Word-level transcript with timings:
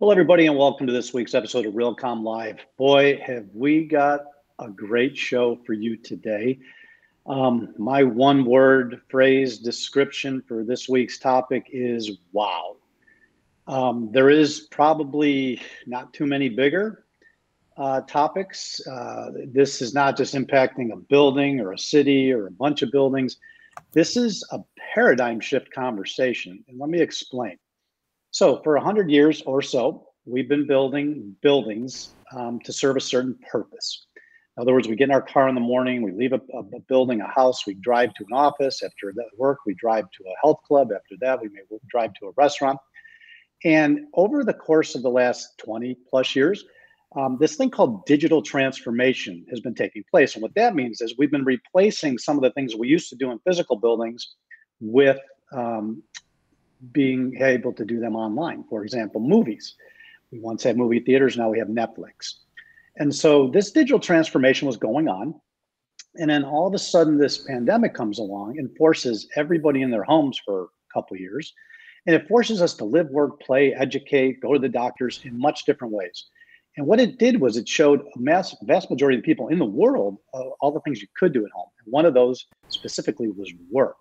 Hello, 0.00 0.10
everybody, 0.10 0.46
and 0.46 0.58
welcome 0.58 0.88
to 0.88 0.92
this 0.92 1.14
week's 1.14 1.34
episode 1.34 1.66
of 1.66 1.74
Realcomm 1.74 2.24
Live. 2.24 2.58
Boy, 2.76 3.16
have 3.24 3.46
we 3.54 3.84
got 3.84 4.22
a 4.58 4.68
great 4.68 5.16
show 5.16 5.56
for 5.64 5.72
you 5.72 5.96
today. 5.96 6.58
Um, 7.26 7.72
my 7.78 8.02
one 8.02 8.44
word 8.44 9.02
phrase 9.08 9.60
description 9.60 10.42
for 10.48 10.64
this 10.64 10.88
week's 10.88 11.20
topic 11.20 11.68
is 11.70 12.10
wow. 12.32 12.74
Um, 13.68 14.10
there 14.10 14.30
is 14.30 14.66
probably 14.72 15.62
not 15.86 16.12
too 16.12 16.26
many 16.26 16.48
bigger 16.48 17.04
uh, 17.76 18.00
topics. 18.00 18.84
Uh, 18.88 19.30
this 19.46 19.80
is 19.80 19.94
not 19.94 20.16
just 20.16 20.34
impacting 20.34 20.92
a 20.92 20.96
building 20.96 21.60
or 21.60 21.72
a 21.72 21.78
city 21.78 22.32
or 22.32 22.48
a 22.48 22.50
bunch 22.50 22.82
of 22.82 22.90
buildings. 22.90 23.36
This 23.92 24.16
is 24.16 24.44
a 24.50 24.58
paradigm 24.92 25.38
shift 25.38 25.70
conversation. 25.70 26.64
And 26.66 26.80
let 26.80 26.90
me 26.90 27.00
explain. 27.00 27.58
So, 28.34 28.60
for 28.64 28.74
100 28.74 29.12
years 29.12 29.42
or 29.42 29.62
so, 29.62 30.08
we've 30.26 30.48
been 30.48 30.66
building 30.66 31.36
buildings 31.40 32.14
um, 32.34 32.58
to 32.64 32.72
serve 32.72 32.96
a 32.96 33.00
certain 33.00 33.38
purpose. 33.48 34.08
In 34.56 34.62
other 34.62 34.72
words, 34.72 34.88
we 34.88 34.96
get 34.96 35.04
in 35.04 35.14
our 35.14 35.22
car 35.22 35.48
in 35.48 35.54
the 35.54 35.60
morning, 35.60 36.02
we 36.02 36.10
leave 36.10 36.32
a, 36.32 36.40
a, 36.52 36.80
building, 36.88 37.20
a 37.20 37.28
house, 37.28 37.64
we 37.64 37.74
drive 37.74 38.12
to 38.14 38.24
an 38.28 38.36
office. 38.36 38.82
After 38.82 39.12
that 39.14 39.28
work, 39.38 39.58
we 39.64 39.74
drive 39.74 40.06
to 40.10 40.24
a 40.24 40.34
health 40.42 40.58
club. 40.66 40.88
After 40.92 41.14
that, 41.20 41.40
we 41.40 41.48
may 41.48 41.60
drive 41.88 42.12
to 42.14 42.26
a 42.26 42.32
restaurant. 42.36 42.80
And 43.64 44.00
over 44.14 44.42
the 44.42 44.52
course 44.52 44.96
of 44.96 45.02
the 45.02 45.10
last 45.10 45.56
20 45.58 45.96
plus 46.10 46.34
years, 46.34 46.64
um, 47.14 47.38
this 47.38 47.54
thing 47.54 47.70
called 47.70 48.04
digital 48.04 48.42
transformation 48.42 49.46
has 49.48 49.60
been 49.60 49.76
taking 49.76 50.02
place. 50.10 50.34
And 50.34 50.42
what 50.42 50.56
that 50.56 50.74
means 50.74 51.00
is 51.00 51.14
we've 51.16 51.30
been 51.30 51.44
replacing 51.44 52.18
some 52.18 52.36
of 52.36 52.42
the 52.42 52.50
things 52.50 52.74
we 52.74 52.88
used 52.88 53.10
to 53.10 53.16
do 53.16 53.30
in 53.30 53.38
physical 53.46 53.76
buildings 53.76 54.34
with 54.80 55.20
um, 55.52 56.02
being 56.92 57.40
able 57.40 57.72
to 57.72 57.84
do 57.84 58.00
them 58.00 58.16
online. 58.16 58.64
For 58.68 58.84
example, 58.84 59.20
movies. 59.20 59.74
We 60.30 60.40
once 60.40 60.62
had 60.62 60.76
movie 60.76 61.00
theaters, 61.00 61.36
now 61.36 61.50
we 61.50 61.58
have 61.58 61.68
Netflix. 61.68 62.34
And 62.96 63.14
so 63.14 63.48
this 63.48 63.70
digital 63.70 63.98
transformation 63.98 64.66
was 64.66 64.76
going 64.76 65.08
on. 65.08 65.34
And 66.16 66.30
then 66.30 66.44
all 66.44 66.66
of 66.66 66.74
a 66.74 66.78
sudden, 66.78 67.18
this 67.18 67.38
pandemic 67.38 67.94
comes 67.94 68.18
along 68.18 68.58
and 68.58 68.76
forces 68.76 69.28
everybody 69.34 69.82
in 69.82 69.90
their 69.90 70.04
homes 70.04 70.40
for 70.44 70.64
a 70.64 70.92
couple 70.92 71.16
years. 71.16 71.52
And 72.06 72.14
it 72.14 72.28
forces 72.28 72.62
us 72.62 72.74
to 72.74 72.84
live, 72.84 73.08
work, 73.08 73.40
play, 73.40 73.74
educate, 73.74 74.40
go 74.40 74.52
to 74.52 74.58
the 74.58 74.68
doctors 74.68 75.20
in 75.24 75.38
much 75.38 75.64
different 75.64 75.92
ways. 75.92 76.26
And 76.76 76.86
what 76.86 77.00
it 77.00 77.18
did 77.18 77.40
was 77.40 77.56
it 77.56 77.68
showed 77.68 78.00
a 78.00 78.18
mass, 78.18 78.54
vast 78.62 78.90
majority 78.90 79.16
of 79.16 79.22
the 79.22 79.26
people 79.26 79.48
in 79.48 79.58
the 79.58 79.64
world 79.64 80.18
uh, 80.34 80.40
all 80.60 80.72
the 80.72 80.80
things 80.80 81.00
you 81.00 81.08
could 81.16 81.32
do 81.32 81.44
at 81.44 81.52
home. 81.52 81.68
And 81.84 81.92
one 81.92 82.04
of 82.04 82.14
those 82.14 82.46
specifically 82.68 83.28
was 83.28 83.52
work. 83.70 83.96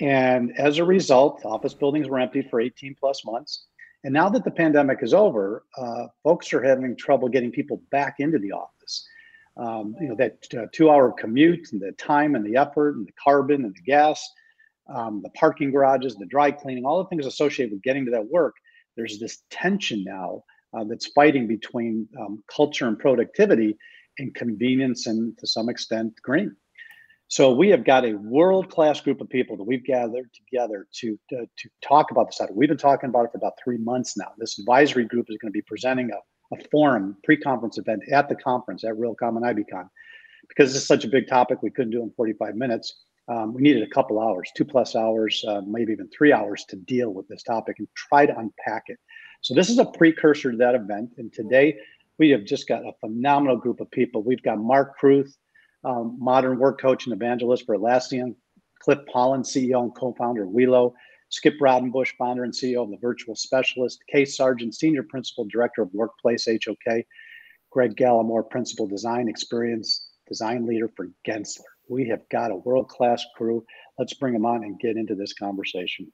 And 0.00 0.56
as 0.58 0.78
a 0.78 0.84
result, 0.84 1.44
office 1.44 1.74
buildings 1.74 2.08
were 2.08 2.20
empty 2.20 2.42
for 2.42 2.60
18 2.60 2.94
plus 2.98 3.24
months. 3.24 3.66
And 4.04 4.14
now 4.14 4.28
that 4.28 4.44
the 4.44 4.50
pandemic 4.50 5.02
is 5.02 5.12
over, 5.12 5.64
uh, 5.76 6.06
folks 6.22 6.52
are 6.52 6.62
having 6.62 6.96
trouble 6.96 7.28
getting 7.28 7.50
people 7.50 7.82
back 7.90 8.16
into 8.20 8.38
the 8.38 8.52
office. 8.52 9.06
Um, 9.56 9.96
you 10.00 10.08
know, 10.08 10.14
that 10.14 10.38
uh, 10.56 10.66
two 10.72 10.88
hour 10.88 11.10
commute 11.10 11.72
and 11.72 11.80
the 11.80 11.90
time 11.92 12.36
and 12.36 12.46
the 12.46 12.56
effort 12.56 12.94
and 12.94 13.06
the 13.06 13.12
carbon 13.22 13.64
and 13.64 13.74
the 13.74 13.82
gas, 13.82 14.24
um, 14.88 15.20
the 15.20 15.30
parking 15.30 15.72
garages, 15.72 16.14
the 16.14 16.26
dry 16.26 16.52
cleaning, 16.52 16.84
all 16.84 17.02
the 17.02 17.08
things 17.08 17.26
associated 17.26 17.72
with 17.72 17.82
getting 17.82 18.04
to 18.04 18.12
that 18.12 18.30
work. 18.30 18.54
There's 18.96 19.18
this 19.18 19.42
tension 19.50 20.04
now 20.04 20.44
uh, 20.76 20.84
that's 20.84 21.08
fighting 21.08 21.48
between 21.48 22.08
um, 22.20 22.42
culture 22.54 22.86
and 22.86 22.96
productivity 22.96 23.76
and 24.18 24.32
convenience 24.34 25.08
and 25.08 25.36
to 25.38 25.46
some 25.46 25.68
extent 25.68 26.14
green. 26.22 26.54
So 27.30 27.52
we 27.52 27.68
have 27.68 27.84
got 27.84 28.06
a 28.06 28.14
world-class 28.14 29.02
group 29.02 29.20
of 29.20 29.28
people 29.28 29.54
that 29.58 29.64
we've 29.64 29.84
gathered 29.84 30.30
together 30.32 30.86
to, 30.94 31.18
to, 31.28 31.44
to 31.44 31.68
talk 31.82 32.10
about 32.10 32.28
this. 32.28 32.40
We've 32.50 32.70
been 32.70 32.78
talking 32.78 33.10
about 33.10 33.26
it 33.26 33.32
for 33.32 33.36
about 33.36 33.52
three 33.62 33.76
months 33.76 34.16
now. 34.16 34.32
This 34.38 34.58
advisory 34.58 35.04
group 35.04 35.26
is 35.28 35.36
going 35.36 35.52
to 35.52 35.56
be 35.56 35.60
presenting 35.60 36.10
a, 36.10 36.54
a 36.54 36.58
forum, 36.70 37.18
pre-conference 37.24 37.76
event 37.76 38.02
at 38.10 38.30
the 38.30 38.34
conference 38.34 38.82
at 38.82 38.94
Realcomm 38.94 39.36
and 39.36 39.44
IBCon. 39.44 39.90
Because 40.48 40.72
this 40.72 40.80
is 40.80 40.88
such 40.88 41.04
a 41.04 41.08
big 41.08 41.28
topic, 41.28 41.62
we 41.62 41.70
couldn't 41.70 41.90
do 41.90 42.00
it 42.00 42.04
in 42.04 42.10
45 42.12 42.56
minutes. 42.56 42.94
Um, 43.28 43.52
we 43.52 43.60
needed 43.60 43.82
a 43.82 43.90
couple 43.90 44.18
hours, 44.18 44.50
two 44.56 44.64
plus 44.64 44.96
hours, 44.96 45.44
uh, 45.46 45.60
maybe 45.66 45.92
even 45.92 46.08
three 46.08 46.32
hours 46.32 46.64
to 46.70 46.76
deal 46.76 47.12
with 47.12 47.28
this 47.28 47.42
topic 47.42 47.76
and 47.78 47.88
try 47.94 48.24
to 48.24 48.38
unpack 48.38 48.84
it. 48.86 48.98
So 49.42 49.52
this 49.52 49.68
is 49.68 49.78
a 49.78 49.84
precursor 49.84 50.50
to 50.50 50.56
that 50.56 50.74
event. 50.74 51.10
And 51.18 51.30
today 51.30 51.76
we 52.18 52.30
have 52.30 52.44
just 52.44 52.66
got 52.66 52.86
a 52.86 52.92
phenomenal 53.00 53.58
group 53.58 53.80
of 53.80 53.90
people. 53.90 54.22
We've 54.22 54.42
got 54.42 54.58
Mark 54.58 54.96
Cruth, 54.96 55.36
um, 55.84 56.16
modern 56.18 56.58
work 56.58 56.80
coach 56.80 57.06
and 57.06 57.14
evangelist 57.14 57.66
for 57.66 57.76
Atlassian, 57.76 58.34
Cliff 58.80 58.98
Pollan, 59.12 59.40
CEO 59.40 59.82
and 59.82 59.94
co-founder 59.94 60.44
of 60.44 60.50
Welo, 60.50 60.92
Skip 61.30 61.58
Rodenbush, 61.60 62.12
founder 62.16 62.44
and 62.44 62.52
CEO 62.52 62.82
of 62.82 62.90
the 62.90 62.96
Virtual 62.98 63.36
Specialist, 63.36 64.02
Kay 64.10 64.24
Sargent, 64.24 64.74
Senior 64.74 65.02
Principal 65.02 65.44
Director 65.44 65.82
of 65.82 65.92
Workplace 65.92 66.46
HOK, 66.46 67.04
Greg 67.70 67.96
Gallimore, 67.96 68.48
Principal 68.48 68.86
Design 68.86 69.28
Experience 69.28 70.08
Design 70.26 70.66
Leader 70.66 70.90
for 70.96 71.08
Gensler. 71.26 71.62
We 71.88 72.08
have 72.08 72.28
got 72.30 72.50
a 72.50 72.56
world-class 72.56 73.24
crew. 73.36 73.64
Let's 73.98 74.14
bring 74.14 74.34
them 74.34 74.46
on 74.46 74.62
and 74.62 74.78
get 74.78 74.96
into 74.96 75.14
this 75.14 75.32
conversation. 75.32 76.12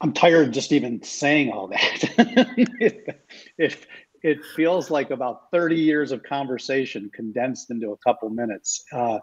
I'm 0.00 0.12
tired 0.12 0.48
of 0.48 0.54
just 0.54 0.72
even 0.72 1.02
saying 1.02 1.52
all 1.52 1.68
that. 1.68 3.16
if, 3.58 3.86
it 4.22 4.44
feels 4.56 4.90
like 4.90 5.10
about 5.10 5.50
30 5.50 5.76
years 5.76 6.12
of 6.12 6.22
conversation 6.22 7.10
condensed 7.14 7.70
into 7.70 7.90
a 7.92 7.96
couple 7.98 8.30
minutes 8.30 8.84
uh, 8.92 9.18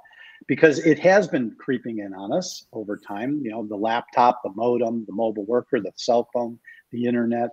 because 0.47 0.79
it 0.79 0.99
has 0.99 1.27
been 1.27 1.55
creeping 1.59 1.99
in 1.99 2.13
on 2.13 2.31
us 2.31 2.65
over 2.73 2.97
time 2.97 3.41
you 3.43 3.51
know 3.51 3.65
the 3.67 3.75
laptop 3.75 4.39
the 4.43 4.51
modem 4.55 5.05
the 5.07 5.13
mobile 5.13 5.45
worker 5.45 5.79
the 5.79 5.91
cell 5.95 6.29
phone 6.33 6.57
the 6.91 7.05
internet 7.05 7.49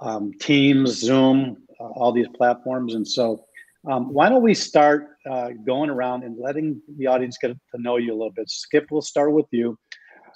um, 0.00 0.32
teams 0.40 0.98
zoom 0.98 1.56
uh, 1.80 1.84
all 1.84 2.12
these 2.12 2.28
platforms. 2.36 2.94
And 2.94 3.06
so 3.06 3.44
um, 3.88 4.12
why 4.12 4.28
don't 4.28 4.42
we 4.42 4.54
start 4.54 5.08
uh, 5.28 5.50
going 5.64 5.90
around 5.90 6.24
and 6.24 6.38
letting 6.38 6.80
the 6.98 7.06
audience 7.06 7.38
get 7.40 7.48
to 7.74 7.80
know 7.80 7.96
you 7.96 8.12
a 8.12 8.16
little 8.16 8.32
bit. 8.32 8.50
Skip 8.50 8.86
we'll 8.90 9.02
start 9.02 9.32
with 9.32 9.46
you 9.50 9.78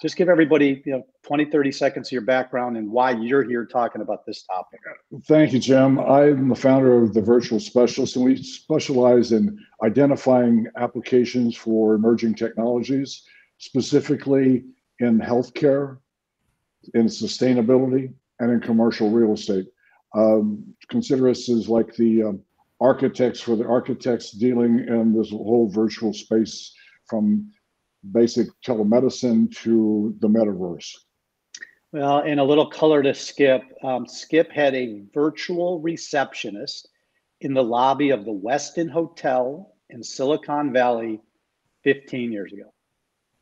just 0.01 0.15
give 0.15 0.29
everybody 0.29 0.81
you 0.85 0.93
know 0.93 1.05
20 1.23 1.45
30 1.45 1.71
seconds 1.71 2.07
of 2.07 2.11
your 2.11 2.21
background 2.21 2.77
and 2.77 2.89
why 2.91 3.11
you're 3.11 3.43
here 3.43 3.65
talking 3.65 4.01
about 4.01 4.25
this 4.25 4.43
topic. 4.43 4.79
Thank 5.23 5.53
you 5.53 5.59
jim. 5.59 5.99
I'm 5.99 6.49
the 6.49 6.55
founder 6.55 7.03
of 7.03 7.13
the 7.13 7.21
virtual 7.21 7.59
specialist 7.59 8.15
and 8.15 8.25
we 8.25 8.41
specialize 8.41 9.31
in 9.31 9.57
identifying 9.83 10.67
applications 10.77 11.55
for 11.55 11.95
emerging 11.95 12.35
technologies 12.35 13.23
specifically 13.57 14.63
in 14.99 15.19
healthcare 15.19 15.97
in 16.93 17.05
sustainability 17.07 18.13
and 18.39 18.51
in 18.51 18.59
commercial 18.59 19.09
real 19.09 19.33
estate. 19.33 19.65
Um, 20.13 20.75
consider 20.89 21.29
us 21.29 21.49
as 21.49 21.67
like 21.67 21.95
the 21.95 22.23
um, 22.23 22.41
architects 22.79 23.41
for 23.41 23.55
the 23.55 23.65
architects 23.65 24.31
dealing 24.31 24.79
in 24.87 25.13
this 25.13 25.29
whole 25.31 25.69
virtual 25.69 26.13
space 26.13 26.73
from 27.07 27.51
basic 28.11 28.47
telemedicine 28.65 29.51
to 29.63 30.15
the 30.19 30.27
metaverse. 30.27 30.95
Well, 31.91 32.19
and 32.19 32.39
a 32.39 32.43
little 32.43 32.69
color 32.69 33.01
to 33.03 33.13
Skip. 33.13 33.63
Um, 33.83 34.05
Skip 34.05 34.51
had 34.51 34.75
a 34.75 35.03
virtual 35.13 35.79
receptionist 35.79 36.89
in 37.41 37.53
the 37.53 37.63
lobby 37.63 38.09
of 38.09 38.25
the 38.25 38.33
Westin 38.33 38.89
Hotel 38.89 39.73
in 39.89 40.03
Silicon 40.03 40.73
Valley 40.73 41.21
15 41.83 42.31
years 42.31 42.51
ago. 42.51 42.73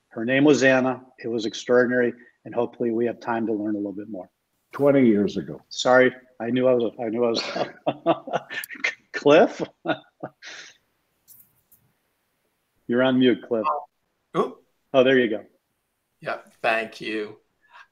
Her 0.10 0.26
name 0.26 0.44
was 0.44 0.62
Anna. 0.62 1.02
It 1.18 1.28
was 1.28 1.46
extraordinary, 1.46 2.14
and 2.46 2.54
hopefully, 2.54 2.92
we 2.92 3.06
have 3.08 3.20
time 3.20 3.48
to 3.48 3.54
learn 3.54 3.74
a 3.74 3.78
little 3.80 3.94
bit 3.94 4.10
more. 4.10 4.30
20 4.74 5.06
years 5.06 5.38
ago. 5.38 5.60
Sorry, 5.70 6.14
I 6.40 6.50
knew 6.52 6.68
I 6.68 6.74
was. 6.74 6.94
I 7.00 7.10
knew 7.10 7.26
I 7.26 7.30
was. 7.30 7.42
Cliff, 9.14 9.62
you're 12.88 13.02
on 13.02 13.18
mute, 13.20 13.42
Cliff. 13.48 13.66
Oh, 14.34 14.58
oh, 14.94 15.04
there 15.04 15.20
you 15.20 15.30
go. 15.30 15.44
Yep, 16.22 16.54
thank 16.62 17.00
you. 17.00 17.38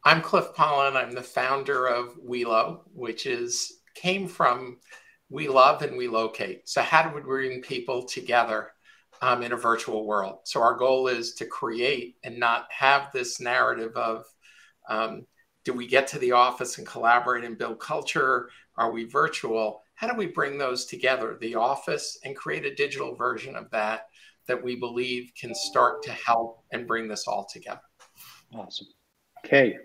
I'm 0.04 0.22
Cliff 0.22 0.48
Pollan. 0.56 0.96
I'm 0.96 1.12
the 1.12 1.22
founder 1.22 1.86
of 1.86 2.18
Welo, 2.18 2.82
which 2.94 3.28
is 3.28 3.82
came 3.94 4.28
from 4.28 4.78
we 5.30 5.48
love 5.48 5.84
and 5.84 5.96
we 5.96 6.08
locate. 6.08 6.68
So 6.68 6.82
how 6.82 7.04
do 7.04 7.16
we 7.16 7.22
bring 7.22 7.62
people 7.62 8.06
together 8.06 8.72
um, 9.22 9.44
in 9.44 9.52
a 9.52 9.58
virtual 9.58 10.08
world? 10.08 10.40
So 10.46 10.62
our 10.62 10.76
goal 10.76 11.08
is 11.08 11.36
to 11.36 11.46
create 11.46 12.16
and 12.24 12.40
not 12.40 12.66
have 12.72 13.12
this 13.12 13.40
narrative 13.40 13.96
of 13.96 14.26
um, 14.90 15.28
do 15.64 15.74
we 15.74 15.86
get 15.86 16.08
to 16.08 16.20
the 16.20 16.32
office 16.32 16.80
and 16.80 16.88
collaborate 16.88 17.44
and 17.44 17.58
build 17.58 17.80
culture? 17.80 18.50
Are 18.78 18.92
we 18.92 19.04
virtual? 19.04 19.84
How 19.94 20.08
do 20.08 20.18
we 20.18 20.26
bring 20.26 20.58
those 20.58 20.86
together, 20.86 21.38
the 21.40 21.54
office, 21.54 22.18
and 22.26 22.36
create 22.36 22.66
a 22.66 22.74
digital 22.74 23.16
version 23.16 23.56
of 23.56 23.70
that 23.70 24.08
that 24.48 24.62
we 24.62 24.76
believe 24.76 25.32
can 25.40 25.54
start 25.54 26.04
to 26.04 26.12
help 26.12 26.64
and 26.72 26.88
bring 26.88 27.08
this 27.08 27.28
all 27.28 27.48
together. 27.52 27.82
Awesome. 28.54 28.88
Kay. 29.44 29.78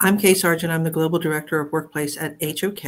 I'm 0.00 0.16
Kay 0.16 0.34
Sargent. 0.34 0.72
I'm 0.72 0.84
the 0.84 0.90
Global 0.90 1.18
Director 1.18 1.58
of 1.58 1.72
Workplace 1.72 2.16
at 2.16 2.36
HOK, 2.40 2.84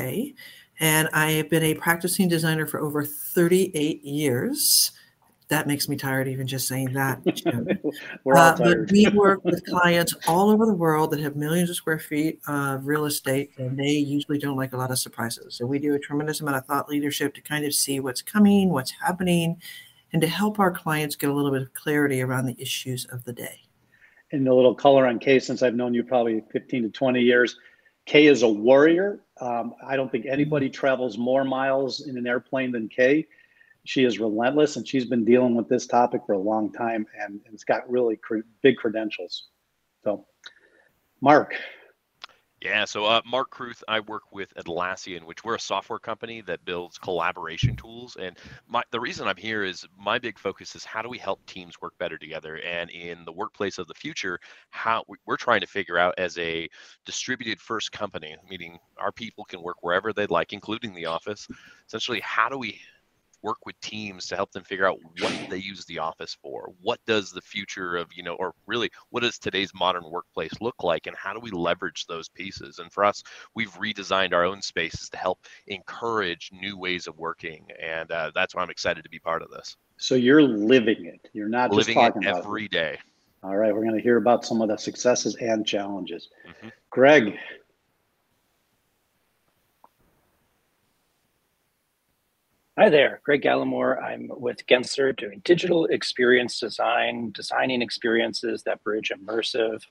and 0.78 1.08
I 1.12 1.32
have 1.32 1.50
been 1.50 1.64
a 1.64 1.74
practicing 1.74 2.28
designer 2.28 2.66
for 2.66 2.80
over 2.80 3.04
38 3.04 4.04
years. 4.04 4.92
That 5.48 5.66
makes 5.66 5.88
me 5.88 5.96
tired 5.96 6.28
even 6.28 6.46
just 6.46 6.68
saying 6.68 6.92
that. 6.92 7.20
We're 8.24 8.36
all 8.36 8.50
uh, 8.50 8.56
tired. 8.56 8.90
we 8.92 9.08
work 9.08 9.40
with 9.44 9.66
clients 9.66 10.14
all 10.28 10.50
over 10.50 10.66
the 10.66 10.74
world 10.74 11.10
that 11.10 11.18
have 11.18 11.34
millions 11.34 11.68
of 11.68 11.74
square 11.74 11.98
feet 11.98 12.38
of 12.46 12.86
real 12.86 13.06
estate, 13.06 13.50
and 13.58 13.76
they 13.76 13.90
usually 13.90 14.38
don't 14.38 14.56
like 14.56 14.72
a 14.72 14.76
lot 14.76 14.92
of 14.92 14.98
surprises. 15.00 15.56
So 15.56 15.66
we 15.66 15.80
do 15.80 15.94
a 15.94 15.98
tremendous 15.98 16.40
amount 16.40 16.58
of 16.58 16.66
thought 16.66 16.88
leadership 16.88 17.34
to 17.34 17.40
kind 17.40 17.64
of 17.64 17.74
see 17.74 17.98
what's 17.98 18.22
coming, 18.22 18.70
what's 18.70 18.92
happening, 18.92 19.60
and 20.12 20.22
to 20.22 20.28
help 20.28 20.58
our 20.58 20.70
clients 20.70 21.16
get 21.16 21.30
a 21.30 21.32
little 21.32 21.50
bit 21.50 21.62
of 21.62 21.72
clarity 21.72 22.22
around 22.22 22.46
the 22.46 22.60
issues 22.60 23.04
of 23.06 23.24
the 23.24 23.32
day. 23.32 23.60
And 24.32 24.46
a 24.46 24.54
little 24.54 24.74
color 24.74 25.06
on 25.06 25.18
Kay, 25.18 25.40
since 25.40 25.62
I've 25.62 25.74
known 25.74 25.94
you 25.94 26.04
probably 26.04 26.42
15 26.52 26.84
to 26.84 26.88
20 26.88 27.20
years, 27.20 27.56
Kay 28.06 28.26
is 28.26 28.42
a 28.42 28.48
warrior. 28.48 29.20
Um, 29.40 29.74
I 29.84 29.96
don't 29.96 30.10
think 30.10 30.26
anybody 30.26 30.70
travels 30.70 31.18
more 31.18 31.44
miles 31.44 32.06
in 32.06 32.16
an 32.16 32.26
airplane 32.26 32.72
than 32.72 32.88
Kay 32.88 33.26
she 33.84 34.04
is 34.04 34.18
relentless 34.18 34.76
and 34.76 34.86
she's 34.86 35.06
been 35.06 35.24
dealing 35.24 35.54
with 35.54 35.68
this 35.68 35.86
topic 35.86 36.22
for 36.26 36.32
a 36.32 36.38
long 36.38 36.72
time 36.72 37.06
and, 37.18 37.40
and 37.44 37.54
it's 37.54 37.64
got 37.64 37.90
really 37.90 38.16
cre- 38.16 38.38
big 38.62 38.76
credentials. 38.76 39.48
So, 40.04 40.26
Mark. 41.20 41.54
Yeah, 42.62 42.84
so 42.84 43.06
uh, 43.06 43.22
Mark 43.24 43.48
Cruth, 43.48 43.82
I 43.88 44.00
work 44.00 44.24
with 44.32 44.52
Atlassian, 44.54 45.24
which 45.24 45.42
we're 45.44 45.54
a 45.54 45.60
software 45.60 45.98
company 45.98 46.42
that 46.42 46.62
builds 46.66 46.98
collaboration 46.98 47.74
tools. 47.74 48.18
And 48.20 48.36
my, 48.68 48.82
the 48.90 49.00
reason 49.00 49.26
I'm 49.26 49.38
here 49.38 49.64
is 49.64 49.86
my 49.98 50.18
big 50.18 50.38
focus 50.38 50.76
is 50.76 50.84
how 50.84 51.00
do 51.00 51.08
we 51.08 51.16
help 51.16 51.44
teams 51.46 51.80
work 51.80 51.96
better 51.96 52.18
together? 52.18 52.56
And 52.56 52.90
in 52.90 53.24
the 53.24 53.32
workplace 53.32 53.78
of 53.78 53.86
the 53.88 53.94
future, 53.94 54.38
how 54.68 55.04
we're 55.24 55.38
trying 55.38 55.62
to 55.62 55.66
figure 55.66 55.96
out 55.96 56.14
as 56.18 56.36
a 56.36 56.68
distributed 57.06 57.60
first 57.60 57.92
company, 57.92 58.36
meaning 58.46 58.78
our 58.98 59.10
people 59.12 59.46
can 59.46 59.62
work 59.62 59.82
wherever 59.82 60.12
they'd 60.12 60.30
like, 60.30 60.52
including 60.52 60.92
the 60.94 61.06
office. 61.06 61.48
Essentially, 61.86 62.20
how 62.20 62.50
do 62.50 62.58
we 62.58 62.78
work 63.42 63.58
with 63.64 63.80
teams 63.80 64.26
to 64.26 64.36
help 64.36 64.52
them 64.52 64.64
figure 64.64 64.86
out 64.86 64.98
what 65.18 65.32
they 65.48 65.58
use 65.58 65.84
the 65.84 65.98
office 65.98 66.36
for. 66.42 66.70
What 66.80 67.00
does 67.06 67.30
the 67.30 67.40
future 67.40 67.96
of 67.96 68.08
you 68.14 68.22
know 68.22 68.34
or 68.34 68.54
really 68.66 68.90
what 69.10 69.22
does 69.22 69.38
today's 69.38 69.72
modern 69.74 70.04
workplace 70.10 70.52
look 70.60 70.82
like 70.82 71.06
and 71.06 71.16
how 71.16 71.32
do 71.32 71.40
we 71.40 71.50
leverage 71.50 72.06
those 72.06 72.28
pieces? 72.28 72.78
And 72.78 72.92
for 72.92 73.04
us 73.04 73.22
we've 73.54 73.72
redesigned 73.74 74.32
our 74.32 74.44
own 74.44 74.62
spaces 74.62 75.08
to 75.10 75.16
help 75.16 75.46
encourage 75.66 76.50
new 76.52 76.76
ways 76.78 77.06
of 77.06 77.18
working 77.18 77.66
and 77.80 78.10
uh, 78.10 78.30
that's 78.34 78.54
why 78.54 78.62
i'm 78.62 78.70
excited 78.70 79.02
to 79.04 79.10
be 79.10 79.18
part 79.18 79.42
of 79.42 79.50
this. 79.50 79.76
So 79.96 80.14
you're 80.14 80.42
living 80.42 81.06
it. 81.06 81.28
You're 81.32 81.48
not 81.48 81.70
living 81.70 81.94
just 81.94 82.06
talking 82.06 82.22
about 82.22 82.36
it. 82.36 82.40
about 82.40 82.46
every 82.46 82.68
day. 82.68 82.98
All 83.42 83.56
right 83.56 83.74
we're 83.74 83.84
going 83.84 83.96
to 83.96 84.02
hear 84.02 84.16
about 84.16 84.44
some 84.44 84.60
of 84.62 84.68
the 84.68 84.76
successes 84.76 85.36
and 85.36 85.66
challenges. 85.66 86.28
Mm-hmm. 86.46 86.68
greg 86.90 87.38
Hi 92.80 92.88
there, 92.88 93.20
Greg 93.24 93.42
Gallimore. 93.42 94.02
I'm 94.02 94.30
with 94.30 94.66
Gensler 94.66 95.14
doing 95.14 95.42
digital 95.44 95.84
experience 95.84 96.58
design, 96.58 97.30
designing 97.34 97.82
experiences 97.82 98.62
that 98.62 98.82
bridge 98.82 99.12
immersive 99.14 99.82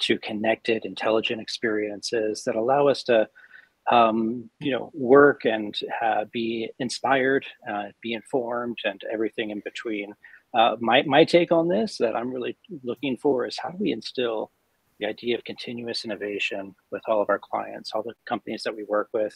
to 0.00 0.18
connected, 0.18 0.84
intelligent 0.84 1.40
experiences 1.40 2.44
that 2.44 2.54
allow 2.54 2.86
us 2.86 3.02
to, 3.04 3.26
um, 3.90 4.50
you 4.60 4.72
know, 4.72 4.90
work 4.92 5.46
and 5.46 5.74
uh, 6.02 6.26
be 6.34 6.68
inspired, 6.80 7.46
uh, 7.66 7.84
be 8.02 8.12
informed, 8.12 8.76
and 8.84 9.00
everything 9.10 9.48
in 9.48 9.62
between. 9.64 10.12
Uh, 10.52 10.76
my 10.80 11.02
my 11.04 11.24
take 11.24 11.50
on 11.50 11.68
this 11.68 11.96
that 11.96 12.14
I'm 12.14 12.30
really 12.30 12.58
looking 12.82 13.16
for 13.16 13.46
is 13.46 13.58
how 13.58 13.70
do 13.70 13.78
we 13.80 13.90
instill 13.90 14.50
the 14.98 15.06
idea 15.06 15.36
of 15.36 15.44
continuous 15.44 16.04
innovation 16.04 16.74
with 16.90 17.02
all 17.08 17.20
of 17.20 17.28
our 17.28 17.38
clients, 17.38 17.92
all 17.94 18.02
the 18.02 18.14
companies 18.26 18.62
that 18.64 18.76
we 18.76 18.84
work 18.84 19.08
with, 19.12 19.34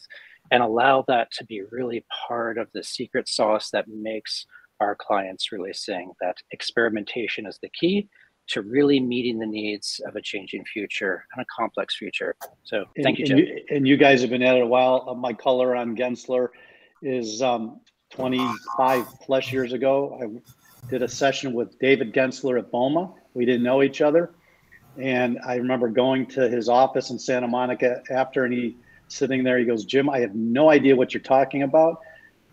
and 0.51 0.63
allow 0.63 1.05
that 1.09 1.31
to 1.33 1.45
be 1.45 1.63
really 1.71 2.05
part 2.29 2.59
of 2.59 2.69
the 2.73 2.83
secret 2.83 3.29
sauce 3.29 3.71
that 3.71 3.89
makes 3.89 4.47
our 4.81 4.95
clients 4.95 5.51
really 5.51 5.73
sing 5.73 6.13
that 6.21 6.37
experimentation 6.53 7.47
is 7.47 7.59
the 7.63 7.71
key 7.71 8.09
to 8.49 8.63
really 8.63 8.99
meeting 8.99 9.39
the 9.39 9.47
needs 9.47 10.01
of 10.07 10.17
a 10.17 10.23
changing 10.23 10.65
future 10.65 11.27
and 11.35 11.43
a 11.43 11.47
complex 11.55 11.97
future. 11.97 12.35
So 12.65 12.85
thank 13.03 13.19
and, 13.19 13.19
you, 13.19 13.27
Jim. 13.27 13.39
And 13.39 13.47
you, 13.49 13.65
and 13.71 13.89
you, 13.89 13.97
guys 13.97 14.23
have 14.23 14.31
been 14.31 14.43
at 14.43 14.57
it 14.57 14.63
a 14.63 14.67
while. 14.67 15.05
Uh, 15.07 15.15
my 15.15 15.33
color 15.33 15.77
on 15.77 15.95
Gensler 15.95 16.49
is 17.03 17.43
um, 17.43 17.81
25 18.11 19.07
plus 19.23 19.53
years 19.53 19.73
ago. 19.73 20.19
I 20.23 20.89
did 20.89 21.03
a 21.03 21.09
session 21.09 21.53
with 21.53 21.79
David 21.79 22.15
Gensler 22.15 22.59
at 22.59 22.73
BOMA. 22.73 23.13
We 23.35 23.45
didn't 23.45 23.63
know 23.63 23.83
each 23.83 24.01
other. 24.01 24.33
And 24.99 25.39
I 25.47 25.56
remember 25.56 25.89
going 25.89 26.27
to 26.27 26.49
his 26.49 26.69
office 26.69 27.11
in 27.11 27.19
Santa 27.19 27.49
Monica 27.49 28.03
after, 28.11 28.45
and 28.45 28.53
he 28.53 28.77
sitting 29.09 29.43
there, 29.45 29.59
he 29.59 29.65
goes, 29.65 29.85
Jim, 29.85 30.11
I 30.11 30.21
have 30.21 30.35
no 30.35 30.71
idea 30.71 30.97
what 30.97 31.15
you're 31.15 31.23
talking 31.23 31.62
about, 31.62 32.00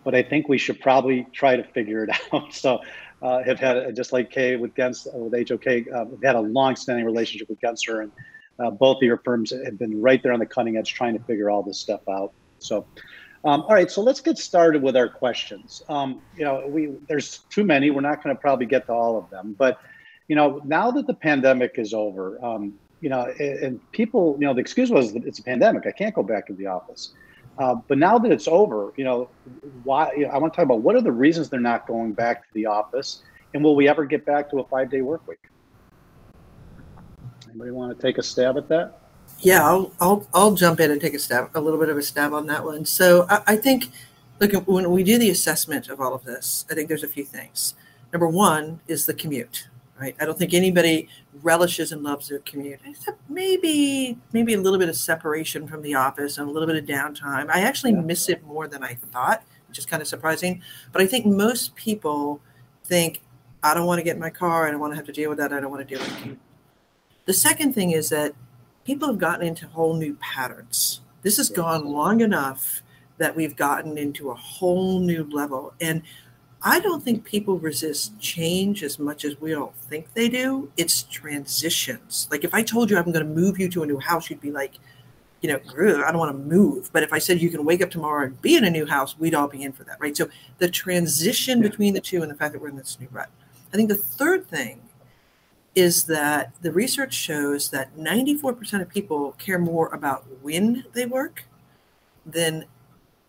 but 0.04 0.16
I 0.16 0.24
think 0.24 0.48
we 0.48 0.58
should 0.58 0.80
probably 0.80 1.28
try 1.34 1.56
to 1.56 1.64
figure 1.64 2.04
it 2.04 2.10
out. 2.34 2.54
so, 2.54 2.80
uh, 3.22 3.44
have 3.44 3.60
had 3.60 3.96
just 3.96 4.14
like 4.14 4.30
Kay 4.30 4.56
with 4.56 4.76
Gens 4.76 5.08
uh, 5.08 5.18
with 5.18 5.50
HOK, 5.50 5.68
uh, 5.68 6.06
we've 6.06 6.24
had 6.24 6.36
a 6.36 6.42
long-standing 6.42 7.06
relationship 7.06 7.50
with 7.50 7.60
Gensler, 7.60 8.04
and 8.04 8.12
uh, 8.60 8.70
both 8.70 8.98
of 8.98 9.04
your 9.04 9.18
firms 9.18 9.52
have 9.52 9.80
been 9.80 10.02
right 10.02 10.22
there 10.22 10.34
on 10.34 10.40
the 10.40 10.46
cutting 10.46 10.78
edge, 10.78 10.94
trying 10.94 11.18
to 11.18 11.24
figure 11.24 11.50
all 11.50 11.64
this 11.64 11.80
stuff 11.80 12.02
out. 12.10 12.34
So, 12.60 12.86
um, 13.44 13.62
all 13.62 13.74
right, 13.74 13.90
so 13.90 14.02
let's 14.02 14.22
get 14.22 14.38
started 14.38 14.82
with 14.82 14.96
our 14.96 15.10
questions. 15.10 15.82
Um, 15.90 16.22
you 16.38 16.44
know, 16.44 16.66
we 16.68 16.94
there's 17.08 17.40
too 17.50 17.64
many. 17.64 17.90
We're 17.90 18.02
not 18.02 18.24
going 18.24 18.36
to 18.36 18.40
probably 18.40 18.66
get 18.66 18.86
to 18.88 18.94
all 18.94 19.18
of 19.18 19.30
them, 19.30 19.56
but 19.58 19.80
you 20.28 20.36
know, 20.36 20.62
now 20.66 20.92
that 20.92 21.08
the 21.08 21.14
pandemic 21.14 21.76
is 21.78 21.94
over, 21.94 22.44
um, 22.44 22.74
you 23.02 23.10
know, 23.10 23.32
and, 23.40 23.60
and, 23.60 23.92
people, 23.92 24.36
you 24.40 24.48
know, 24.48 24.54
the 24.54 24.62
excuse 24.62 24.90
was 24.90 25.14
that 25.14 25.26
it's 25.26 25.40
a 25.40 25.44
pandemic. 25.44 25.86
I 25.86 25.92
can't 25.92 26.16
go 26.16 26.24
back 26.24 26.48
to 26.48 26.54
the 26.54 26.66
office. 26.66 27.14
Uh, 27.58 27.76
but 27.88 27.98
now 27.98 28.18
that 28.18 28.32
it's 28.32 28.48
over, 28.48 28.92
you 28.98 29.04
know, 29.04 29.30
why? 29.84 30.12
You 30.14 30.28
know, 30.28 30.32
I 30.32 30.38
want 30.38 30.52
to 30.54 30.58
talk 30.58 30.66
about 30.66 30.82
what 30.82 30.96
are 30.96 31.02
the 31.02 31.12
reasons 31.12 31.50
they're 31.50 31.60
not 31.60 31.88
going 31.88 32.12
back 32.14 32.42
to 32.48 32.54
the 32.54 32.66
office, 32.66 33.24
and 33.54 33.64
will 33.64 33.76
we 33.76 33.88
ever 33.88 34.04
get 34.04 34.26
back 34.26 34.50
to 34.50 34.60
a 34.60 34.66
five-day 34.66 35.02
work 35.02 35.26
week? 35.26 35.40
Anybody 37.48 37.72
want 37.72 37.98
to 37.98 38.02
take 38.02 38.18
a 38.18 38.24
stab 38.24 38.58
at 38.58 38.68
that? 38.68 39.00
Yeah, 39.40 39.66
I'll 39.66 39.94
I'll 40.02 40.28
I'll 40.34 40.54
jump 40.54 40.82
in 40.82 40.92
and 40.92 41.00
take 41.00 41.14
a 41.14 41.20
stab, 41.20 41.52
a 41.56 41.62
little 41.62 41.80
bit 41.80 41.88
of 41.88 41.98
a 41.98 42.02
stab 42.02 42.34
on 42.34 42.48
that 42.48 42.66
one. 42.66 42.84
So 42.84 43.26
I, 43.30 43.42
I 43.48 43.56
think, 43.56 43.90
look, 44.42 44.52
when 44.68 44.92
we 44.92 45.04
do 45.04 45.18
the 45.18 45.30
assessment 45.30 45.88
of 45.88 46.02
all 46.02 46.14
of 46.14 46.26
this, 46.26 46.66
I 46.70 46.74
think 46.74 46.90
there's 46.90 47.04
a 47.04 47.08
few 47.08 47.24
things. 47.24 47.76
Number 48.12 48.28
one 48.28 48.82
is 48.88 49.06
the 49.06 49.14
commute 49.14 49.70
right? 50.00 50.16
I 50.20 50.26
don't 50.26 50.38
think 50.38 50.54
anybody 50.54 51.08
relishes 51.42 51.92
and 51.92 52.04
loves 52.04 52.28
their 52.28 52.40
commute, 52.40 52.80
except 52.86 53.20
maybe 53.30 54.18
maybe 54.34 54.54
a 54.54 54.60
little 54.60 54.80
bit 54.80 54.90
of 54.90 54.96
separation 54.96 55.68
from 55.68 55.82
the 55.82 55.96
office 55.96 56.38
and 56.38 56.50
a 56.50 56.52
little 56.52 56.68
bit 56.68 56.76
of 56.76 56.86
downtime. 56.86 57.50
I 57.50 57.62
actually 57.62 57.94
yeah. 57.94 58.02
miss 58.02 58.30
it 58.30 58.44
more 58.44 58.68
than 58.68 58.84
I 58.84 58.96
thought, 58.96 59.44
which 59.68 59.78
is 59.78 59.86
kind 59.86 60.02
of 60.02 60.08
surprising. 60.08 60.62
But 60.92 61.02
I 61.02 61.08
think 61.08 61.26
most 61.26 61.76
people 61.76 62.42
think, 62.84 63.22
I 63.64 63.74
don't 63.74 63.88
want 63.88 64.00
to 64.00 64.04
get 64.04 64.16
in 64.16 64.22
my 64.22 64.30
car. 64.30 64.68
I 64.68 64.72
don't 64.72 64.80
want 64.80 64.94
to 64.94 64.98
have 64.98 65.06
to 65.08 65.14
deal 65.14 65.30
with 65.30 65.40
that. 65.40 65.54
I 65.54 65.60
don't 65.60 65.72
want 65.72 65.88
to 65.88 65.96
deal 65.96 66.04
with 66.04 66.26
it. 66.28 66.38
The 67.26 67.34
second 67.34 67.74
thing 67.74 67.92
is 67.92 68.10
that 68.10 68.34
people 68.86 69.08
have 69.08 69.18
gotten 69.18 69.48
into 69.48 69.68
whole 69.68 69.96
new 69.96 70.16
patterns. 70.16 71.02
This 71.24 71.38
has 71.38 71.50
gone 71.50 71.86
long 71.86 72.22
enough 72.22 72.84
that 73.18 73.36
we've 73.36 73.56
gotten 73.56 73.98
into 73.98 74.30
a 74.30 74.36
whole 74.36 75.00
new 75.00 75.24
level. 75.24 75.74
And 75.82 76.04
I 76.62 76.80
don't 76.80 77.04
think 77.04 77.24
people 77.24 77.60
resist 77.60 78.20
change 78.20 78.84
as 78.84 78.98
much 78.98 79.24
as 79.24 79.40
we 79.40 79.54
all 79.54 79.74
think 79.90 80.14
they 80.14 80.30
do. 80.30 80.72
It's 80.78 81.04
transitions. 81.04 82.28
Like 82.32 82.44
if 82.44 82.54
I 82.54 82.64
told 82.64 82.90
you 82.90 82.98
I'm 82.98 83.12
going 83.12 83.26
to 83.26 83.34
move 83.34 83.60
you 83.60 83.70
to 83.70 83.84
a 83.84 83.86
new 83.86 84.00
house, 84.00 84.30
you'd 84.30 84.42
be 84.42 84.52
like, 84.52 84.74
you 85.42 85.50
know, 85.50 85.60
I 86.04 86.12
don't 86.12 86.18
want 86.18 86.32
to 86.32 86.44
move. 86.44 86.90
But 86.92 87.04
if 87.04 87.14
I 87.14 87.20
said 87.20 87.40
you 87.40 87.52
can 87.52 87.66
wake 87.66 87.84
up 87.84 87.92
tomorrow 87.92 88.26
and 88.26 88.42
be 88.42 88.56
in 88.56 88.64
a 88.64 88.70
new 88.70 88.86
house, 88.86 89.16
we'd 89.20 89.36
all 89.36 89.48
be 89.48 89.62
in 89.62 89.74
for 89.74 89.84
that, 89.84 89.98
right? 90.00 90.18
So 90.18 90.28
the 90.58 90.70
transition 90.70 91.62
between 91.62 91.94
the 91.94 92.02
two 92.02 92.24
and 92.24 92.32
the 92.32 92.36
fact 92.36 92.54
that 92.54 92.62
we're 92.62 92.70
in 92.70 92.78
this 92.78 92.98
new 93.00 93.08
rut. 93.12 93.30
I 93.72 93.76
think 93.76 93.90
the 93.90 93.96
third 93.96 94.48
thing 94.48 94.82
is 95.76 96.06
that 96.06 96.54
the 96.62 96.72
research 96.72 97.14
shows 97.14 97.70
that 97.70 97.96
94% 97.96 98.82
of 98.82 98.90
people 98.90 99.34
care 99.34 99.60
more 99.60 99.94
about 99.94 100.26
when 100.42 100.86
they 100.94 101.06
work 101.06 101.44
than 102.26 102.66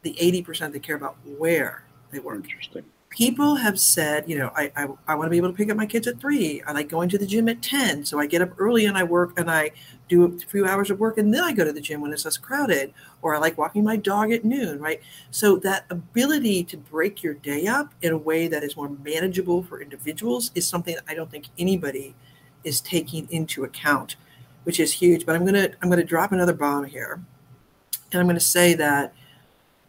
the 0.03 0.15
80% 0.15 0.73
that 0.73 0.83
care 0.83 0.97
about 0.97 1.17
where 1.25 1.85
they 2.13 2.21
work. 2.21 2.37
Interesting 2.45 2.85
people 3.11 3.55
have 3.55 3.79
said, 3.79 4.29
you 4.29 4.37
know, 4.37 4.51
I, 4.55 4.71
I, 4.77 4.89
I 5.09 5.15
want 5.15 5.27
to 5.27 5.31
be 5.31 5.37
able 5.37 5.49
to 5.49 5.55
pick 5.55 5.71
up 5.71 5.77
my 5.77 5.87
kids 5.87 6.07
at 6.07 6.21
three. 6.21 6.63
I 6.67 6.73
like 6.73 6.89
going 6.89 7.09
to 7.11 7.19
the 7.19 7.27
gym 7.27 7.49
at 7.49 7.63
10. 7.63 8.05
So 8.05 8.19
I 8.19 8.27
get 8.27 8.43
up 8.43 8.51
early 8.59 8.87
and 8.87 8.97
I 8.97 9.05
work 9.05 9.39
and 9.39 9.51
I 9.51 9.71
do 10.09 10.25
a 10.25 10.39
few 10.47 10.67
hours 10.67 10.91
of 10.91 10.99
work 10.99 11.19
and 11.19 11.33
then 11.33 11.43
I 11.43 11.53
go 11.53 11.65
to 11.65 11.73
the 11.73 11.81
gym 11.81 12.01
when 12.01 12.13
it's 12.13 12.25
less 12.25 12.37
crowded. 12.37 12.93
Or 13.23 13.35
I 13.35 13.39
like 13.39 13.57
walking 13.57 13.85
my 13.85 13.97
dog 13.97 14.33
at 14.33 14.45
noon, 14.45 14.81
right? 14.81 15.01
So 15.31 15.57
that 15.59 15.87
ability 15.91 16.65
to 16.65 16.77
break 16.77 17.23
your 17.23 17.35
day 17.35 17.67
up 17.67 17.95
in 18.03 18.13
a 18.13 18.19
way 18.19 18.49
that 18.49 18.63
is 18.63 18.77
more 18.77 18.89
manageable 18.89 19.63
for 19.63 19.81
individuals 19.81 20.51
is 20.55 20.67
something 20.67 20.95
that 20.95 21.05
I 21.09 21.15
don't 21.15 21.31
think 21.31 21.47
anybody 21.59 22.15
is 22.65 22.81
taking 22.81 23.29
into 23.31 23.65
account, 23.65 24.17
which 24.65 24.81
is 24.81 24.93
huge. 24.93 25.25
But 25.25 25.37
I'm 25.37 25.47
gonna 25.47 25.71
I'm 25.81 25.89
gonna 25.89 26.05
drop 26.05 26.33
another 26.33 26.55
bomb 26.55 26.85
here. 26.85 27.21
And 28.13 28.21
I'm 28.21 28.27
gonna 28.27 28.41
say 28.41 28.75
that 28.75 29.15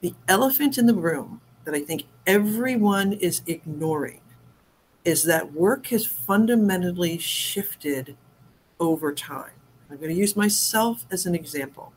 the 0.02 0.14
elephant 0.28 0.78
in 0.78 0.86
the 0.86 0.94
room 0.94 1.42
that 1.68 1.76
I 1.76 1.82
think 1.82 2.06
everyone 2.26 3.12
is 3.12 3.42
ignoring 3.46 4.22
is 5.04 5.24
that 5.24 5.52
work 5.52 5.88
has 5.88 6.06
fundamentally 6.06 7.18
shifted 7.18 8.16
over 8.80 9.14
time. 9.14 9.52
I'm 9.92 9.98
going 9.98 10.10
to 10.10 10.16
use 10.16 10.38
myself 10.38 11.06
as 11.12 11.26
an 11.26 11.36
example. 11.36 11.92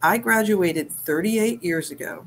I 0.00 0.16
graduated 0.16 0.90
38 0.90 1.62
years 1.62 1.90
ago 1.90 2.26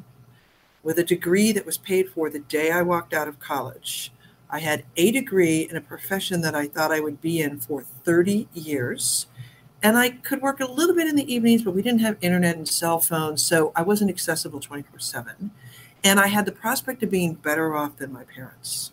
with 0.83 0.99
a 0.99 1.03
degree 1.03 1.51
that 1.53 1.65
was 1.65 1.79
paid 1.79 2.11
for 2.11 2.29
the 2.29 2.37
day 2.37 2.69
I 2.69 2.83
walked 2.83 3.15
out 3.15 3.27
of 3.27 3.39
college. 3.39 4.11
I 4.47 4.59
had 4.59 4.85
a 4.95 5.09
degree 5.09 5.67
in 5.67 5.75
a 5.75 5.81
profession 5.81 6.41
that 6.41 6.53
I 6.53 6.67
thought 6.67 6.91
I 6.91 6.99
would 6.99 7.19
be 7.19 7.41
in 7.41 7.59
for 7.59 7.81
30 7.81 8.47
years. 8.53 9.25
And 9.81 9.97
I 9.97 10.09
could 10.09 10.43
work 10.43 10.59
a 10.59 10.65
little 10.65 10.95
bit 10.95 11.07
in 11.07 11.15
the 11.15 11.33
evenings, 11.33 11.63
but 11.63 11.73
we 11.73 11.81
didn't 11.81 12.01
have 12.01 12.17
internet 12.21 12.57
and 12.57 12.67
cell 12.67 12.99
phones. 12.99 13.43
So 13.43 13.71
I 13.75 13.81
wasn't 13.81 14.11
accessible 14.11 14.59
24 14.59 14.99
7. 14.99 15.51
And 16.03 16.19
I 16.19 16.27
had 16.27 16.45
the 16.45 16.51
prospect 16.51 17.03
of 17.03 17.11
being 17.11 17.33
better 17.33 17.75
off 17.75 17.97
than 17.97 18.13
my 18.13 18.23
parents. 18.23 18.91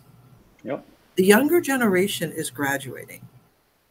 Yep. 0.63 0.85
The 1.15 1.25
younger 1.25 1.61
generation 1.61 2.31
is 2.31 2.49
graduating 2.49 3.21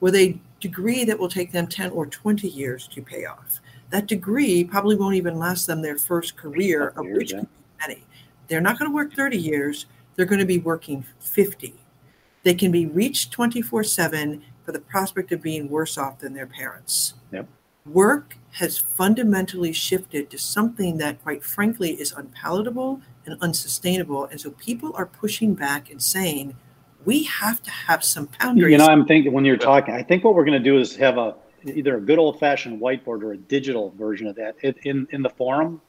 with 0.00 0.14
a 0.14 0.38
degree 0.60 1.04
that 1.04 1.18
will 1.18 1.28
take 1.28 1.52
them 1.52 1.66
10 1.66 1.90
or 1.90 2.06
20 2.06 2.48
years 2.48 2.88
to 2.88 3.02
pay 3.02 3.24
off. 3.24 3.60
That 3.90 4.06
degree 4.06 4.64
probably 4.64 4.96
won't 4.96 5.14
even 5.14 5.38
last 5.38 5.66
them 5.66 5.80
their 5.80 5.96
first 5.96 6.36
career, 6.36 6.88
of 6.96 7.06
which 7.06 7.32
yeah. 7.32 7.42
many. 7.80 8.04
They're 8.48 8.60
not 8.60 8.78
going 8.78 8.90
to 8.90 8.94
work 8.94 9.12
30 9.14 9.36
years, 9.36 9.86
they're 10.14 10.26
going 10.26 10.40
to 10.40 10.46
be 10.46 10.58
working 10.58 11.04
50. 11.20 11.74
They 12.42 12.54
can 12.54 12.70
be 12.70 12.86
reached 12.86 13.32
24 13.32 13.84
7 13.84 14.42
for 14.64 14.72
the 14.72 14.80
prospect 14.80 15.32
of 15.32 15.42
being 15.42 15.68
worse 15.68 15.98
off 15.98 16.18
than 16.18 16.34
their 16.34 16.46
parents. 16.46 17.14
Yep. 17.32 17.48
Work 17.92 18.36
has 18.52 18.78
fundamentally 18.78 19.72
shifted 19.72 20.30
to 20.30 20.38
something 20.38 20.96
that, 20.98 21.22
quite 21.22 21.44
frankly, 21.44 21.92
is 21.92 22.12
unpalatable 22.12 23.02
and 23.26 23.36
unsustainable. 23.40 24.24
And 24.24 24.40
so 24.40 24.50
people 24.52 24.92
are 24.94 25.06
pushing 25.06 25.54
back 25.54 25.90
and 25.90 26.02
saying, 26.02 26.56
we 27.04 27.24
have 27.24 27.62
to 27.62 27.70
have 27.70 28.02
some 28.02 28.28
boundaries. 28.40 28.72
You 28.72 28.78
know, 28.78 28.86
I'm 28.86 29.06
thinking 29.06 29.32
when 29.32 29.44
you're 29.44 29.56
talking, 29.56 29.94
I 29.94 30.02
think 30.02 30.24
what 30.24 30.34
we're 30.34 30.44
going 30.44 30.62
to 30.62 30.70
do 30.70 30.78
is 30.78 30.96
have 30.96 31.18
a 31.18 31.34
either 31.64 31.96
a 31.96 32.00
good 32.00 32.18
old 32.18 32.38
fashioned 32.38 32.80
whiteboard 32.80 33.22
or 33.22 33.32
a 33.32 33.36
digital 33.36 33.90
version 33.90 34.26
of 34.26 34.36
that 34.36 34.56
in 34.62 35.06
in 35.10 35.22
the 35.22 35.30
forum. 35.30 35.80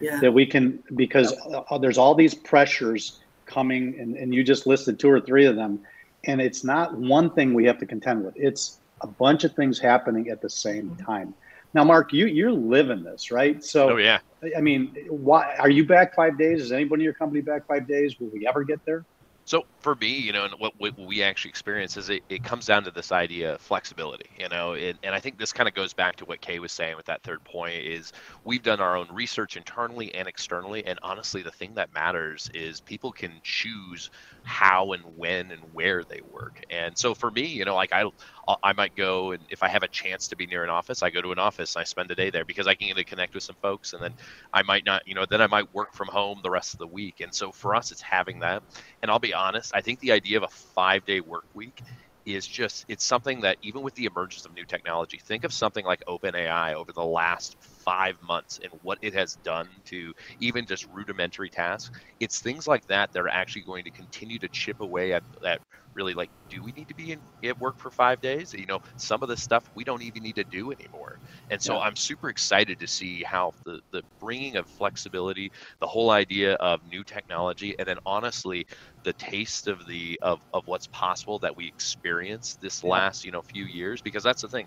Yeah. 0.00 0.18
That 0.20 0.32
we 0.32 0.46
can 0.46 0.82
because 0.94 1.34
uh, 1.70 1.76
there's 1.76 1.98
all 1.98 2.14
these 2.14 2.34
pressures 2.34 3.20
coming, 3.44 3.98
and, 3.98 4.16
and 4.16 4.34
you 4.34 4.42
just 4.42 4.66
listed 4.66 4.98
two 4.98 5.10
or 5.10 5.20
three 5.20 5.44
of 5.44 5.56
them, 5.56 5.80
and 6.24 6.40
it's 6.40 6.64
not 6.64 6.96
one 6.96 7.30
thing 7.30 7.52
we 7.52 7.66
have 7.66 7.78
to 7.78 7.86
contend 7.86 8.24
with. 8.24 8.34
It's 8.36 8.80
a 9.00 9.06
bunch 9.06 9.44
of 9.44 9.54
things 9.54 9.78
happening 9.78 10.28
at 10.28 10.40
the 10.40 10.50
same 10.50 10.90
mm-hmm. 10.90 11.04
time. 11.04 11.34
Now, 11.72 11.84
Mark, 11.84 12.12
you 12.12 12.26
you're 12.26 12.52
living 12.52 13.04
this, 13.04 13.30
right? 13.30 13.62
So, 13.62 13.90
oh 13.90 13.96
yeah. 13.96 14.18
I 14.56 14.60
mean, 14.60 14.96
why 15.08 15.54
are 15.58 15.70
you 15.70 15.84
back 15.84 16.14
five 16.14 16.36
days? 16.38 16.62
Is 16.62 16.72
anybody 16.72 17.02
in 17.02 17.04
your 17.04 17.12
company 17.12 17.42
back 17.42 17.66
five 17.66 17.86
days? 17.86 18.18
Will 18.18 18.28
we 18.28 18.46
ever 18.46 18.64
get 18.64 18.84
there? 18.84 19.04
So 19.50 19.64
for 19.80 19.96
me, 19.96 20.16
you 20.16 20.32
know, 20.32 20.44
and 20.44 20.54
what, 20.58 20.74
we 20.96 21.24
actually 21.24 21.48
experience 21.48 21.96
is 21.96 22.08
it, 22.08 22.22
it 22.28 22.44
comes 22.44 22.66
down 22.66 22.84
to 22.84 22.92
this 22.92 23.10
idea 23.10 23.54
of 23.54 23.60
flexibility, 23.60 24.30
you 24.38 24.48
know, 24.48 24.74
and, 24.74 24.96
and 25.02 25.12
I 25.12 25.18
think 25.18 25.38
this 25.40 25.52
kind 25.52 25.68
of 25.68 25.74
goes 25.74 25.92
back 25.92 26.14
to 26.18 26.24
what 26.24 26.40
Kay 26.40 26.60
was 26.60 26.70
saying 26.70 26.96
with 26.96 27.06
that 27.06 27.24
third 27.24 27.42
point 27.42 27.74
is 27.84 28.12
we've 28.44 28.62
done 28.62 28.80
our 28.80 28.96
own 28.96 29.08
research 29.12 29.56
internally 29.56 30.14
and 30.14 30.28
externally. 30.28 30.86
And 30.86 31.00
honestly, 31.02 31.42
the 31.42 31.50
thing 31.50 31.74
that 31.74 31.92
matters 31.92 32.48
is 32.54 32.80
people 32.80 33.10
can 33.10 33.40
choose 33.42 34.08
how 34.44 34.92
and 34.92 35.02
when 35.16 35.50
and 35.50 35.62
where 35.72 36.04
they 36.04 36.20
work. 36.24 36.62
And 36.70 36.96
so 36.96 37.12
for 37.12 37.32
me, 37.32 37.46
you 37.46 37.64
know, 37.64 37.74
like 37.74 37.92
I, 37.92 38.04
uh, 38.46 38.54
I 38.62 38.72
might 38.72 38.94
go 38.94 39.32
and 39.32 39.42
if 39.50 39.64
I 39.64 39.68
have 39.68 39.82
a 39.82 39.88
chance 39.88 40.28
to 40.28 40.36
be 40.36 40.46
near 40.46 40.62
an 40.62 40.70
office, 40.70 41.02
I 41.02 41.10
go 41.10 41.22
to 41.22 41.32
an 41.32 41.40
office 41.40 41.74
and 41.74 41.80
I 41.80 41.84
spend 41.84 42.12
a 42.12 42.14
day 42.14 42.30
there 42.30 42.44
because 42.44 42.68
I 42.68 42.76
can 42.76 42.86
get 42.86 42.96
to 42.98 43.04
connect 43.04 43.34
with 43.34 43.42
some 43.42 43.56
folks, 43.60 43.94
and 43.94 44.02
then 44.02 44.14
I 44.52 44.62
might 44.62 44.84
not, 44.86 45.02
you 45.06 45.14
know, 45.16 45.26
then 45.28 45.42
I 45.42 45.48
might 45.48 45.72
work 45.74 45.92
from 45.92 46.08
home 46.08 46.40
the 46.44 46.50
rest 46.50 46.74
of 46.74 46.78
the 46.78 46.86
week. 46.86 47.20
And 47.20 47.34
so 47.34 47.52
for 47.52 47.74
us, 47.74 47.90
it's 47.90 48.02
having 48.02 48.40
that. 48.40 48.62
And 49.02 49.10
I'll 49.10 49.18
be 49.18 49.34
honest, 49.40 49.72
I 49.74 49.80
think 49.82 50.00
the 50.00 50.12
idea 50.12 50.38
of 50.38 50.44
a 50.44 50.48
five 50.74 51.04
day 51.04 51.20
work 51.20 51.46
week 51.54 51.82
is 52.26 52.46
just 52.46 52.84
it's 52.88 53.04
something 53.04 53.40
that 53.40 53.56
even 53.62 53.82
with 53.82 53.94
the 53.94 54.04
emergence 54.04 54.44
of 54.44 54.52
new 54.52 54.64
technology 54.66 55.18
think 55.26 55.44
of 55.44 55.52
something 55.54 55.86
like 55.86 56.02
openai 56.08 56.74
over 56.74 56.92
the 56.92 57.04
last 57.04 57.56
five 57.60 58.14
months 58.22 58.60
and 58.62 58.70
what 58.82 58.98
it 59.02 59.14
has 59.14 59.36
done 59.36 59.68
to 59.86 60.12
even 60.38 60.66
just 60.66 60.86
rudimentary 60.86 61.50
tasks. 61.50 61.90
It's 62.20 62.40
things 62.40 62.68
like 62.68 62.86
that 62.88 63.12
that 63.12 63.20
are 63.20 63.28
actually 63.28 63.62
going 63.62 63.84
to 63.84 63.90
continue 63.90 64.38
to 64.40 64.48
chip 64.50 64.80
away 64.80 65.14
at, 65.14 65.24
at 65.46 65.62
really 66.00 66.14
like 66.14 66.30
do 66.48 66.62
we 66.64 66.72
need 66.72 66.88
to 66.88 66.94
be 66.94 67.12
in 67.12 67.20
at 67.44 67.58
work 67.60 67.76
for 67.78 67.90
five 67.90 68.20
days 68.20 68.54
you 68.54 68.66
know 68.66 68.80
some 68.96 69.22
of 69.22 69.28
the 69.28 69.36
stuff 69.36 69.70
we 69.74 69.84
don't 69.84 70.02
even 70.02 70.22
need 70.22 70.36
to 70.36 70.44
do 70.44 70.72
anymore 70.72 71.20
and 71.50 71.60
so 71.60 71.74
yeah. 71.74 71.80
i'm 71.80 71.96
super 71.96 72.30
excited 72.30 72.80
to 72.80 72.86
see 72.86 73.22
how 73.22 73.52
the 73.66 73.80
the 73.92 74.02
bringing 74.18 74.56
of 74.56 74.66
flexibility 74.66 75.52
the 75.80 75.86
whole 75.86 76.10
idea 76.10 76.54
of 76.54 76.82
new 76.84 77.04
technology 77.04 77.74
and 77.78 77.86
then 77.86 77.98
honestly 78.06 78.66
the 79.04 79.12
taste 79.14 79.68
of 79.68 79.86
the 79.86 80.18
of, 80.22 80.40
of 80.54 80.62
what's 80.66 80.86
possible 80.88 81.38
that 81.38 81.56
we 81.56 81.66
experienced 81.68 82.60
this 82.62 82.82
yeah. 82.82 82.90
last 82.90 83.24
you 83.24 83.30
know 83.30 83.42
few 83.42 83.64
years 83.64 84.00
because 84.02 84.22
that's 84.24 84.42
the 84.42 84.48
thing 84.48 84.66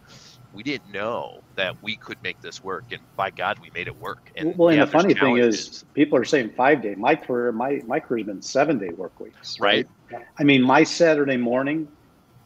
we 0.54 0.64
didn't 0.64 0.92
know 0.92 1.42
that 1.56 1.82
we 1.82 1.96
could 1.96 2.22
make 2.24 2.40
this 2.42 2.64
work 2.64 2.86
and 2.92 3.02
by 3.16 3.30
god 3.30 3.60
we 3.60 3.70
made 3.72 3.88
it 3.88 4.00
work 4.00 4.32
and 4.36 4.56
well 4.58 4.70
and 4.70 4.78
yeah, 4.78 4.86
the 4.86 4.92
funny 4.92 5.14
thing 5.14 5.38
is 5.38 5.84
people 5.94 6.18
are 6.18 6.24
saying 6.24 6.50
five 6.56 6.82
day 6.82 6.96
my 6.96 7.16
career 7.16 7.52
my 7.52 7.82
my 7.86 8.00
career's 8.00 8.26
been 8.26 8.42
seven 8.42 8.78
day 8.78 8.90
work 8.90 9.20
weeks 9.20 9.60
right, 9.60 9.88
right? 10.12 10.26
i 10.38 10.44
mean 10.44 10.62
my 10.62 10.84
saturday 10.84 11.38
morning 11.38 11.88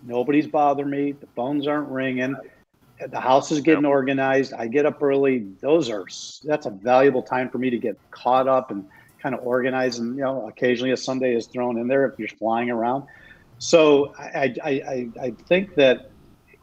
nobody's 0.03 0.47
bothering 0.47 0.89
me 0.89 1.11
the 1.11 1.27
phones 1.35 1.67
aren't 1.67 1.89
ringing 1.89 2.35
the 3.09 3.19
house 3.19 3.51
is 3.51 3.61
getting 3.61 3.83
yep. 3.83 3.91
organized 3.91 4.53
i 4.53 4.67
get 4.67 4.85
up 4.85 5.01
early 5.03 5.45
those 5.61 5.89
are 5.89 6.05
that's 6.43 6.65
a 6.65 6.71
valuable 6.71 7.21
time 7.21 7.49
for 7.49 7.57
me 7.57 7.69
to 7.69 7.77
get 7.77 7.97
caught 8.11 8.47
up 8.47 8.71
and 8.71 8.85
kind 9.21 9.35
of 9.35 9.41
organize 9.45 9.99
and 9.99 10.15
you 10.15 10.23
know 10.23 10.47
occasionally 10.47 10.91
a 10.91 10.97
sunday 10.97 11.35
is 11.35 11.47
thrown 11.47 11.77
in 11.77 11.87
there 11.87 12.05
if 12.05 12.17
you're 12.17 12.27
flying 12.27 12.69
around 12.69 13.03
so 13.59 14.13
i 14.17 14.55
i 14.63 14.71
i, 14.71 15.09
I 15.21 15.31
think 15.47 15.75
that 15.75 16.11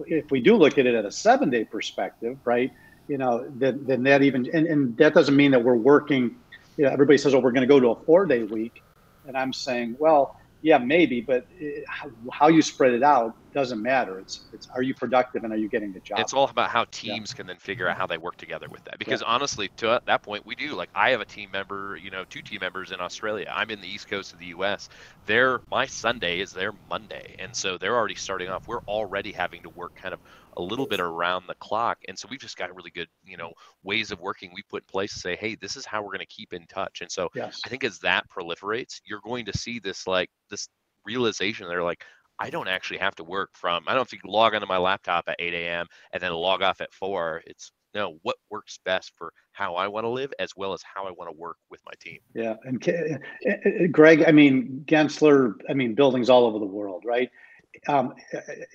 if 0.07 0.31
we 0.31 0.41
do 0.41 0.57
look 0.57 0.79
at 0.79 0.87
it 0.87 0.95
at 0.95 1.05
a 1.05 1.13
seven 1.13 1.51
day 1.51 1.65
perspective 1.65 2.39
right 2.45 2.71
you 3.09 3.19
know 3.19 3.47
then, 3.57 3.85
then 3.87 4.03
that 4.03 4.23
even 4.23 4.49
and, 4.53 4.67
and 4.67 4.97
that 4.97 5.15
doesn't 5.15 5.37
mean 5.37 5.51
that 5.51 5.63
we're 5.63 5.77
working 5.77 6.37
you 6.77 6.85
know 6.85 6.91
everybody 6.91 7.19
says 7.19 7.35
oh 7.35 7.39
we're 7.39 7.53
going 7.53 7.67
to 7.67 7.73
go 7.73 7.81
to 7.81 7.89
a 7.89 8.05
four 8.05 8.27
day 8.27 8.43
week. 8.45 8.83
And 9.27 9.37
i'm 9.37 9.53
saying 9.53 9.97
well 9.99 10.37
yeah, 10.65 10.79
maybe, 10.79 11.21
but 11.21 11.47
it, 11.61 11.85
uh, 12.03 12.09
how 12.33 12.49
you 12.49 12.63
spread 12.63 12.95
it 12.95 13.03
out 13.03 13.37
doesn't 13.55 13.81
matter. 13.81 14.19
It's 14.19 14.41
it's 14.53 14.69
are 14.75 14.83
you 14.83 14.95
productive 14.95 15.45
and 15.45 15.53
are 15.53 15.57
you 15.57 15.69
getting 15.69 15.93
the 15.93 16.01
job? 16.01 16.19
It's 16.19 16.35
all 16.35 16.49
about 16.49 16.71
how 16.71 16.85
teams 16.91 17.31
yeah. 17.31 17.37
can 17.37 17.47
then 17.47 17.57
figure 17.57 17.89
out 17.89 17.97
how 17.97 18.07
they 18.07 18.19
work 18.19 18.37
together 18.37 18.69
with 18.69 18.85
that. 18.85 18.99
Because 18.99 19.23
yeah. 19.23 19.29
honestly, 19.29 19.71
to 19.77 20.03
that 20.05 20.23
point, 20.23 20.45
we 20.45 20.55
do. 20.55 20.75
Like 20.75 20.91
I 20.95 21.11
have 21.11 21.21
a 21.21 21.25
team 21.25 21.51
member, 21.53 21.97
you 21.97 22.11
know, 22.11 22.25
two 22.25 22.43
team 22.43 22.59
members 22.61 22.91
in 22.91 23.01
Australia. 23.01 23.51
I'm 23.55 23.71
in 23.71 23.81
the 23.81 23.89
east 23.89 24.09
coast 24.09 24.33
of 24.33 24.41
the 24.41 24.47
U.S. 24.47 24.89
Their 25.27 25.61
my 25.71 25.87
Sunday 25.87 26.41
is 26.41 26.53
their 26.53 26.73
Monday, 26.91 27.37
and 27.39 27.55
so 27.55 27.79
they're 27.79 27.97
already 27.97 28.17
starting 28.17 28.49
off. 28.49 28.67
We're 28.67 28.83
already 28.83 29.33
having 29.33 29.63
to 29.63 29.71
work 29.71 29.95
kind 29.95 30.13
of 30.13 30.21
a 30.57 30.63
little 30.63 30.87
bit 30.87 31.01
around 31.01 31.45
the 31.49 31.55
clock. 31.55 31.99
And 32.07 32.19
so 32.19 32.29
we've 32.31 32.41
just 32.41 32.57
got 32.57 32.75
really 32.75 32.91
good, 32.91 33.09
you 33.25 33.37
know, 33.37 33.53
ways 33.83 34.13
of 34.13 34.21
working 34.21 34.53
we 34.55 34.63
put 34.63 34.83
in 34.83 34.87
place 34.87 35.13
to 35.15 35.19
say, 35.19 35.37
hey, 35.37 35.57
this 35.57 35.77
is 35.77 35.85
how 35.85 36.03
we're 36.03 36.13
going 36.13 36.21
to 36.21 36.27
keep 36.27 36.53
in 36.53 36.67
touch. 36.67 37.01
And 37.01 37.11
so 37.11 37.29
yes. 37.35 37.61
I 37.65 37.69
think 37.69 37.83
as 37.83 37.99
that 38.01 38.29
proliferates, 38.31 39.01
you're 39.05 39.21
going 39.25 39.47
to 39.47 39.59
see 39.59 39.81
this 39.81 40.07
like 40.07 40.31
this 40.51 40.69
realization 41.05 41.69
they're 41.69 41.83
like, 41.83 42.05
I 42.39 42.51
don't 42.51 42.69
actually 42.69 42.99
have 42.99 43.15
to 43.17 43.25
work 43.25 43.51
from, 43.53 43.85
I 43.87 43.95
don't 43.95 44.11
have 44.11 44.21
to 44.21 44.31
log 44.31 44.55
onto 44.55 44.67
my 44.67 44.79
laptop 44.79 45.25
at 45.29 45.37
8 45.39 45.55
a.m. 45.55 45.87
and 46.13 46.23
then 46.23 46.33
log 46.33 46.63
off 46.63 46.81
at 46.81 46.93
4. 46.93 47.43
It's 47.47 47.73
no, 47.95 48.19
what 48.23 48.35
works 48.51 48.81
best 48.85 49.13
for 49.17 49.33
how 49.53 49.77
I 49.77 49.87
want 49.87 50.05
to 50.05 50.09
live 50.09 50.33
as 50.41 50.51
well 50.57 50.73
as 50.73 50.83
how 50.83 51.07
I 51.07 51.13
want 51.13 51.31
to 51.31 51.37
work 51.37 51.59
with 51.71 51.81
my 51.87 51.93
team. 52.01 52.19
Yeah. 52.35 52.57
And 52.65 52.87
eh, 52.89 53.19
eh, 53.47 53.87
Greg, 53.87 54.25
I 54.27 54.33
mean, 54.33 54.85
Gensler, 54.87 55.55
I 55.71 55.75
mean, 55.75 55.95
buildings 55.95 56.29
all 56.29 56.45
over 56.45 56.59
the 56.59 56.67
world, 56.67 57.05
right? 57.07 57.31
um, 57.89 58.15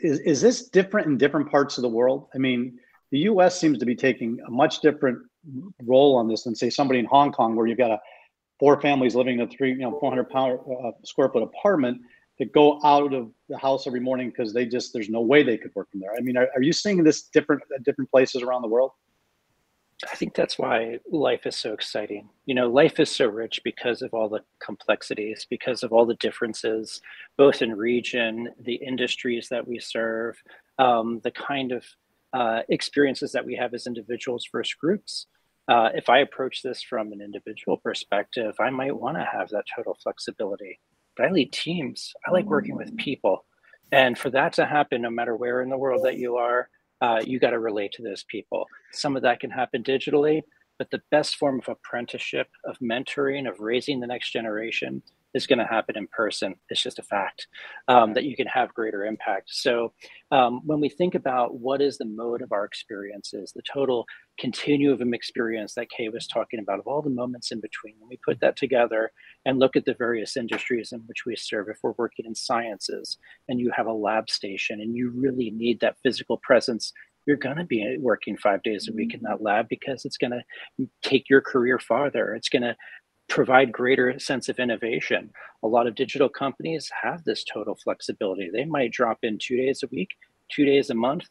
is, 0.02 0.20
is 0.20 0.42
this 0.42 0.70
different 0.70 1.08
in 1.08 1.18
different 1.18 1.50
parts 1.50 1.78
of 1.78 1.82
the 1.84 1.90
world? 1.90 2.28
I 2.34 2.38
mean, 2.38 2.80
the 3.12 3.20
U.S. 3.20 3.60
seems 3.60 3.80
to 3.80 3.86
be 3.86 3.96
taking 3.96 4.40
a 4.48 4.52
much 4.52 4.82
different 4.82 5.20
role 5.84 6.16
on 6.16 6.28
this 6.28 6.44
than 6.44 6.56
say 6.56 6.70
somebody 6.70 7.00
in 7.00 7.06
Hong 7.06 7.32
Kong, 7.32 7.56
where 7.56 7.66
you've 7.66 7.78
got 7.78 7.92
a 7.92 8.00
four 8.60 8.80
families 8.82 9.16
living 9.16 9.40
in 9.40 9.48
a 9.48 9.50
three, 9.50 9.72
you 9.72 9.80
know, 9.80 9.98
400 10.00 10.30
pound, 10.30 10.60
uh, 10.84 10.92
square 11.04 11.30
foot 11.30 11.44
apartment 11.44 12.02
that 12.40 12.52
go 12.54 12.80
out 12.84 13.14
of 13.14 13.32
the 13.50 13.58
house 13.58 13.86
every 13.86 14.00
morning 14.00 14.30
because 14.30 14.54
they 14.54 14.66
just 14.66 14.94
there's 14.94 15.10
no 15.10 15.22
way 15.22 15.44
they 15.44 15.58
could 15.58 15.76
work 15.76 15.92
from 15.92 16.00
there. 16.00 16.14
I 16.18 16.22
mean, 16.22 16.38
are, 16.38 16.48
are 16.56 16.62
you 16.62 16.74
seeing 16.74 17.04
this 17.04 17.24
different 17.24 17.62
at 17.76 17.84
different 17.84 18.10
places 18.10 18.42
around 18.42 18.62
the 18.62 18.70
world? 18.70 18.92
I 20.10 20.16
think 20.16 20.34
that's 20.34 20.58
why 20.58 21.00
life 21.12 21.46
is 21.46 21.58
so 21.58 21.74
exciting. 21.74 22.30
You 22.46 22.56
know, 22.56 22.70
life 22.70 23.02
is 23.02 23.12
so 23.12 23.28
rich 23.28 23.60
because 23.66 24.02
of 24.02 24.14
all 24.14 24.30
the 24.30 24.40
complexities, 24.64 25.46
because 25.50 25.84
of 25.84 25.92
all 25.92 26.06
the 26.06 26.16
differences, 26.16 27.02
both 27.38 27.62
in 27.62 27.76
region, 27.76 28.48
the 28.62 28.76
industries 28.76 29.50
that 29.50 29.68
we 29.68 29.78
serve, 29.80 30.42
um, 30.78 31.20
the 31.26 31.32
kind 31.32 31.74
of 31.74 31.84
uh, 32.32 32.62
experiences 32.70 33.34
that 33.34 33.46
we 33.46 33.56
have 33.56 33.74
as 33.74 33.88
individuals 33.88 34.48
versus 34.50 34.74
groups. 34.76 35.26
Uh, 35.68 35.90
if 35.94 36.08
I 36.08 36.20
approach 36.20 36.64
this 36.64 36.82
from 36.82 37.12
an 37.12 37.22
individual 37.22 37.78
perspective, 37.78 38.56
I 38.60 38.70
might 38.70 38.96
want 38.96 39.18
to 39.18 39.26
have 39.26 39.50
that 39.50 39.66
total 39.76 39.98
flexibility. 40.02 40.80
But 41.20 41.28
I 41.28 41.32
lead 41.32 41.52
teams. 41.52 42.14
I 42.26 42.32
like 42.32 42.46
working 42.46 42.78
with 42.78 42.96
people. 42.96 43.44
And 43.92 44.18
for 44.18 44.30
that 44.30 44.54
to 44.54 44.66
happen, 44.66 45.02
no 45.02 45.10
matter 45.10 45.36
where 45.36 45.62
in 45.62 45.70
the 45.70 45.78
world 45.78 46.06
that 46.06 46.18
you 46.18 46.38
are, 46.38 46.70
uh, 47.02 47.20
you 47.26 47.40
got 47.40 47.50
to 47.50 47.60
relate 47.60 47.92
to 47.94 48.04
those 48.04 48.24
people. 48.24 48.66
Some 48.94 49.18
of 49.18 49.24
that 49.24 49.42
can 49.42 49.50
happen 49.50 49.84
digitally, 49.84 50.44
but 50.78 50.90
the 50.92 51.02
best 51.12 51.36
form 51.36 51.60
of 51.60 51.68
apprenticeship, 51.68 52.48
of 52.64 52.78
mentoring, 52.80 53.50
of 53.50 53.60
raising 53.60 54.00
the 54.00 54.08
next 54.08 54.32
generation 54.32 55.04
is 55.34 55.48
going 55.48 55.60
to 55.60 55.66
happen 55.66 55.98
in 55.98 56.08
person. 56.08 56.56
It's 56.70 56.82
just 56.82 57.00
a 57.00 57.04
fact 57.04 57.48
um, 57.88 58.14
that 58.14 58.24
you 58.24 58.36
can 58.36 58.48
have 58.48 58.74
greater 58.74 59.06
impact. 59.06 59.50
So 59.52 59.94
um, 60.32 60.62
when 60.66 60.80
we 60.80 60.90
think 60.90 61.16
about 61.16 61.60
what 61.60 61.82
is 61.82 61.98
the 61.98 62.06
mode 62.06 62.42
of 62.42 62.52
our 62.52 62.66
experiences, 62.66 63.52
the 63.56 63.62
total 63.62 64.06
continuum 64.40 65.14
experience 65.14 65.74
that 65.76 65.90
Kay 65.90 66.10
was 66.10 66.28
talking 66.28 66.60
about, 66.60 66.80
of 66.80 66.88
all 66.88 67.02
the 67.02 67.10
moments 67.10 67.52
in 67.52 67.60
between, 67.60 67.96
when 68.00 68.10
we 68.10 68.20
put 68.26 68.40
that 68.42 68.56
together 68.56 69.12
and 69.46 69.60
look 69.60 69.76
at 69.76 69.86
the 69.86 69.94
various 69.94 70.36
industries 70.36 70.92
in 70.92 71.00
which 71.02 71.26
we 71.26 71.36
serve, 71.36 71.68
if 71.70 71.78
we're 71.84 71.94
working 71.98 72.26
in 72.26 72.36
sciences 72.36 73.18
and 73.48 73.60
you 73.60 73.72
have 73.76 73.88
a 73.88 73.94
lab 73.94 74.30
station 74.30 74.82
and 74.82 74.96
you 74.96 75.12
really 75.12 75.52
need 75.52 75.80
that 75.80 75.98
physical 76.04 76.38
presence 76.38 76.94
you're 77.30 77.38
going 77.38 77.58
to 77.58 77.64
be 77.64 77.98
working 78.00 78.36
five 78.38 78.64
days 78.64 78.88
a 78.90 78.94
week 78.94 79.14
in 79.14 79.22
that 79.22 79.40
lab 79.40 79.68
because 79.70 80.04
it's 80.04 80.18
going 80.18 80.32
to 80.32 80.88
take 81.04 81.30
your 81.30 81.42
career 81.42 81.78
farther. 81.78 82.34
It's 82.34 82.50
going 82.50 82.64
to 82.64 82.76
provide 83.30 83.72
greater 83.72 84.20
sense 84.20 84.50
of 84.50 84.60
innovation. 84.60 85.32
A 85.64 85.68
lot 85.68 85.88
of 85.88 85.96
digital 85.96 86.30
companies 86.30 86.92
have 87.02 87.24
this 87.24 87.44
total 87.44 87.76
flexibility. 87.76 88.50
They 88.52 88.66
might 88.66 88.92
drop 88.92 89.20
in 89.24 89.38
two 89.40 89.56
days 89.58 89.84
a 89.84 89.88
week, 89.92 90.10
two 90.52 90.66
days 90.66 90.90
a 90.90 90.96
month, 90.96 91.28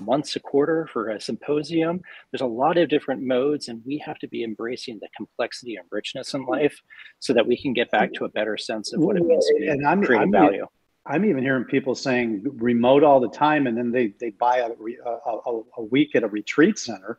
once 0.00 0.34
a 0.34 0.40
quarter 0.40 0.88
for 0.92 1.10
a 1.10 1.20
symposium. 1.20 2.00
There's 2.32 2.40
a 2.40 2.46
lot 2.46 2.78
of 2.78 2.88
different 2.88 3.22
modes, 3.22 3.68
and 3.68 3.82
we 3.86 3.98
have 3.98 4.18
to 4.18 4.28
be 4.28 4.42
embracing 4.42 4.98
the 5.00 5.08
complexity 5.16 5.76
and 5.76 5.86
richness 5.90 6.34
in 6.34 6.44
life 6.46 6.80
so 7.20 7.32
that 7.32 7.46
we 7.46 7.60
can 7.60 7.72
get 7.72 7.90
back 7.90 8.12
to 8.14 8.24
a 8.24 8.28
better 8.28 8.56
sense 8.56 8.92
of 8.92 9.00
what 9.00 9.16
it 9.16 9.24
means 9.24 9.46
to 9.46 9.68
and 9.68 9.86
I'm, 9.86 10.02
creating 10.02 10.34
I'm, 10.34 10.46
value. 10.46 10.66
I'm 11.06 11.24
even 11.24 11.42
hearing 11.42 11.64
people 11.64 11.94
saying 11.94 12.42
remote 12.56 13.04
all 13.04 13.20
the 13.20 13.28
time, 13.28 13.66
and 13.66 13.76
then 13.76 13.92
they 13.92 14.14
they 14.18 14.30
buy 14.30 14.58
a, 14.58 14.70
a, 14.70 15.60
a 15.78 15.82
week 15.84 16.16
at 16.16 16.22
a 16.22 16.28
retreat 16.28 16.78
center 16.78 17.18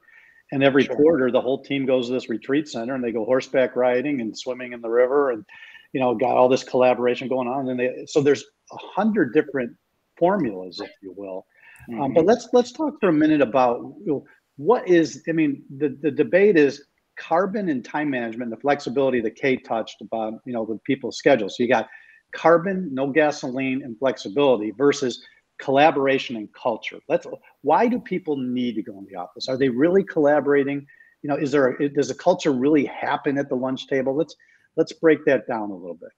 and 0.51 0.63
every 0.63 0.85
sure. 0.85 0.95
quarter, 0.95 1.31
the 1.31 1.41
whole 1.41 1.63
team 1.63 1.85
goes 1.85 2.07
to 2.07 2.13
this 2.13 2.29
retreat 2.29 2.67
center 2.67 2.95
and 2.95 3.03
they 3.03 3.11
go 3.11 3.25
horseback 3.25 3.75
riding 3.75 4.21
and 4.21 4.37
swimming 4.37 4.73
in 4.73 4.81
the 4.81 4.89
river, 4.89 5.31
and 5.31 5.45
you 5.93 5.99
know, 5.99 6.13
got 6.13 6.35
all 6.35 6.49
this 6.49 6.63
collaboration 6.63 7.27
going 7.27 7.47
on. 7.47 7.69
And 7.69 7.79
they 7.79 8.05
so 8.07 8.21
there's 8.21 8.43
a 8.71 8.77
hundred 8.77 9.33
different 9.33 9.75
formulas, 10.17 10.79
if 10.83 10.91
you 11.01 11.13
will. 11.15 11.45
Mm-hmm. 11.89 12.01
Um, 12.01 12.13
but 12.13 12.25
let's 12.25 12.49
let's 12.53 12.71
talk 12.71 12.95
for 12.99 13.09
a 13.09 13.13
minute 13.13 13.41
about 13.41 13.79
you 13.79 14.05
know, 14.05 14.25
what 14.57 14.87
is. 14.87 15.23
I 15.27 15.31
mean, 15.31 15.63
the 15.77 15.97
the 16.01 16.11
debate 16.11 16.57
is 16.57 16.85
carbon 17.17 17.69
and 17.69 17.83
time 17.83 18.09
management, 18.09 18.43
and 18.43 18.51
the 18.51 18.61
flexibility 18.61 19.21
that 19.21 19.35
Kate 19.35 19.65
touched 19.65 20.01
about. 20.01 20.33
You 20.45 20.53
know, 20.53 20.65
the 20.65 20.79
people's 20.85 21.17
schedules. 21.17 21.57
So 21.57 21.63
you 21.63 21.69
got 21.69 21.87
carbon, 22.33 22.89
no 22.93 23.07
gasoline, 23.07 23.81
and 23.83 23.97
flexibility 23.97 24.71
versus 24.71 25.25
collaboration 25.59 26.35
and 26.35 26.51
culture. 26.53 26.99
Let's. 27.07 27.27
Why 27.61 27.87
do 27.87 27.99
people 27.99 28.37
need 28.37 28.75
to 28.75 28.81
go 28.81 28.97
in 28.99 29.05
the 29.09 29.15
office? 29.15 29.47
Are 29.47 29.57
they 29.57 29.69
really 29.69 30.03
collaborating? 30.03 30.85
You 31.21 31.29
know, 31.29 31.35
is 31.35 31.51
there 31.51 31.69
a, 31.69 31.89
does 31.89 32.09
a 32.09 32.15
culture 32.15 32.51
really 32.51 32.85
happen 32.85 33.37
at 33.37 33.49
the 33.49 33.55
lunch 33.55 33.87
table? 33.87 34.15
Let's 34.15 34.35
let's 34.75 34.93
break 34.93 35.25
that 35.25 35.47
down 35.47 35.71
a 35.71 35.75
little 35.75 35.95
bit. 35.95 36.09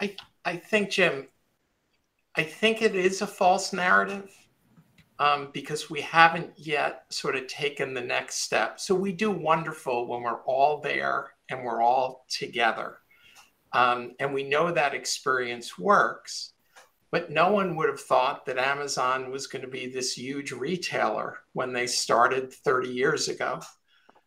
I 0.00 0.16
I 0.44 0.56
think 0.56 0.90
Jim, 0.90 1.26
I 2.36 2.42
think 2.42 2.82
it 2.82 2.94
is 2.94 3.22
a 3.22 3.26
false 3.26 3.72
narrative 3.72 4.30
um, 5.18 5.50
because 5.52 5.88
we 5.90 6.00
haven't 6.00 6.50
yet 6.56 7.04
sort 7.08 7.36
of 7.36 7.46
taken 7.46 7.94
the 7.94 8.00
next 8.00 8.36
step. 8.36 8.80
So 8.80 8.94
we 8.94 9.12
do 9.12 9.30
wonderful 9.30 10.06
when 10.06 10.22
we're 10.22 10.42
all 10.42 10.80
there 10.80 11.30
and 11.48 11.64
we're 11.64 11.82
all 11.82 12.26
together. 12.28 12.98
Um, 13.72 14.12
and 14.18 14.32
we 14.32 14.44
know 14.44 14.72
that 14.72 14.94
experience 14.94 15.78
works. 15.78 16.53
But 17.14 17.30
no 17.30 17.52
one 17.52 17.76
would 17.76 17.88
have 17.88 18.00
thought 18.00 18.44
that 18.46 18.58
Amazon 18.58 19.30
was 19.30 19.46
going 19.46 19.62
to 19.62 19.70
be 19.70 19.86
this 19.86 20.18
huge 20.18 20.50
retailer 20.50 21.38
when 21.52 21.72
they 21.72 21.86
started 21.86 22.52
30 22.52 22.88
years 22.88 23.28
ago. 23.28 23.60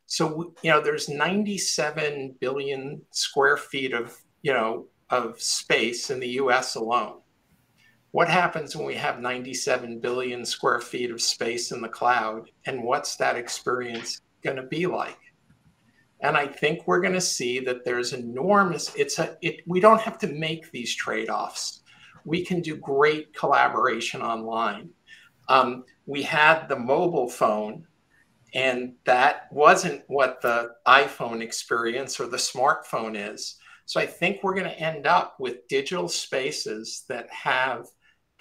So, 0.06 0.54
you 0.62 0.72
know, 0.72 0.80
there's 0.80 1.10
97 1.10 2.38
billion 2.40 3.02
square 3.12 3.58
feet 3.58 3.92
of, 3.92 4.18
you 4.42 4.54
know, 4.54 4.86
of 5.10 5.42
space 5.42 6.12
in 6.12 6.22
the 6.22 6.40
US 6.40 6.76
alone. 6.76 7.20
What 8.12 8.30
happens 8.30 8.74
when 8.74 8.86
we 8.86 8.96
have 8.96 9.20
97 9.20 10.00
billion 10.00 10.46
square 10.46 10.80
feet 10.80 11.12
of 11.12 11.22
space 11.22 11.74
in 11.74 11.82
the 11.82 11.90
cloud? 11.90 12.50
And 12.68 12.86
what's 12.86 13.18
that 13.18 13.36
experience 13.36 14.22
going 14.46 14.56
to 14.56 14.64
be 14.64 14.86
like? 14.86 15.20
And 16.22 16.38
I 16.38 16.48
think 16.48 16.88
we're 16.88 17.02
going 17.02 17.16
to 17.16 17.20
see 17.20 17.60
that 17.60 17.84
there's 17.84 18.14
enormous, 18.14 18.96
it's 18.96 19.20
a, 19.20 19.38
it, 19.42 19.60
we 19.68 19.82
don't 19.82 20.00
have 20.00 20.18
to 20.20 20.28
make 20.28 20.72
these 20.72 20.96
trade 20.96 21.30
offs 21.30 21.82
we 22.28 22.44
can 22.44 22.62
do 22.62 22.76
great 22.76 23.34
collaboration 23.34 24.22
online. 24.22 24.90
Um, 25.48 25.86
we 26.06 26.22
had 26.24 26.68
the 26.68 26.78
mobile 26.78 27.30
phone, 27.30 27.88
and 28.54 28.96
that 29.06 29.48
wasn't 29.50 30.04
what 30.08 30.42
the 30.42 30.72
iPhone 30.86 31.42
experience 31.42 32.20
or 32.20 32.28
the 32.28 32.36
smartphone 32.36 33.16
is. 33.16 33.56
So 33.86 34.02
I 34.02 34.06
think 34.06 34.44
we're 34.44 34.56
going 34.56 34.66
to 34.66 34.78
end 34.78 35.08
up 35.08 35.38
with 35.40 35.70
digital 35.70 36.10
spaces 36.10 37.06
that 37.08 37.30
have 37.32 37.86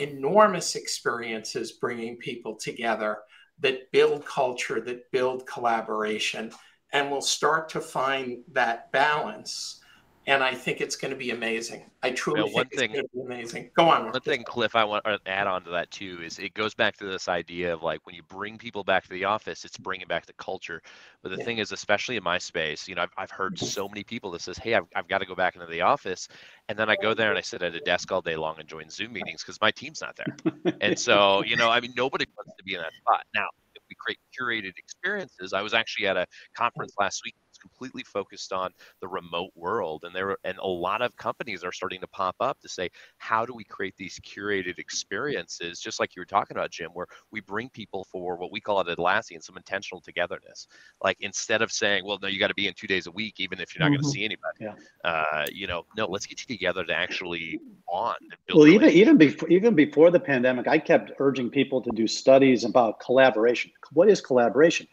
enormous 0.01 0.75
experiences 0.75 1.79
bringing 1.81 2.17
people 2.17 2.57
together 2.57 3.19
that 3.61 3.93
build 3.93 4.27
culture, 4.27 4.81
that 4.81 5.13
build 5.13 5.47
collaboration, 5.47 6.51
and 6.93 7.09
we'll 7.09 7.21
start 7.21 7.69
to 7.69 7.81
find 7.81 8.39
that 8.51 8.91
balance 8.91 9.81
and 10.29 10.43
I 10.43 10.55
think 10.55 10.81
it's 10.81 10.97
going 10.97 11.13
to 11.13 11.17
be 11.17 11.31
amazing. 11.31 11.85
I 12.03 12.11
truly 12.11 12.51
think 12.51 12.73
thing, 12.75 12.91
it's 12.91 12.95
going 12.95 13.05
to 13.05 13.15
be 13.15 13.35
amazing. 13.35 13.71
Go 13.77 13.89
on. 13.89 14.11
One 14.11 14.21
thing, 14.21 14.43
Cliff, 14.43 14.75
I 14.75 14.83
want 14.85 15.05
to 15.05 15.21
add 15.27 15.47
on 15.47 15.63
to 15.65 15.71
that 15.71 15.91
too 15.93 16.21
is 16.25 16.39
it 16.41 16.53
goes 16.55 16.75
back 16.75 16.97
to 16.97 17.05
this 17.05 17.29
idea 17.29 17.73
of 17.73 17.83
like 17.83 18.05
when 18.07 18.17
you 18.17 18.23
bring 18.25 18.59
people 18.59 18.83
back 18.83 19.05
to 19.05 19.11
the 19.11 19.25
office, 19.25 19.65
it's 19.65 19.79
bringing 19.79 20.09
back 20.09 20.27
the 20.27 20.33
culture. 20.35 20.83
But 21.23 21.31
the 21.31 21.39
yeah. 21.39 21.45
thing 21.45 21.59
is, 21.59 21.71
especially 21.71 22.17
in 22.17 22.25
my 22.25 22.39
space, 22.39 22.89
you 22.89 22.97
know, 22.97 23.03
I've, 23.03 23.13
I've 23.17 23.31
heard 23.31 23.55
mm-hmm. 23.55 23.67
so 23.67 23.89
many 23.89 24.03
people 24.03 24.33
that 24.33 24.41
says, 24.41 24.59
"Hey, 24.59 24.75
I've, 24.75 24.87
I've 24.97 25.09
got 25.09 25.19
to 25.19 25.27
go 25.27 25.37
back 25.37 25.55
into 25.55 25.67
the 25.67 25.83
office," 25.83 26.29
and 26.69 26.77
then 26.77 26.91
I 26.91 26.97
go 26.97 27.15
there 27.15 27.31
and 27.31 27.39
I 27.39 27.43
sit 27.43 27.63
at 27.63 27.75
a 27.75 27.81
desk 27.81 28.11
all 28.11 28.21
day 28.21 28.37
long 28.37 28.57
and 28.59 28.69
join 28.69 28.91
Zoom 28.91 29.13
meetings 29.13 29.43
because 29.43 29.61
my 29.61 29.71
team's 29.71 30.01
not 30.01 30.17
there. 30.17 30.75
and 30.81 30.99
so, 30.99 31.45
you 31.45 31.57
know, 31.57 31.71
I 31.71 31.81
mean, 31.81 31.93
nobody 31.97 32.27
wants 32.37 32.53
to 32.59 32.65
be 32.65 32.75
in 32.75 32.81
that 32.81 32.93
spot 32.95 33.25
now 33.35 33.47
If 33.75 33.83
we 33.89 33.95
create 33.95 34.19
curated 34.39 34.77
experiences. 34.77 35.53
I 35.53 35.63
was 35.63 35.73
actually 35.73 36.09
at 36.09 36.17
a 36.17 36.27
conference 36.57 36.95
last 36.99 37.23
week 37.25 37.35
completely 37.69 38.03
focused 38.03 38.53
on 38.53 38.71
the 39.01 39.09
remote 39.09 39.51
world 39.55 40.05
and 40.05 40.15
there 40.15 40.37
and 40.45 40.59
a 40.59 40.67
lot 40.67 41.03
of 41.03 41.17
companies 41.17 41.65
are 41.65 41.73
starting 41.73 42.01
to 42.01 42.07
pop 42.09 42.37
up 42.41 42.61
to 42.61 42.69
say 42.69 42.89
how 43.19 43.45
do 43.45 43.55
we 43.55 43.65
create 43.65 43.95
these 43.97 44.19
curated 44.21 44.79
experiences? 44.79 45.81
Just 45.81 46.01
like 46.01 46.15
you 46.15 46.21
were 46.21 46.27
talking 46.27 46.57
about 46.57 46.71
jim 46.71 46.91
where 46.93 47.07
we 47.31 47.41
bring 47.41 47.69
people 47.71 48.07
for 48.11 48.37
what 48.37 48.53
we 48.53 48.61
call 48.61 48.81
at 48.81 48.87
Atlassian 48.87 49.43
some 49.43 49.57
intentional 49.57 50.01
togetherness. 50.01 50.69
Like 51.03 51.17
instead 51.21 51.63
of 51.63 51.73
saying 51.73 52.05
well 52.05 52.19
no 52.21 52.29
you 52.29 52.39
got 52.39 52.49
to 52.49 52.55
be 52.55 52.69
in 52.69 52.75
two 52.75 52.87
days 52.87 53.07
a 53.07 53.11
week 53.11 53.35
even 53.39 53.61
if 53.61 53.75
you're 53.75 53.81
not 53.81 53.93
mm-hmm. 53.93 54.03
going 54.03 54.13
to 54.13 54.19
see 54.19 54.25
anybody 54.25 54.59
yeah. 54.61 54.75
uh, 55.05 55.47
you 55.53 55.67
know 55.67 55.85
no 55.97 56.07
let's 56.07 56.27
get 56.27 56.41
you 56.41 56.47
together 56.47 56.85
to 56.85 56.95
actually 56.95 57.61
bond 57.87 58.17
well 58.55 58.67
even 58.67 58.91
even 58.91 59.17
before 59.17 59.49
even 59.49 59.75
before 59.75 60.11
the 60.11 60.21
pandemic 60.21 60.69
i 60.69 60.79
kept 60.79 61.13
urging 61.19 61.51
people 61.51 61.81
to 61.81 61.91
do 61.91 62.07
studies 62.07 62.65
about 62.65 63.01
collaboration. 63.01 63.71
What 63.93 64.09
is 64.09 64.21
collaboration 64.21 64.87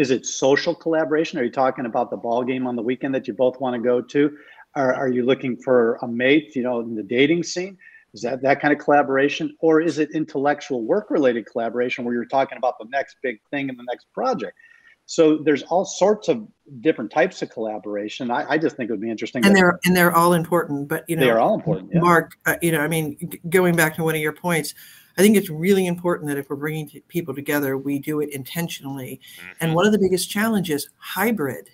is 0.00 0.10
it 0.10 0.24
social 0.24 0.74
collaboration? 0.74 1.38
Are 1.38 1.44
you 1.44 1.50
talking 1.50 1.84
about 1.84 2.10
the 2.10 2.16
ball 2.16 2.42
game 2.42 2.66
on 2.66 2.74
the 2.74 2.80
weekend 2.80 3.14
that 3.14 3.28
you 3.28 3.34
both 3.34 3.60
want 3.60 3.74
to 3.74 3.82
go 3.82 4.00
to? 4.00 4.34
Are, 4.74 4.94
are 4.94 5.08
you 5.08 5.26
looking 5.26 5.58
for 5.58 5.98
a 6.00 6.08
mate, 6.08 6.56
you 6.56 6.62
know, 6.62 6.80
in 6.80 6.94
the 6.94 7.02
dating 7.02 7.42
scene? 7.42 7.76
Is 8.14 8.22
that 8.22 8.40
that 8.40 8.62
kind 8.62 8.72
of 8.72 8.80
collaboration? 8.80 9.54
Or 9.60 9.82
is 9.82 9.98
it 9.98 10.08
intellectual 10.14 10.82
work 10.82 11.10
related 11.10 11.44
collaboration 11.44 12.06
where 12.06 12.14
you're 12.14 12.24
talking 12.24 12.56
about 12.56 12.78
the 12.78 12.86
next 12.90 13.16
big 13.22 13.40
thing 13.50 13.68
in 13.68 13.76
the 13.76 13.84
next 13.84 14.06
project? 14.14 14.56
So 15.04 15.36
there's 15.36 15.64
all 15.64 15.84
sorts 15.84 16.28
of 16.28 16.48
different 16.80 17.10
types 17.10 17.42
of 17.42 17.50
collaboration. 17.50 18.30
I, 18.30 18.52
I 18.52 18.58
just 18.58 18.76
think 18.76 18.88
it 18.88 18.94
would 18.94 19.02
be 19.02 19.10
interesting. 19.10 19.44
And 19.44 19.54
they're 19.54 19.78
and 19.84 19.94
they're 19.94 20.16
all 20.16 20.32
important. 20.32 20.88
But 20.88 21.04
you 21.08 21.16
know, 21.16 21.22
they 21.22 21.30
are 21.30 21.40
all 21.40 21.54
important. 21.54 21.90
Yeah. 21.92 22.00
Mark, 22.00 22.38
uh, 22.46 22.56
you 22.62 22.72
know, 22.72 22.80
I 22.80 22.88
mean, 22.88 23.18
g- 23.18 23.40
going 23.50 23.76
back 23.76 23.96
to 23.96 24.04
one 24.04 24.14
of 24.14 24.20
your 24.22 24.32
points, 24.32 24.72
I 25.20 25.22
think 25.22 25.36
it's 25.36 25.50
really 25.50 25.86
important 25.86 26.30
that 26.30 26.38
if 26.38 26.48
we're 26.48 26.56
bringing 26.56 26.88
people 27.08 27.34
together, 27.34 27.76
we 27.76 27.98
do 27.98 28.20
it 28.20 28.30
intentionally. 28.30 29.20
And 29.60 29.68
mm-hmm. 29.68 29.74
one 29.74 29.84
of 29.84 29.92
the 29.92 29.98
biggest 29.98 30.30
challenges, 30.30 30.88
hybrid, 30.96 31.68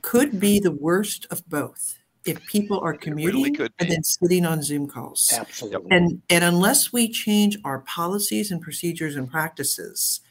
could 0.00 0.40
be 0.40 0.58
the 0.58 0.72
worst 0.72 1.26
of 1.30 1.46
both. 1.50 1.98
If 2.24 2.42
people 2.46 2.80
are 2.80 2.94
commuting 2.94 3.52
really 3.52 3.70
and 3.78 3.90
then 3.90 4.02
sitting 4.02 4.46
on 4.46 4.62
Zoom 4.62 4.86
calls, 4.86 5.30
absolutely, 5.38 5.90
and 5.90 6.22
and 6.30 6.42
unless 6.44 6.90
we 6.90 7.10
change 7.10 7.58
our 7.62 7.80
policies 7.80 8.50
and 8.50 8.62
procedures 8.62 9.16
and 9.16 9.30
practices, 9.30 10.22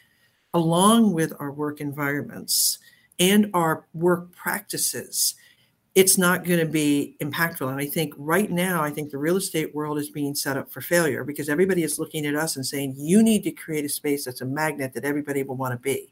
along 0.55 1.13
with 1.13 1.33
our 1.39 1.51
work 1.51 1.79
environments 1.79 2.79
and 3.19 3.51
our 3.53 3.85
work 3.93 4.31
practices, 4.31 5.35
it's 5.97 6.15
not 6.15 6.43
going 6.43 6.59
to 6.59 6.65
be 6.67 7.15
impactful. 7.21 7.67
And 7.67 7.81
I 7.81 7.87
think 7.87 8.13
right 8.17 8.51
now, 8.51 8.83
I 8.83 8.91
think 8.91 9.09
the 9.09 9.17
real 9.17 9.35
estate 9.35 9.73
world 9.73 9.97
is 9.97 10.11
being 10.11 10.35
set 10.35 10.55
up 10.55 10.69
for 10.69 10.79
failure 10.79 11.23
because 11.23 11.49
everybody 11.49 11.81
is 11.81 11.97
looking 11.97 12.27
at 12.27 12.35
us 12.35 12.55
and 12.55 12.63
saying, 12.63 12.93
you 12.99 13.23
need 13.23 13.43
to 13.45 13.51
create 13.51 13.83
a 13.83 13.89
space 13.89 14.23
that's 14.23 14.41
a 14.41 14.45
magnet 14.45 14.93
that 14.93 15.05
everybody 15.05 15.41
will 15.41 15.55
want 15.55 15.73
to 15.73 15.79
be. 15.79 16.11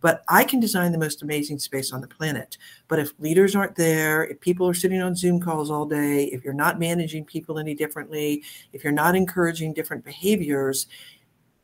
But 0.00 0.24
I 0.26 0.44
can 0.44 0.58
design 0.58 0.90
the 0.90 0.96
most 0.96 1.20
amazing 1.20 1.58
space 1.58 1.92
on 1.92 2.00
the 2.00 2.08
planet. 2.08 2.56
But 2.88 2.98
if 2.98 3.12
leaders 3.18 3.54
aren't 3.54 3.76
there, 3.76 4.24
if 4.24 4.40
people 4.40 4.66
are 4.66 4.72
sitting 4.72 5.02
on 5.02 5.14
Zoom 5.14 5.38
calls 5.38 5.70
all 5.70 5.84
day, 5.84 6.24
if 6.24 6.42
you're 6.42 6.54
not 6.54 6.78
managing 6.78 7.26
people 7.26 7.58
any 7.58 7.74
differently, 7.74 8.42
if 8.72 8.84
you're 8.84 8.90
not 8.90 9.14
encouraging 9.14 9.74
different 9.74 10.02
behaviors, 10.02 10.86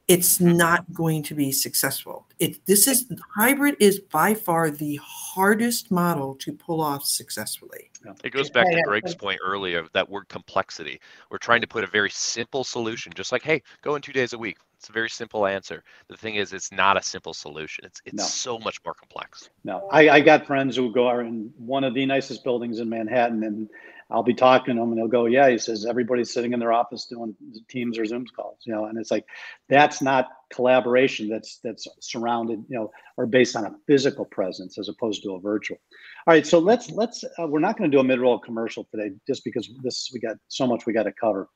it's 0.09 0.41
not 0.41 0.93
going 0.93 1.23
to 1.23 1.35
be 1.35 1.53
successful. 1.53 2.27
It 2.39 2.65
this 2.67 2.87
is 2.87 3.11
hybrid 3.35 3.77
is 3.79 4.01
by 4.01 4.35
far 4.35 4.71
the 4.71 4.99
hardest 5.03 5.91
model 5.91 6.35
to 6.37 6.53
pull 6.53 6.81
off 6.81 7.05
successfully. 7.05 7.91
It 8.25 8.31
goes 8.31 8.51
back 8.51 8.69
to 8.69 8.83
Greg's 8.83 9.15
point 9.15 9.39
earlier 9.45 9.87
that 9.93 10.09
word 10.09 10.29
complexity. 10.29 11.01
We're 11.31 11.39
trying 11.39 11.61
to 11.61 11.69
put 11.69 11.85
a 11.85 11.87
very 11.87 12.11
simple 12.11 12.65
solution, 12.65 13.13
just 13.15 13.31
like, 13.31 13.43
hey, 13.43 13.63
go 13.83 13.95
in 13.95 14.03
two 14.03 14.13
days 14.13 14.33
a 14.33 14.39
week. 14.39 14.59
It's 14.77 14.89
a 14.89 14.93
very 14.93 15.09
simple 15.09 15.47
answer. 15.47 15.85
The 16.09 16.17
thing 16.17 16.35
is, 16.35 16.53
it's 16.53 16.73
not 16.73 16.97
a 16.97 17.03
simple 17.03 17.33
solution. 17.33 17.85
It's 17.85 18.03
it's 18.05 18.17
no. 18.17 18.25
so 18.25 18.59
much 18.59 18.81
more 18.85 18.95
complex. 18.95 19.51
No, 19.63 19.89
I, 19.93 20.09
I 20.09 20.21
got 20.21 20.45
friends 20.45 20.75
who 20.75 20.93
go 20.93 21.07
are 21.07 21.21
in 21.21 21.53
one 21.57 21.85
of 21.85 21.95
the 21.95 22.05
nicest 22.05 22.43
buildings 22.43 22.81
in 22.81 22.89
Manhattan, 22.89 23.45
and 23.45 23.69
I'll 24.13 24.23
be 24.23 24.35
talking 24.35 24.75
to 24.75 24.81
them, 24.81 24.91
and 24.91 24.99
they'll 24.99 25.09
go, 25.09 25.27
"Yeah," 25.27 25.49
he 25.49 25.59
says, 25.59 25.87
"Everybody's 25.87 26.33
sitting 26.33 26.53
in 26.53 26.61
their 26.61 26.73
office 26.73 27.07
doing 27.07 27.35
Teams 27.69 27.99
or 27.99 28.03
Zooms 28.03 28.33
calls," 28.35 28.59
you 28.65 28.73
know, 28.73 28.85
and 28.85 28.99
it's 28.99 29.11
like 29.11 29.25
that's 29.69 30.03
not 30.03 30.29
collaboration. 30.53 31.29
That's 31.29 31.59
that's 31.65 31.89
surrounded, 32.01 32.65
you 32.69 32.77
know, 32.79 32.91
or 33.17 33.27
based 33.27 33.57
on 33.57 33.65
a 33.65 33.75
physical 33.87 34.25
presence 34.25 34.79
as 34.79 34.89
opposed 34.89 35.23
to 35.23 35.35
a 35.35 35.41
virtual. 35.41 35.79
All 36.27 36.35
right, 36.35 36.47
so 36.47 36.59
let's 36.59 36.91
let's 36.91 37.25
uh, 37.25 37.47
we're 37.47 37.61
not 37.61 37.79
going 37.79 37.91
to 37.91 37.97
do 37.97 38.01
a 38.01 38.05
mid-roll 38.05 38.39
commercial 38.39 38.87
today, 38.95 39.15
just 39.27 39.45
because 39.45 39.69
this 39.83 40.11
we 40.13 40.21
got 40.21 40.37
so 40.49 40.67
much 40.67 40.87
we 40.87 40.93
got 40.93 41.05
to 41.05 41.13
cover. 41.13 41.49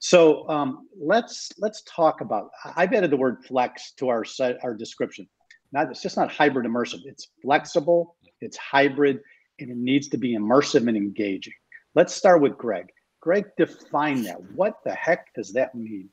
So 0.00 0.48
um, 0.48 0.88
let's 0.98 1.50
let's 1.58 1.82
talk 1.82 2.22
about. 2.22 2.50
I've 2.76 2.92
added 2.92 3.10
the 3.10 3.16
word 3.16 3.44
flex 3.44 3.92
to 3.98 4.08
our 4.08 4.24
set, 4.24 4.58
our 4.64 4.74
description. 4.74 5.28
Not 5.72 5.90
it's 5.90 6.02
just 6.02 6.16
not 6.16 6.32
hybrid 6.32 6.66
immersive. 6.66 7.00
It's 7.04 7.28
flexible. 7.42 8.16
It's 8.40 8.56
hybrid, 8.56 9.20
and 9.58 9.70
it 9.70 9.76
needs 9.76 10.08
to 10.08 10.16
be 10.16 10.36
immersive 10.36 10.88
and 10.88 10.96
engaging. 10.96 11.52
Let's 11.94 12.14
start 12.14 12.40
with 12.40 12.56
Greg. 12.56 12.90
Greg, 13.20 13.46
define 13.56 14.22
that. 14.22 14.40
What 14.54 14.76
the 14.84 14.92
heck 14.94 15.32
does 15.34 15.52
that 15.52 15.74
mean? 15.74 16.08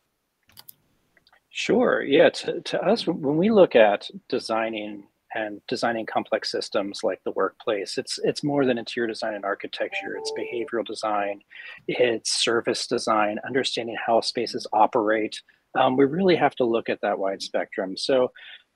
Sure. 1.50 2.04
Yeah. 2.04 2.30
To, 2.30 2.62
to 2.62 2.82
us, 2.82 3.08
when 3.08 3.38
we 3.38 3.50
look 3.50 3.76
at 3.76 4.10
designing 4.30 5.08
and 5.36 5.62
designing 5.68 6.06
complex 6.06 6.52
systems 6.52 7.02
like 7.04 7.22
the 7.24 7.32
workplace. 7.32 7.98
It's 7.98 8.20
it's 8.24 8.44
more 8.44 8.66
than 8.66 8.78
interior 8.78 9.08
design 9.08 9.34
and 9.34 9.46
architecture. 9.46 10.18
It's 10.18 10.32
behavioral 10.38 10.86
design, 10.86 11.42
it's 11.88 12.44
service 12.44 12.88
design, 12.88 13.38
understanding 13.46 13.98
how 14.04 14.22
spaces 14.22 14.66
operate. 14.74 15.42
Um, 15.78 15.98
we 15.98 16.06
really 16.06 16.36
have 16.36 16.56
to 16.56 16.66
look 16.66 16.90
at 16.90 17.02
that 17.02 17.20
wide 17.20 17.42
spectrum. 17.42 17.98
So 17.98 18.32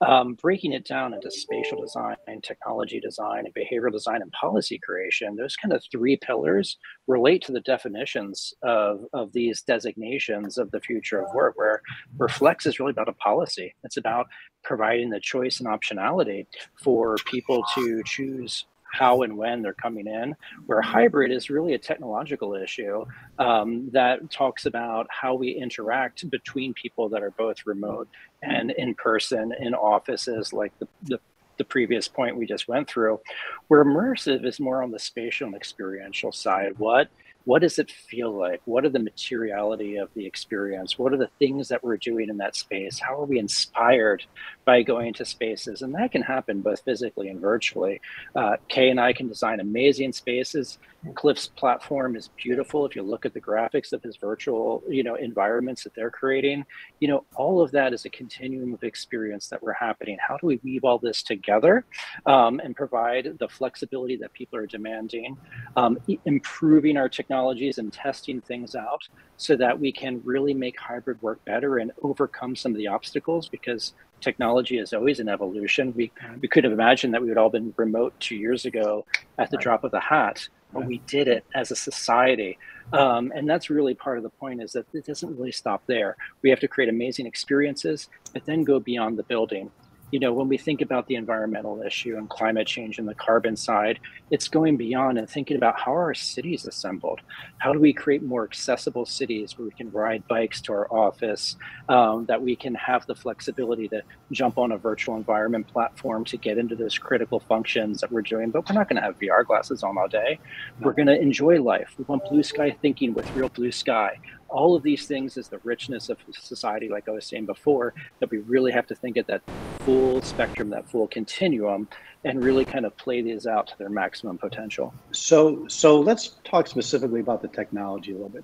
um, 0.08 0.34
breaking 0.36 0.74
it 0.74 0.86
down 0.86 1.14
into 1.14 1.30
spatial 1.30 1.82
design, 1.82 2.16
technology 2.42 3.00
design, 3.00 3.46
and 3.46 3.54
behavioral 3.54 3.92
design 3.92 4.22
and 4.22 4.32
policy 4.32 4.80
creation, 4.80 5.36
those 5.36 5.56
kind 5.56 5.74
of 5.74 5.84
three 5.92 6.18
pillars 6.18 6.78
relate 7.08 7.44
to 7.44 7.52
the 7.52 7.60
definitions 7.62 8.54
of, 8.64 9.06
of 9.14 9.32
these 9.34 9.62
designations 9.62 10.58
of 10.58 10.72
the 10.72 10.80
future 10.80 11.22
of 11.22 11.34
work, 11.34 11.58
where, 11.58 11.82
where 12.18 12.30
Flex 12.30 12.66
is 12.66 12.80
really 12.80 12.92
about 12.92 13.10
a 13.10 13.14
policy. 13.14 13.74
It's 13.84 13.98
about 13.98 14.28
providing 14.64 15.10
the 15.10 15.20
choice 15.20 15.60
and 15.60 15.70
optionality 15.70 16.46
for 16.82 17.16
people 17.26 17.64
to 17.76 18.02
choose 18.06 18.66
how 18.92 19.22
and 19.24 19.38
when 19.38 19.62
they're 19.62 19.74
coming 19.74 20.08
in, 20.08 20.36
where 20.66 20.82
hybrid 20.82 21.32
is 21.32 21.50
really 21.50 21.74
a 21.74 21.80
technological 21.80 22.56
issue 22.56 23.06
um, 23.40 23.90
that 23.92 24.30
talks 24.30 24.66
about 24.66 25.08
how 25.10 25.34
we 25.34 25.52
interact 25.52 26.30
between 26.30 26.74
people 26.74 27.10
that 27.10 27.24
are 27.24 27.32
both 27.32 27.66
remote 27.66 28.08
and 28.42 28.72
in 28.72 28.94
person 28.96 29.54
in 29.60 29.74
offices 29.74 30.54
like 30.54 30.78
the, 30.80 30.88
the 31.04 31.20
the 31.58 31.66
previous 31.66 32.08
point 32.08 32.36
we 32.36 32.48
just 32.48 32.68
went 32.68 32.88
through, 32.90 33.20
where 33.68 33.86
immersive 33.86 34.46
is 34.48 34.60
more 34.60 34.82
on 34.82 34.90
the 34.90 34.98
spatial 34.98 35.46
and 35.46 35.56
experiential 35.56 36.32
side. 36.32 36.74
What 36.80 37.10
what 37.46 37.62
does 37.62 37.80
it 37.80 37.90
feel 37.90 38.32
like? 38.32 38.62
What 38.66 38.86
are 38.86 38.90
the 38.90 39.00
materiality 39.00 39.98
of 39.98 40.10
the 40.16 40.26
experience? 40.26 41.00
What 41.00 41.14
are 41.14 41.18
the 41.18 41.30
things 41.40 41.70
that 41.70 41.84
we're 41.84 41.98
doing 41.98 42.30
in 42.30 42.38
that 42.38 42.56
space? 42.56 43.00
How 43.00 43.20
are 43.22 43.26
we 43.26 43.40
inspired 43.40 44.24
by 44.66 44.82
going 44.84 45.14
to 45.16 45.26
spaces? 45.26 45.82
And 45.82 45.94
that 45.96 46.12
can 46.12 46.22
happen 46.22 46.62
both 46.62 46.82
physically 46.82 47.30
and 47.30 47.40
virtually. 47.40 48.02
Uh, 48.36 48.58
Kay 48.68 48.90
and 48.90 49.00
I 49.00 49.14
can 49.14 49.28
design 49.28 49.60
amazing 49.60 50.14
spaces. 50.14 50.78
Cliff's 51.16 51.48
platform 51.48 52.16
is 52.16 52.30
beautiful. 52.38 52.86
If 52.86 52.96
you 52.96 53.02
look 53.02 53.26
at 53.26 53.34
the 53.34 53.42
graphics 53.42 53.92
of 53.92 54.04
his 54.04 54.18
virtual, 54.18 54.84
you 54.88 55.04
know, 55.04 55.16
environments 55.16 55.84
that 55.84 55.96
they're 55.96 56.12
creating, 56.12 56.66
you 57.00 57.08
know, 57.08 57.26
all 57.36 57.62
of 57.62 57.72
that 57.72 57.94
is 57.94 58.06
a 58.06 58.10
continuum 58.10 58.74
of 58.74 58.84
experience 58.84 59.48
that 59.48 59.64
we're 59.64 59.74
happening. 59.74 60.18
How 60.26 60.38
do 60.38 60.46
we 60.46 60.60
weave 60.64 60.84
all 60.84 61.00
this 61.00 61.24
together 61.24 61.86
um, 62.28 62.60
and 62.60 62.76
provide 62.76 63.38
the 63.40 63.50
flexibility 63.50 64.16
that 64.18 64.32
people 64.34 64.60
are 64.60 64.68
demanding, 64.68 65.38
um, 65.76 65.98
improving 66.26 66.98
our 66.98 67.10
technologies 67.10 67.80
and 67.80 67.92
testing 67.92 68.42
things 68.42 68.76
out 68.76 69.08
so 69.38 69.56
that 69.56 69.80
we 69.80 69.92
can 69.92 70.22
really 70.24 70.54
make 70.54 70.80
hybrid 70.80 71.20
work 71.22 71.44
better 71.46 71.80
and 71.80 71.92
overcome 72.04 72.56
some 72.56 72.72
of 72.72 72.78
the 72.78 72.88
obstacles 72.88 73.50
because 73.50 73.94
technology 74.22 74.78
is 74.78 74.94
always 74.94 75.20
an 75.20 75.30
evolution. 75.30 75.94
We, 75.96 76.12
we 76.40 76.48
could 76.48 76.64
have 76.64 76.74
imagined 76.74 77.14
that 77.14 77.22
we 77.22 77.30
would 77.30 77.38
all 77.38 77.50
been 77.50 77.74
remote 77.78 78.14
two 78.20 78.36
years 78.36 78.66
ago 78.66 79.06
at 79.38 79.50
the 79.50 79.58
right. 79.58 79.64
drop 79.64 79.84
of 79.84 79.94
a 79.94 80.00
hat, 80.00 80.48
but 80.74 80.86
we 80.86 81.00
did 81.08 81.28
it 81.28 81.44
as 81.54 81.72
a 81.72 81.76
society. 81.76 82.58
Um, 82.94 83.32
and 83.36 83.50
that's 83.50 83.70
really 83.70 83.94
part 83.94 84.18
of 84.18 84.24
the 84.24 84.30
point 84.30 84.62
is 84.62 84.74
that 84.74 84.86
it 84.94 85.06
doesn't 85.06 85.38
really 85.38 85.52
stop 85.52 85.84
there. 85.88 86.18
We 86.42 86.50
have 86.50 86.60
to 86.60 86.68
create 86.68 86.90
amazing 86.90 87.26
experiences, 87.26 88.10
but 88.34 88.46
then 88.46 88.64
go 88.64 88.80
beyond 88.80 89.18
the 89.18 89.24
building 89.24 89.72
you 90.12 90.20
know, 90.20 90.34
when 90.34 90.48
we 90.48 90.58
think 90.58 90.82
about 90.82 91.08
the 91.08 91.16
environmental 91.16 91.82
issue 91.82 92.18
and 92.18 92.30
climate 92.30 92.68
change 92.68 93.00
and 93.00 93.08
the 93.08 93.16
carbon 93.16 93.56
side, 93.56 94.00
it's 94.30 94.48
going 94.48 94.76
beyond 94.78 95.18
and 95.18 95.30
thinking 95.30 95.58
about 95.58 95.80
how 95.80 95.96
are 95.96 96.04
our 96.04 96.14
cities 96.14 96.66
assembled? 96.66 97.22
How 97.58 97.72
do 97.72 97.80
we 97.80 97.94
create 97.94 98.22
more 98.22 98.44
accessible 98.44 99.06
cities 99.06 99.58
where 99.58 99.66
we 99.66 99.72
can 99.72 99.90
ride 99.92 100.28
bikes 100.28 100.60
to 100.62 100.74
our 100.74 100.94
office, 100.94 101.56
um, 101.88 102.26
that 102.26 102.42
we 102.42 102.56
can 102.56 102.76
have 102.76 103.06
the 103.06 103.16
flexibility 103.16 103.88
to 103.88 104.04
jump 104.32 104.58
on 104.58 104.74
a 104.74 104.78
virtual 104.78 105.16
environment 105.16 105.68
platform 105.68 106.26
to 106.26 106.38
get 106.38 106.58
into 106.58 106.76
those 106.76 106.98
critical 106.98 107.40
functions 107.40 108.02
that 108.02 108.12
we're 108.12 108.22
doing, 108.22 108.52
but 108.52 108.68
we're 108.68 108.76
not 108.76 108.90
going 108.90 108.98
to 108.98 109.02
have 109.02 109.18
VR 109.20 109.46
glasses 109.46 109.82
on 109.82 109.98
all 109.98 110.08
day. 110.08 110.40
We're 110.82 110.94
going 110.94 111.08
to 111.08 111.20
enjoy 111.20 111.62
life. 111.62 111.94
We 111.98 112.04
want 112.04 112.24
blue 112.30 112.44
sky 112.44 112.76
thinking 112.82 113.14
with 113.14 113.34
real 113.36 113.50
blue 113.50 113.72
sky 113.72 114.20
all 114.52 114.76
of 114.76 114.84
these 114.84 115.08
things 115.08 115.38
is 115.38 115.48
the 115.48 115.60
richness 115.60 116.10
of 116.10 116.18
society, 116.40 116.90
like 116.90 117.08
I 117.08 117.12
was 117.12 117.26
saying 117.26 117.46
before, 117.46 117.94
that 118.20 118.30
we 118.30 118.40
really 118.40 118.72
have 118.72 118.86
to 118.88 118.96
think 118.96 119.18
at 119.18 119.28
that 119.28 119.42
full 119.80 120.22
spectrum, 120.22 120.70
that 120.70 120.88
full 120.88 121.08
continuum, 121.08 121.88
and 122.24 122.44
really 122.44 122.66
kind 122.66 122.86
of 122.86 122.96
play 122.98 123.22
these 123.22 123.48
out 123.48 123.68
to 123.68 123.78
their 123.78 123.90
maximum 123.90 124.38
potential. 124.38 124.94
So, 125.12 125.68
so 125.68 126.00
let's 126.00 126.36
talk 126.44 126.68
specifically 126.68 127.22
about 127.22 127.42
the 127.42 127.48
technology 127.48 128.12
a 128.12 128.16
little 128.16 128.30
bit. 128.30 128.44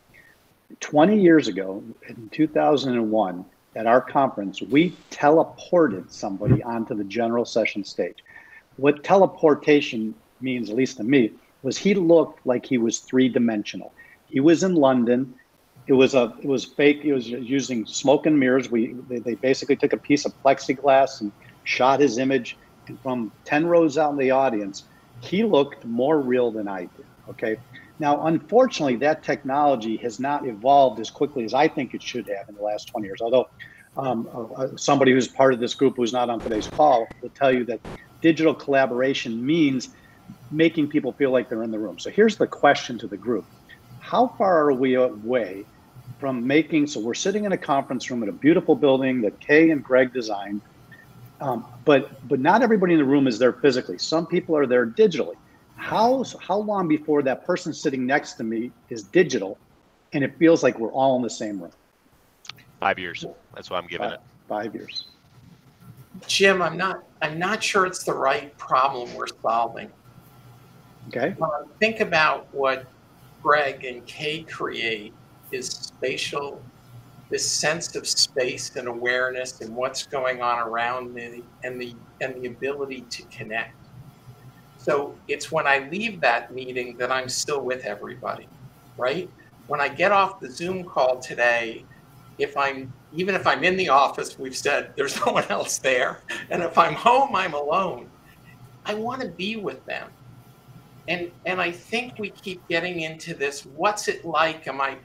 20 0.79 1.19
years 1.21 1.47
ago, 1.47 1.83
in 2.07 2.29
2001, 2.29 3.45
at 3.75 3.85
our 3.85 4.01
conference, 4.01 4.61
we 4.61 4.95
teleported 5.11 6.11
somebody 6.11 6.63
onto 6.63 6.95
the 6.95 7.03
general 7.03 7.45
session 7.45 7.83
stage. 7.83 8.17
What 8.77 9.03
teleportation 9.03 10.15
means, 10.41 10.69
at 10.69 10.75
least 10.75 10.97
to 10.97 11.03
me, 11.03 11.31
was 11.61 11.77
he 11.77 11.93
looked 11.93 12.45
like 12.45 12.65
he 12.65 12.77
was 12.77 12.99
three 12.99 13.29
dimensional. 13.29 13.93
He 14.27 14.39
was 14.39 14.63
in 14.63 14.75
London 14.75 15.33
it 15.87 15.93
was 15.93 16.13
a 16.15 16.33
it 16.41 16.47
was 16.47 16.65
fake. 16.65 17.01
It 17.03 17.13
was 17.13 17.27
using 17.29 17.85
smoke 17.85 18.25
and 18.25 18.37
mirrors. 18.37 18.69
We 18.69 18.95
they, 19.07 19.19
they 19.19 19.35
basically 19.35 19.77
took 19.77 19.93
a 19.93 19.97
piece 19.97 20.25
of 20.25 20.33
plexiglass 20.45 21.21
and 21.21 21.31
shot 21.63 22.01
his 22.01 22.17
image, 22.17 22.57
and 22.87 22.99
from 23.01 23.31
ten 23.45 23.65
rows 23.65 23.97
out 23.97 24.11
in 24.11 24.17
the 24.17 24.31
audience, 24.31 24.83
he 25.19 25.43
looked 25.43 25.85
more 25.85 26.21
real 26.21 26.51
than 26.51 26.67
I 26.67 26.81
did. 26.81 27.05
Okay. 27.29 27.57
Now, 27.99 28.27
unfortunately, 28.27 28.97
that 28.97 29.23
technology 29.23 29.97
has 29.97 30.19
not 30.19 30.45
evolved 30.45 30.99
as 30.99 31.09
quickly 31.09 31.45
as 31.45 31.53
I 31.53 31.67
think 31.67 31.93
it 31.93 32.03
should 32.03 32.27
have 32.27 32.47
in 32.47 32.55
the 32.55 32.61
last 32.61 32.89
20 32.89 33.07
years. 33.07 33.21
Although 33.21 33.45
um, 33.95 34.29
uh, 34.31 34.43
uh 34.53 34.67
somebody 34.77 35.13
who's 35.13 35.29
part 35.29 35.53
of 35.53 35.59
this 35.59 35.73
group 35.73 35.95
who's 35.97 36.13
not 36.13 36.29
on 36.29 36.39
today's 36.39 36.67
call 36.67 37.07
will 37.21 37.31
tell 37.35 37.51
you 37.51 37.65
that 37.65 37.79
digital 38.21 38.53
collaboration 38.53 39.43
means 39.43 39.89
making 40.51 40.89
people 40.89 41.13
feel 41.13 41.31
like 41.31 41.49
they're 41.49 41.63
in 41.63 41.71
the 41.71 41.79
room. 41.79 41.97
So 41.97 42.11
here's 42.11 42.37
the 42.37 42.45
question 42.45 42.99
to 42.99 43.07
the 43.07 43.17
group 43.17 43.45
How 43.99 44.35
far 44.37 44.67
are 44.67 44.73
we 44.73 44.95
away 44.95 45.65
from 46.19 46.45
making 46.45 46.87
so 46.87 46.99
we're 46.99 47.13
sitting 47.13 47.45
in 47.45 47.51
a 47.51 47.57
conference 47.57 48.09
room 48.09 48.23
in 48.23 48.29
a 48.29 48.33
beautiful 48.33 48.75
building 48.75 49.21
that 49.21 49.39
Kay 49.39 49.69
and 49.69 49.83
Greg 49.83 50.13
designed. 50.13 50.61
Um, 51.39 51.65
but 51.85 52.27
but 52.27 52.39
not 52.39 52.63
everybody 52.63 52.93
in 52.93 52.99
the 52.99 53.05
room 53.05 53.27
is 53.27 53.37
there 53.37 53.53
physically. 53.53 53.97
Some 53.99 54.25
people 54.25 54.57
are 54.57 54.65
there 54.65 54.87
digitally. 54.87 55.35
How 55.75 56.23
how 56.41 56.57
long 56.57 56.87
before 56.87 57.21
that 57.23 57.45
person 57.45 57.73
sitting 57.73 58.05
next 58.05 58.33
to 58.33 58.43
me 58.43 58.71
is 58.89 59.03
digital, 59.03 59.57
and 60.13 60.23
it 60.23 60.35
feels 60.39 60.63
like 60.63 60.79
we're 60.79 60.91
all 60.91 61.15
in 61.15 61.21
the 61.21 61.29
same 61.29 61.61
room? 61.61 61.71
Five 62.79 62.97
years. 62.97 63.23
That's 63.53 63.69
what 63.69 63.77
I'm 63.77 63.87
giving 63.87 64.09
five, 64.09 64.13
it. 64.13 64.19
Five 64.47 64.73
years. 64.73 65.05
Jim, 66.25 66.63
I'm 66.63 66.77
not 66.77 67.03
I'm 67.21 67.37
not 67.37 67.61
sure 67.61 67.85
it's 67.85 68.03
the 68.03 68.13
right 68.13 68.57
problem 68.57 69.13
we're 69.13 69.27
solving. 69.27 69.91
Okay. 71.09 71.35
think 71.79 72.01
about 72.01 72.53
what 72.53 72.85
Greg 73.41 73.85
and 73.85 74.05
Kay 74.05 74.43
create 74.43 75.13
is 75.51 75.67
spatial, 75.67 76.61
this 77.29 77.49
sense 77.49 77.95
of 77.95 78.07
space 78.07 78.75
and 78.75 78.87
awareness 78.87 79.61
and 79.61 79.75
what's 79.75 80.05
going 80.05 80.41
on 80.41 80.59
around 80.59 81.13
me 81.13 81.43
and 81.63 81.81
the 81.81 81.95
and 82.21 82.35
the 82.41 82.47
ability 82.47 83.01
to 83.09 83.23
connect. 83.23 83.75
So 84.77 85.15
it's 85.27 85.51
when 85.51 85.67
I 85.67 85.89
leave 85.89 86.21
that 86.21 86.53
meeting 86.53 86.97
that 86.97 87.11
I'm 87.11 87.27
still 87.27 87.61
with 87.61 87.83
everybody, 87.83 88.47
right? 88.97 89.29
When 89.67 89.81
I 89.81 89.89
get 89.89 90.11
off 90.11 90.39
the 90.39 90.49
Zoom 90.49 90.85
call 90.85 91.19
today, 91.19 91.85
if 92.37 92.55
I'm 92.55 92.93
even 93.11 93.35
if 93.35 93.45
I'm 93.45 93.63
in 93.63 93.75
the 93.75 93.89
office, 93.89 94.37
we've 94.39 94.55
said 94.55 94.93
there's 94.95 95.19
no 95.25 95.33
one 95.33 95.45
else 95.49 95.77
there. 95.79 96.21
And 96.49 96.63
if 96.63 96.77
I'm 96.77 96.93
home, 96.93 97.35
I'm 97.35 97.53
alone. 97.53 98.09
I 98.85 98.93
want 98.93 99.21
to 99.21 99.27
be 99.27 99.57
with 99.57 99.85
them. 99.85 100.09
And 101.07 101.31
and 101.45 101.61
I 101.61 101.71
think 101.71 102.17
we 102.17 102.29
keep 102.29 102.65
getting 102.67 103.01
into 103.01 103.33
this 103.33 103.65
what's 103.65 104.07
it 104.07 104.23
like? 104.25 104.67
Am 104.67 104.79
I 104.81 104.97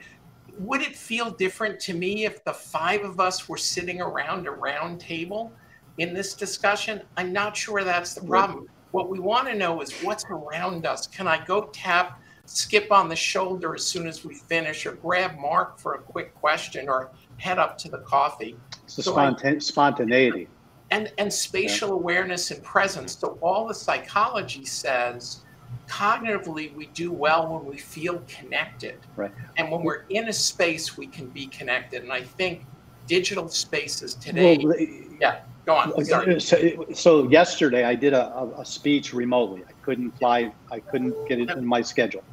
would 0.59 0.81
it 0.81 0.95
feel 0.95 1.31
different 1.31 1.79
to 1.81 1.93
me 1.93 2.25
if 2.25 2.43
the 2.43 2.53
five 2.53 3.03
of 3.03 3.19
us 3.19 3.49
were 3.49 3.57
sitting 3.57 4.01
around 4.01 4.47
a 4.47 4.51
round 4.51 4.99
table 4.99 5.51
in 5.97 6.13
this 6.13 6.33
discussion? 6.33 7.01
I'm 7.17 7.33
not 7.33 7.55
sure 7.55 7.83
that's 7.83 8.13
the 8.13 8.25
problem. 8.25 8.67
What 8.91 9.09
we 9.09 9.19
want 9.19 9.47
to 9.47 9.55
know 9.55 9.81
is 9.81 9.91
what's 10.03 10.25
around 10.25 10.85
us. 10.85 11.07
Can 11.07 11.27
I 11.27 11.43
go 11.45 11.69
tap 11.73 12.19
Skip 12.45 12.91
on 12.91 13.07
the 13.07 13.15
shoulder 13.15 13.73
as 13.73 13.85
soon 13.85 14.05
as 14.05 14.25
we 14.25 14.35
finish 14.35 14.85
or 14.85 14.93
grab 14.93 15.39
Mark 15.39 15.79
for 15.79 15.93
a 15.93 15.99
quick 15.99 16.35
question 16.35 16.89
or 16.89 17.11
head 17.37 17.57
up 17.57 17.77
to 17.79 17.89
the 17.89 17.99
coffee? 17.99 18.57
It's 18.83 18.97
the 18.97 19.03
so 19.03 19.11
spontan- 19.13 19.55
I, 19.55 19.59
spontaneity. 19.59 20.49
And, 20.91 21.11
and 21.17 21.31
spatial 21.31 21.89
yeah. 21.89 21.95
awareness 21.95 22.51
and 22.51 22.61
presence. 22.61 23.17
So 23.17 23.39
all 23.41 23.65
the 23.65 23.73
psychology 23.73 24.65
says 24.65 25.42
cognitively 25.87 26.73
we 26.75 26.87
do 26.87 27.11
well 27.11 27.53
when 27.53 27.65
we 27.65 27.77
feel 27.77 28.23
connected. 28.27 28.97
Right. 29.15 29.31
And 29.57 29.71
when 29.71 29.83
we're 29.83 30.05
in 30.09 30.29
a 30.29 30.33
space 30.33 30.97
we 30.97 31.07
can 31.07 31.27
be 31.27 31.47
connected. 31.47 32.03
And 32.03 32.11
i 32.11 32.21
think 32.21 32.65
digital 33.07 33.49
spaces 33.49 34.15
today 34.15 34.57
well, 34.57 34.75
yeah 35.19 35.41
go 35.65 35.75
on. 35.75 36.05
Sorry. 36.05 36.35
Uh, 36.35 36.39
so, 36.39 36.57
uh, 36.57 36.93
so 36.93 37.29
yesterday 37.29 37.83
i 37.83 37.95
did 37.95 38.13
a, 38.13 38.51
a, 38.57 38.65
speech 38.65 39.13
remotely. 39.13 39.63
I 39.67 39.73
couldn't 39.83 40.11
fly 40.17 40.51
i 40.71 40.79
couldn't 40.79 41.15
get 41.27 41.39
it 41.39 41.49
in 41.49 41.65
my 41.65 41.81
schedule. 41.81 42.23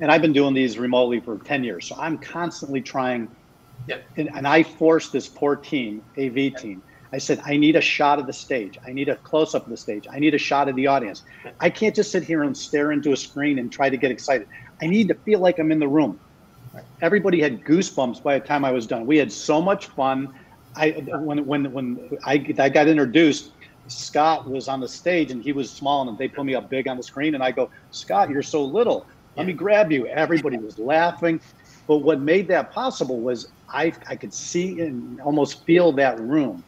And 0.00 0.10
i've 0.10 0.22
been 0.22 0.32
doing 0.32 0.54
these 0.54 0.78
remotely 0.78 1.20
for 1.20 1.38
10 1.38 1.64
years. 1.64 1.86
So 1.86 1.96
i'm 1.98 2.18
constantly 2.18 2.80
trying 2.80 3.28
yeah. 3.86 3.98
and, 4.16 4.28
and 4.34 4.46
i 4.46 4.62
forced 4.62 5.12
this 5.12 5.28
poor 5.28 5.56
team 5.56 6.02
av 6.18 6.34
team 6.34 6.82
I 7.12 7.18
said, 7.18 7.40
I 7.44 7.56
need 7.56 7.76
a 7.76 7.80
shot 7.80 8.18
of 8.18 8.26
the 8.26 8.32
stage. 8.32 8.76
I 8.86 8.92
need 8.92 9.08
a 9.08 9.16
close 9.16 9.54
up 9.54 9.64
of 9.64 9.70
the 9.70 9.76
stage. 9.76 10.04
I 10.12 10.18
need 10.18 10.34
a 10.34 10.38
shot 10.38 10.68
of 10.68 10.76
the 10.76 10.86
audience. 10.86 11.22
I 11.60 11.70
can't 11.70 11.94
just 11.94 12.12
sit 12.12 12.22
here 12.22 12.42
and 12.42 12.56
stare 12.56 12.92
into 12.92 13.12
a 13.12 13.16
screen 13.16 13.58
and 13.58 13.72
try 13.72 13.88
to 13.88 13.96
get 13.96 14.10
excited. 14.10 14.46
I 14.82 14.86
need 14.86 15.08
to 15.08 15.14
feel 15.14 15.40
like 15.40 15.58
I'm 15.58 15.72
in 15.72 15.78
the 15.78 15.88
room. 15.88 16.20
Everybody 17.00 17.40
had 17.40 17.64
goosebumps 17.64 18.22
by 18.22 18.38
the 18.38 18.44
time 18.44 18.64
I 18.64 18.72
was 18.72 18.86
done. 18.86 19.06
We 19.06 19.16
had 19.16 19.32
so 19.32 19.60
much 19.62 19.86
fun. 19.86 20.28
I 20.76 20.90
when 21.22 21.44
when 21.46 21.72
when 21.72 22.10
I, 22.24 22.44
I 22.58 22.68
got 22.68 22.88
introduced, 22.88 23.50
Scott 23.88 24.48
was 24.48 24.68
on 24.68 24.80
the 24.80 24.88
stage 24.88 25.30
and 25.30 25.42
he 25.42 25.52
was 25.52 25.72
small 25.72 26.08
and 26.08 26.18
they 26.18 26.28
put 26.28 26.44
me 26.44 26.54
up 26.54 26.68
big 26.68 26.86
on 26.88 26.96
the 26.96 27.02
screen 27.02 27.34
and 27.34 27.42
I 27.42 27.52
go, 27.52 27.70
Scott, 27.90 28.28
you're 28.30 28.42
so 28.42 28.64
little. 28.64 29.06
Let 29.36 29.46
me 29.46 29.52
grab 29.52 29.90
you. 29.92 30.06
Everybody 30.08 30.58
was 30.58 30.78
laughing. 30.78 31.40
But 31.86 31.98
what 31.98 32.20
made 32.20 32.48
that 32.48 32.72
possible 32.72 33.22
was 33.22 33.50
I 33.72 33.92
I 34.08 34.16
could 34.16 34.34
see 34.34 34.80
and 34.80 35.20
almost 35.20 35.64
feel 35.64 35.92
that 35.92 36.20
room 36.20 36.64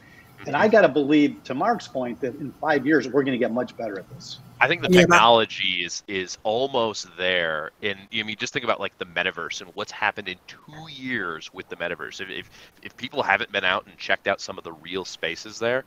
and 0.47 0.57
I 0.57 0.69
got 0.69 0.83
to 0.83 0.89
believe, 0.89 1.43
to 1.45 1.55
Mark's 1.55 1.89
point, 1.89 2.21
that 2.21 2.35
in 2.37 2.53
five 2.61 2.87
years 2.87 3.07
we're 3.09 3.23
going 3.23 3.39
to 3.39 3.39
get 3.39 3.53
much 3.53 3.77
better 3.77 3.99
at 3.99 4.09
this. 4.11 4.39
I 4.61 4.69
think 4.69 4.83
the 4.83 4.89
technology 4.89 5.85
is 5.85 6.03
is 6.07 6.37
almost 6.43 7.09
there. 7.17 7.71
And 7.83 7.99
I 8.13 8.23
mean, 8.23 8.37
just 8.39 8.53
think 8.53 8.65
about 8.65 8.79
like 8.79 8.97
the 8.99 9.07
metaverse 9.07 9.63
and 9.63 9.71
what's 9.75 9.93
happened 9.93 10.29
in 10.29 10.37
two 10.47 10.87
years 10.91 11.53
with 11.53 11.69
the 11.69 11.77
metaverse. 11.77 12.21
If, 12.21 12.29
if 12.29 12.51
if 12.83 12.97
people 12.97 13.23
haven't 13.23 13.51
been 13.53 13.65
out 13.65 13.87
and 13.87 13.97
checked 13.97 14.29
out 14.29 14.41
some 14.41 14.59
of 14.59 14.65
the 14.65 14.73
real 14.73 15.05
spaces 15.07 15.59
there, 15.59 15.85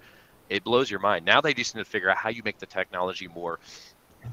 it 0.49 0.63
blows 0.63 0.89
your 0.89 0.99
mind. 0.99 1.23
Now 1.23 1.39
they 1.39 1.53
just 1.53 1.75
need 1.75 1.83
to 1.83 1.89
figure 1.89 2.09
out 2.09 2.17
how 2.17 2.29
you 2.29 2.41
make 2.43 2.57
the 2.57 2.65
technology 2.65 3.27
more 3.27 3.59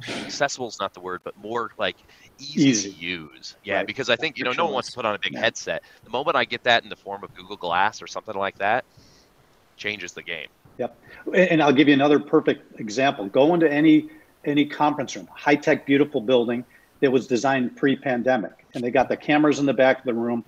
accessible 0.08 0.68
is 0.68 0.78
not 0.80 0.94
the 0.94 1.00
word, 1.00 1.20
but 1.24 1.36
more 1.36 1.72
like 1.78 1.96
easy, 2.38 2.68
easy. 2.68 2.92
to 2.92 2.96
use. 2.96 3.56
Yeah, 3.64 3.76
right. 3.76 3.86
because 3.86 4.08
I 4.08 4.16
think 4.16 4.38
you 4.38 4.44
know 4.44 4.52
no 4.52 4.64
one 4.64 4.74
wants 4.74 4.90
to 4.90 4.94
put 4.94 5.04
on 5.04 5.14
a 5.14 5.18
big 5.18 5.34
yeah. 5.34 5.40
headset. 5.40 5.82
The 6.04 6.10
moment 6.10 6.36
I 6.36 6.44
get 6.44 6.64
that 6.64 6.82
in 6.82 6.88
the 6.88 6.96
form 6.96 7.24
of 7.24 7.34
Google 7.34 7.56
Glass 7.56 8.00
or 8.00 8.06
something 8.06 8.34
like 8.34 8.58
that, 8.58 8.84
changes 9.80 10.12
the 10.12 10.22
game. 10.22 10.46
Yep. 10.78 10.96
And 11.34 11.60
I'll 11.62 11.72
give 11.72 11.88
you 11.88 11.94
another 11.94 12.20
perfect 12.20 12.78
example. 12.78 13.26
Go 13.26 13.54
into 13.54 13.70
any 13.70 14.08
any 14.44 14.64
conference 14.64 15.16
room, 15.16 15.28
high 15.32 15.56
tech, 15.56 15.84
beautiful 15.84 16.20
building 16.20 16.64
that 17.00 17.10
was 17.10 17.26
designed 17.26 17.76
pre 17.76 17.96
pandemic, 17.96 18.64
and 18.74 18.84
they 18.84 18.90
got 18.90 19.08
the 19.08 19.16
cameras 19.16 19.58
in 19.58 19.66
the 19.66 19.74
back 19.74 19.98
of 19.98 20.04
the 20.04 20.14
room. 20.14 20.44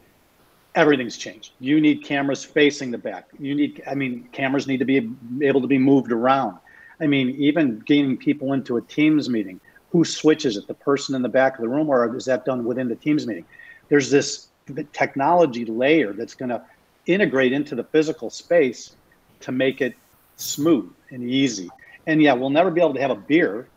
Everything's 0.75 1.19
changed. 1.19 1.53
You 1.61 1.81
need 1.81 2.03
cameras 2.03 2.45
facing 2.45 2.93
the 2.93 2.99
back. 2.99 3.29
You 3.39 3.55
need, 3.55 3.83
I 3.87 3.95
mean, 3.95 4.27
cameras 4.33 4.67
need 4.67 4.79
to 4.79 4.87
be 4.87 5.11
able 5.43 5.61
to 5.61 5.67
be 5.67 5.77
moved 5.77 6.13
around. 6.13 6.57
I 6.99 7.07
mean, 7.07 7.31
even 7.31 7.81
getting 7.81 8.17
people 8.17 8.55
into 8.55 8.79
a 8.79 8.81
Teams 8.81 9.29
meeting, 9.29 9.61
who 9.91 10.03
switches 10.05 10.57
it? 10.57 10.67
The 10.67 10.75
person 10.75 11.15
in 11.15 11.21
the 11.21 11.29
back 11.29 11.57
of 11.57 11.61
the 11.61 11.69
room, 11.69 11.91
or 11.91 12.17
is 12.17 12.25
that 12.25 12.47
done 12.47 12.65
within 12.65 12.89
the 12.89 12.97
Teams 12.97 13.27
meeting? 13.27 13.45
There's 13.91 14.11
this 14.11 14.49
technology 14.95 15.67
layer 15.67 16.15
that's 16.15 16.35
going 16.35 16.49
to 16.49 16.63
integrate 17.05 17.53
into 17.53 17.75
the 17.75 17.85
physical 17.85 18.31
space 18.31 18.97
to 19.43 19.53
make 19.53 19.81
it 19.81 19.95
smooth 20.37 20.93
and 21.11 21.29
easy. 21.29 21.69
And 22.07 22.23
yeah, 22.23 22.33
we'll 22.33 22.51
never 22.51 22.71
be 22.71 22.81
able 22.81 22.95
to 22.95 23.01
have 23.01 23.11
a 23.11 23.17
beer 23.17 23.69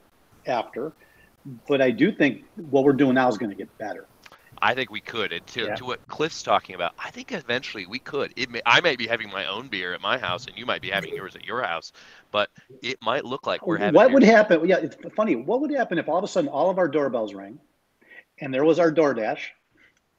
after, 0.47 0.93
but 1.67 1.81
I 1.81 1.91
do 1.91 2.11
think 2.11 2.45
what 2.55 2.83
we're 2.83 2.93
doing 2.93 3.15
now 3.15 3.27
is 3.29 3.37
going 3.37 3.51
to 3.51 3.55
get 3.55 3.75
better. 3.77 4.07
I 4.61 4.73
think 4.73 4.89
we 4.89 5.01
could. 5.01 5.31
And 5.31 5.45
to, 5.47 5.65
yeah. 5.65 5.75
to 5.75 5.85
what 5.85 6.07
Cliff's 6.07 6.41
talking 6.41 6.75
about, 6.75 6.93
I 6.97 7.11
think 7.11 7.31
eventually 7.31 7.85
we 7.85 7.99
could. 7.99 8.33
It 8.35 8.49
may, 8.49 8.61
I 8.65 8.81
might 8.81 8.97
be 8.97 9.07
having 9.07 9.29
my 9.29 9.45
own 9.45 9.67
beer 9.67 9.93
at 9.93 10.01
my 10.01 10.17
house, 10.17 10.47
and 10.47 10.57
you 10.57 10.65
might 10.65 10.81
be 10.81 10.89
having 10.89 11.13
yours 11.13 11.35
at 11.35 11.43
your 11.43 11.61
house, 11.61 11.91
but 12.31 12.49
it 12.81 12.97
might 13.01 13.25
look 13.25 13.45
like 13.45 13.65
we're 13.65 13.77
having. 13.77 13.95
What 13.95 14.11
would 14.11 14.23
happen? 14.23 14.67
Yeah, 14.67 14.77
it's 14.77 14.97
funny. 15.15 15.35
What 15.35 15.61
would 15.61 15.71
happen 15.71 15.97
if 15.97 16.07
all 16.07 16.17
of 16.17 16.23
a 16.23 16.27
sudden 16.27 16.49
all 16.49 16.69
of 16.69 16.77
our 16.77 16.87
doorbells 16.87 17.33
rang, 17.33 17.59
and 18.39 18.53
there 18.53 18.63
was 18.63 18.79
our 18.79 18.91
DoorDash, 18.91 19.39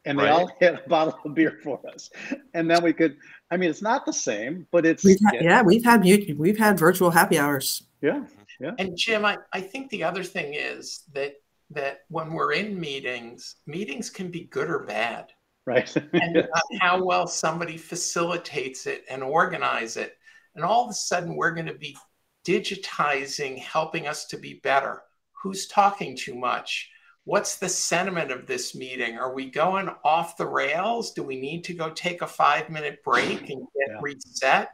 and 0.05 0.19
they 0.19 0.25
right. 0.25 0.33
all 0.33 0.51
had 0.61 0.75
a 0.85 0.89
bottle 0.89 1.19
of 1.25 1.35
beer 1.35 1.59
for 1.63 1.81
us, 1.93 2.11
and 2.55 2.71
then 2.71 2.83
we 2.83 2.93
could. 2.93 3.17
I 3.51 3.57
mean, 3.57 3.71
it's 3.71 3.83
not 3.83 4.05
the 4.05 4.13
same, 4.13 4.67
but 4.73 4.85
it's 4.85 5.05
we've 5.05 5.19
had, 5.25 5.43
yeah, 5.43 5.63
we've 5.63 5.85
had 5.85 6.03
we've 6.05 6.59
had 6.59 6.79
virtual 6.79 7.11
happy 7.11 7.39
hours. 7.39 7.85
Yeah, 8.03 8.25
yeah. 8.61 8.73
And 8.79 8.97
Jim, 8.97 9.25
I, 9.25 9.39
I 9.53 9.61
think 9.61 9.91
the 9.91 10.03
other 10.05 10.25
thing 10.25 10.55
is 10.55 11.05
that 11.13 11.35
that 11.71 12.01
when 12.09 12.33
we're 12.33 12.53
in 12.53 12.79
meetings, 12.79 13.57
meetings 13.67 14.11
can 14.11 14.31
be 14.31 14.45
good 14.45 14.69
or 14.69 14.81
bad, 14.81 15.33
right? 15.65 15.95
and 16.13 16.39
uh, 16.39 16.61
how 16.81 17.03
well 17.05 17.27
somebody 17.27 17.77
facilitates 17.77 18.87
it 18.87 19.05
and 19.09 19.23
organize 19.23 19.97
it, 19.97 20.17
and 20.57 20.65
all 20.65 20.85
of 20.85 20.91
a 20.91 20.95
sudden 20.95 21.37
we're 21.37 21.55
going 21.55 21.67
to 21.67 21.75
be 21.75 21.97
digitizing, 22.45 23.59
helping 23.59 24.09
us 24.09 24.27
to 24.27 24.39
be 24.39 24.61
better. 24.63 25.03
Who's 25.43 25.69
talking 25.69 26.17
too 26.17 26.35
much? 26.35 26.91
What's 27.27 27.57
the 27.57 27.69
sentiment 27.69 28.31
of 28.31 28.47
this 28.47 28.75
meeting? 28.75 29.19
Are 29.19 29.35
we 29.35 29.51
going 29.51 29.91
off 30.05 30.37
the 30.37 30.47
rails? 30.47 31.11
Do 31.11 31.25
we 31.25 31.39
need 31.39 31.65
to 31.65 31.75
go 31.75 31.91
take 31.91 32.23
a 32.23 32.27
five 32.27 32.71
minute 32.71 33.03
break 33.05 33.51
and 33.51 33.67
get 33.77 33.89
yeah. 33.89 33.99
reset? 34.01 34.71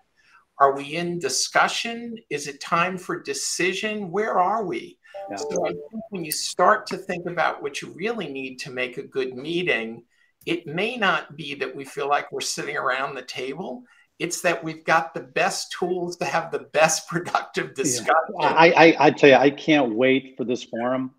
Are 0.59 0.77
we 0.77 0.97
in 0.97 1.19
discussion? 1.19 2.15
Is 2.31 2.47
it 2.47 2.61
time 2.61 2.99
for 2.99 3.21
decision? 3.23 4.11
Where 4.11 4.39
are 4.39 4.65
we? 4.65 4.99
Yeah. 5.31 5.37
So 5.37 5.67
I 5.67 5.71
think 5.71 6.03
when 6.11 6.25
you 6.25 6.31
start 6.31 6.87
to 6.89 6.99
think 6.99 7.27
about 7.27 7.63
what 7.63 7.81
you 7.81 7.89
really 7.97 8.29
need 8.29 8.59
to 8.61 8.71
make 8.71 8.99
a 8.99 9.03
good 9.03 9.35
meeting, 9.35 10.05
it 10.45 10.67
may 10.67 10.97
not 10.97 11.37
be 11.37 11.55
that 11.55 11.75
we 11.75 11.87
feel 11.87 12.09
like 12.09 12.31
we're 12.31 12.43
sitting 12.43 12.77
around 12.77 13.15
the 13.15 13.23
table. 13.23 13.83
It's 14.19 14.43
that 14.43 14.63
we've 14.63 14.85
got 14.85 15.15
the 15.15 15.21
best 15.21 15.73
tools 15.73 16.19
to 16.19 16.27
have 16.27 16.53
the 16.53 16.67
best 16.75 17.09
productive 17.09 17.75
discussion. 17.75 18.35
Yeah. 18.39 18.47
I, 18.47 18.67
I, 18.67 18.97
I 19.07 19.11
tell 19.11 19.31
you, 19.31 19.37
I 19.37 19.49
can't 19.49 19.95
wait 19.95 20.35
for 20.37 20.45
this 20.45 20.63
forum 20.65 21.13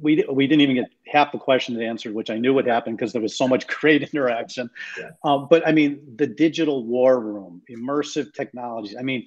we 0.00 0.24
we 0.30 0.46
didn't 0.46 0.62
even 0.62 0.76
get 0.76 0.90
half 1.06 1.32
the 1.32 1.38
questions 1.38 1.78
answered, 1.80 2.14
which 2.14 2.30
I 2.30 2.38
knew 2.38 2.54
would 2.54 2.66
happen 2.66 2.96
because 2.96 3.12
there 3.12 3.22
was 3.22 3.36
so 3.36 3.46
much 3.46 3.66
great 3.80 4.02
interaction. 4.02 4.70
Yeah. 4.98 5.10
Um, 5.24 5.46
but 5.48 5.66
I 5.66 5.72
mean, 5.72 6.00
the 6.16 6.26
digital 6.26 6.84
war 6.84 7.20
room, 7.20 7.62
immersive 7.70 8.32
technologies. 8.34 8.96
I 8.98 9.02
mean, 9.02 9.24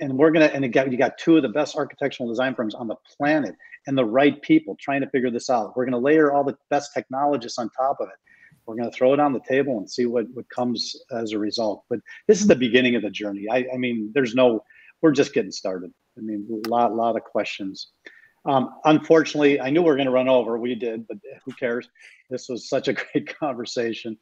and 0.00 0.16
we're 0.16 0.30
gonna 0.30 0.46
and 0.46 0.64
again, 0.64 0.90
you 0.90 0.98
got 0.98 1.18
two 1.18 1.36
of 1.36 1.42
the 1.42 1.48
best 1.48 1.76
architectural 1.76 2.28
design 2.28 2.54
firms 2.54 2.74
on 2.74 2.88
the 2.88 2.96
planet 3.16 3.54
and 3.86 3.96
the 3.96 4.04
right 4.04 4.40
people 4.42 4.76
trying 4.80 5.00
to 5.00 5.10
figure 5.10 5.30
this 5.30 5.50
out. 5.50 5.76
We're 5.76 5.84
gonna 5.84 5.98
layer 5.98 6.32
all 6.32 6.44
the 6.44 6.56
best 6.70 6.92
technologists 6.92 7.58
on 7.58 7.70
top 7.70 7.98
of 8.00 8.08
it. 8.08 8.16
We're 8.66 8.76
gonna 8.76 8.92
throw 8.92 9.14
it 9.14 9.20
on 9.20 9.32
the 9.32 9.40
table 9.48 9.78
and 9.78 9.90
see 9.90 10.06
what 10.06 10.26
what 10.34 10.48
comes 10.50 10.96
as 11.12 11.32
a 11.32 11.38
result. 11.38 11.84
But 11.88 12.00
this 12.26 12.40
is 12.40 12.46
the 12.46 12.56
beginning 12.56 12.96
of 12.96 13.02
the 13.02 13.10
journey. 13.10 13.46
I, 13.50 13.66
I 13.72 13.76
mean, 13.76 14.10
there's 14.14 14.34
no, 14.34 14.64
we're 15.00 15.12
just 15.12 15.32
getting 15.32 15.52
started. 15.52 15.92
I 16.16 16.20
mean, 16.20 16.46
a 16.66 16.68
lot 16.68 16.94
lot 16.94 17.16
of 17.16 17.24
questions. 17.24 17.88
Um, 18.44 18.74
unfortunately, 18.84 19.60
I 19.60 19.70
knew 19.70 19.82
we 19.82 19.88
were 19.88 19.96
going 19.96 20.06
to 20.06 20.12
run 20.12 20.28
over. 20.28 20.58
We 20.58 20.74
did, 20.74 21.06
but 21.06 21.18
who 21.44 21.52
cares? 21.52 21.88
This 22.30 22.48
was 22.48 22.68
such 22.68 22.88
a 22.88 22.92
great 23.12 23.38
conversation. 23.38 24.16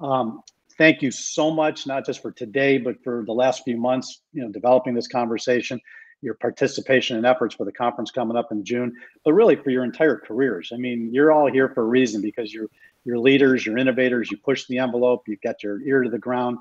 Um, 0.00 0.42
thank 0.78 1.02
you 1.02 1.10
so 1.10 1.50
much, 1.50 1.86
not 1.86 2.04
just 2.04 2.22
for 2.22 2.32
today, 2.32 2.78
but 2.78 3.02
for 3.02 3.24
the 3.26 3.32
last 3.32 3.62
few 3.64 3.76
months, 3.76 4.22
you 4.32 4.42
know, 4.42 4.50
developing 4.50 4.94
this 4.94 5.08
conversation, 5.08 5.80
your 6.22 6.34
participation 6.34 7.16
and 7.16 7.26
efforts 7.26 7.54
for 7.54 7.64
the 7.64 7.72
conference 7.72 8.10
coming 8.10 8.36
up 8.36 8.52
in 8.52 8.64
June, 8.64 8.92
but 9.24 9.32
really 9.32 9.56
for 9.56 9.70
your 9.70 9.84
entire 9.84 10.16
careers. 10.16 10.70
I 10.72 10.76
mean, 10.76 11.10
you're 11.12 11.32
all 11.32 11.50
here 11.50 11.68
for 11.68 11.82
a 11.82 11.86
reason 11.86 12.20
because 12.20 12.52
you're 12.52 12.68
you're 13.04 13.18
leaders, 13.18 13.66
you're 13.66 13.78
innovators, 13.78 14.30
you 14.30 14.36
push 14.36 14.66
the 14.66 14.78
envelope, 14.78 15.24
you've 15.26 15.40
got 15.40 15.64
your 15.64 15.82
ear 15.82 16.02
to 16.02 16.10
the 16.10 16.20
ground, 16.20 16.58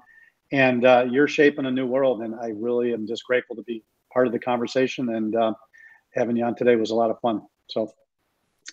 and 0.52 0.84
uh, 0.86 1.06
you're 1.08 1.28
shaping 1.28 1.67
a 1.67 1.71
new 1.71 1.86
world. 1.86 2.24
And 2.24 2.34
I 2.34 2.52
really 2.56 2.93
am 2.93 3.06
just 3.06 3.24
grateful 3.26 3.56
to 3.58 3.62
be 3.62 3.84
part 4.12 4.26
of 4.28 4.34
the 4.34 4.39
conversation 4.39 5.10
and. 5.13 5.36
Uh, 5.36 5.54
having 6.13 6.36
you 6.36 6.45
on 6.45 6.56
today 6.56 6.76
was 6.76 6.91
a 6.91 6.95
lot 6.95 7.10
of 7.10 7.19
fun. 7.19 7.41
So 7.67 7.91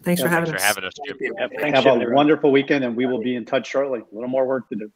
thanks 0.03 0.21
yeah, 0.21 0.27
for 0.27 0.31
having 0.31 0.51
thanks 0.51 0.63
us. 0.63 0.69
For 0.69 0.75
having 0.75 0.85
us, 0.85 0.95
Jim. 1.07 1.75
Have 1.75 1.87
a 1.87 2.11
wonderful 2.11 2.51
weekend, 2.51 2.85
and 2.85 2.97
we 2.97 3.07
will 3.07 3.23
be 3.23 3.37
in 3.37 3.45
touch 3.45 3.69
shortly. 3.69 4.01
A 4.01 4.15
little 4.15 4.29
more 4.29 4.47
work 4.47 4.69
to 4.71 4.77
do. 4.77 4.91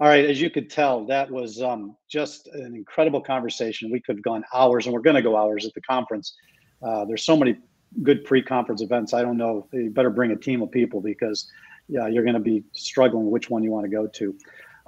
All 0.00 0.08
right, 0.08 0.24
as 0.24 0.40
you 0.40 0.48
could 0.48 0.70
tell, 0.70 1.04
that 1.06 1.30
was 1.30 1.60
um, 1.60 1.94
just 2.08 2.46
an 2.48 2.74
incredible 2.74 3.20
conversation. 3.20 3.90
We 3.90 4.00
could 4.00 4.16
have 4.16 4.24
gone 4.24 4.44
hours, 4.54 4.86
and 4.86 4.94
we're 4.94 5.02
going 5.02 5.16
to 5.16 5.22
go 5.22 5.36
hours 5.36 5.66
at 5.66 5.74
the 5.74 5.82
conference. 5.82 6.34
Uh, 6.82 7.04
there's 7.04 7.22
so 7.22 7.36
many 7.36 7.58
good 8.02 8.24
pre-conference 8.24 8.80
events. 8.80 9.12
I 9.12 9.20
don't 9.20 9.36
know. 9.36 9.68
You 9.72 9.90
better 9.90 10.08
bring 10.08 10.30
a 10.30 10.36
team 10.36 10.62
of 10.62 10.70
people 10.70 11.02
because, 11.02 11.50
yeah, 11.88 12.06
you're 12.06 12.24
going 12.24 12.34
to 12.34 12.40
be 12.40 12.64
struggling 12.72 13.30
which 13.30 13.50
one 13.50 13.62
you 13.62 13.70
want 13.70 13.84
to 13.84 13.90
go 13.90 14.06
to. 14.06 14.34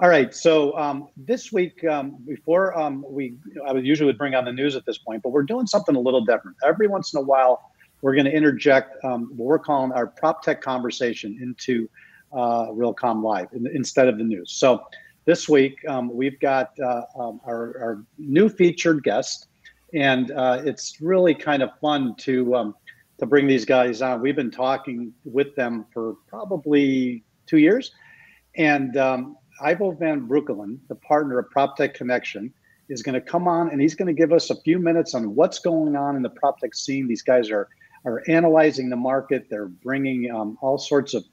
All 0.03 0.09
right. 0.09 0.35
So 0.35 0.77
um, 0.77 1.11
this 1.17 1.53
week, 1.53 1.85
um, 1.85 2.17
before 2.27 2.77
um, 2.77 3.05
we, 3.09 3.37
I 3.65 3.73
would 3.73 3.87
usually 3.87 4.07
would 4.07 4.19
bring 4.19 4.35
on 4.35 4.45
the 4.45 4.53
news 4.53 4.75
at 4.75 4.85
this 4.85 4.99
point, 4.99 5.23
but 5.23 5.29
we're 5.29 5.45
doing 5.45 5.65
something 5.65 5.95
a 5.95 6.01
little 6.01 6.25
different. 6.25 6.57
Every 6.65 6.89
once 6.89 7.15
in 7.15 7.21
a 7.21 7.23
while, 7.23 7.71
we're 8.01 8.15
going 8.15 8.25
to 8.25 8.33
interject 8.33 8.97
um, 9.05 9.31
what 9.37 9.47
we're 9.47 9.61
calling 9.61 9.93
our 9.93 10.09
prop 10.09 10.43
tech 10.43 10.61
conversation 10.61 11.39
into 11.41 11.89
uh, 12.33 12.73
Realcomm 12.73 13.23
Live 13.23 13.47
in, 13.53 13.69
instead 13.69 14.09
of 14.09 14.19
the 14.19 14.25
news. 14.25 14.51
So 14.51 14.83
this 15.25 15.49
week 15.49 15.79
um, 15.89 16.13
we've 16.13 16.41
got 16.41 16.73
uh, 16.81 17.03
um, 17.17 17.41
our, 17.47 17.79
our, 17.81 18.05
new 18.19 18.49
featured 18.49 19.05
guest, 19.05 19.47
and 19.95 20.33
uh, 20.33 20.63
it's 20.65 21.01
really 21.01 21.33
kind 21.33 21.63
of 21.63 21.71
fun 21.81 22.17
to 22.17 22.75
to 23.21 23.27
bring 23.27 23.47
these 23.47 23.65
guys 23.65 24.03
on. 24.03 24.21
We've 24.21 24.35
been 24.35 24.51
talking 24.51 25.15
with 25.25 25.55
them 25.55 25.87
for 25.95 26.17
probably 26.27 27.23
two 27.47 27.59
years, 27.59 27.93
and 28.57 28.97
Ivo 29.63 29.93
van 29.93 30.27
Breukelen, 30.27 30.79
the 30.89 30.95
partner 30.95 31.39
of 31.39 31.47
PropTech 31.51 31.95
Connection, 31.95 32.53
is 32.89 33.03
going 33.03 33.15
to 33.15 33.21
come 33.21 33.49
on 33.49 33.71
and 33.71 33.81
he's 33.81 33.95
going 33.95 34.09
to 34.09 34.13
give 34.13 34.33
us 34.33 34.51
a 34.51 34.61
few 34.63 34.79
minutes 34.79 35.15
on 35.15 35.35
what's 35.35 35.59
going 35.59 35.97
on 35.97 36.17
in 36.17 36.23
the 36.23 36.31
PropTech 36.31 36.75
scene. 36.75 37.07
These 37.07 37.23
guys 37.23 37.51
are 37.51 37.69
are 38.05 38.23
analyzing 38.29 38.91
the 38.91 38.97
market. 38.97 39.47
They're 39.49 39.69
bringing 39.69 40.31
um, 40.31 40.59
all 40.61 40.77
sorts 40.77 41.15
of 41.15 41.25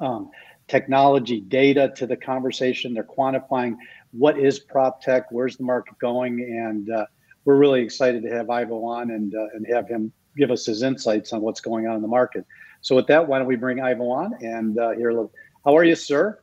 um, 0.00 0.30
technology 0.66 1.40
data 1.40 1.92
to 1.96 2.06
the 2.06 2.16
conversation. 2.16 2.92
They're 2.92 3.04
quantifying 3.04 3.76
what 4.12 4.38
is 4.38 4.60
PropTech, 4.60 5.24
where's 5.30 5.56
the 5.56 5.64
market 5.64 5.98
going, 5.98 6.40
and 6.40 6.90
uh, 6.90 7.06
we're 7.44 7.56
really 7.56 7.80
excited 7.80 8.22
to 8.22 8.30
have 8.30 8.50
Ivo 8.50 8.84
on 8.84 9.10
and 9.10 9.34
uh, 9.34 9.46
and 9.54 9.66
have 9.72 9.88
him 9.88 10.12
give 10.36 10.50
us 10.50 10.66
his 10.66 10.82
insights 10.82 11.32
on 11.32 11.40
what's 11.40 11.60
going 11.60 11.86
on 11.86 11.96
in 11.96 12.02
the 12.02 12.08
market. 12.08 12.44
So 12.82 12.94
with 12.94 13.06
that, 13.08 13.26
why 13.26 13.38
don't 13.38 13.48
we 13.48 13.56
bring 13.56 13.80
Ivo 13.80 14.10
on 14.10 14.34
and 14.40 14.78
uh, 14.78 14.90
hear 14.90 15.08
a 15.08 15.14
little. 15.14 15.32
How 15.64 15.76
are 15.76 15.84
you, 15.84 15.94
sir? 15.94 16.38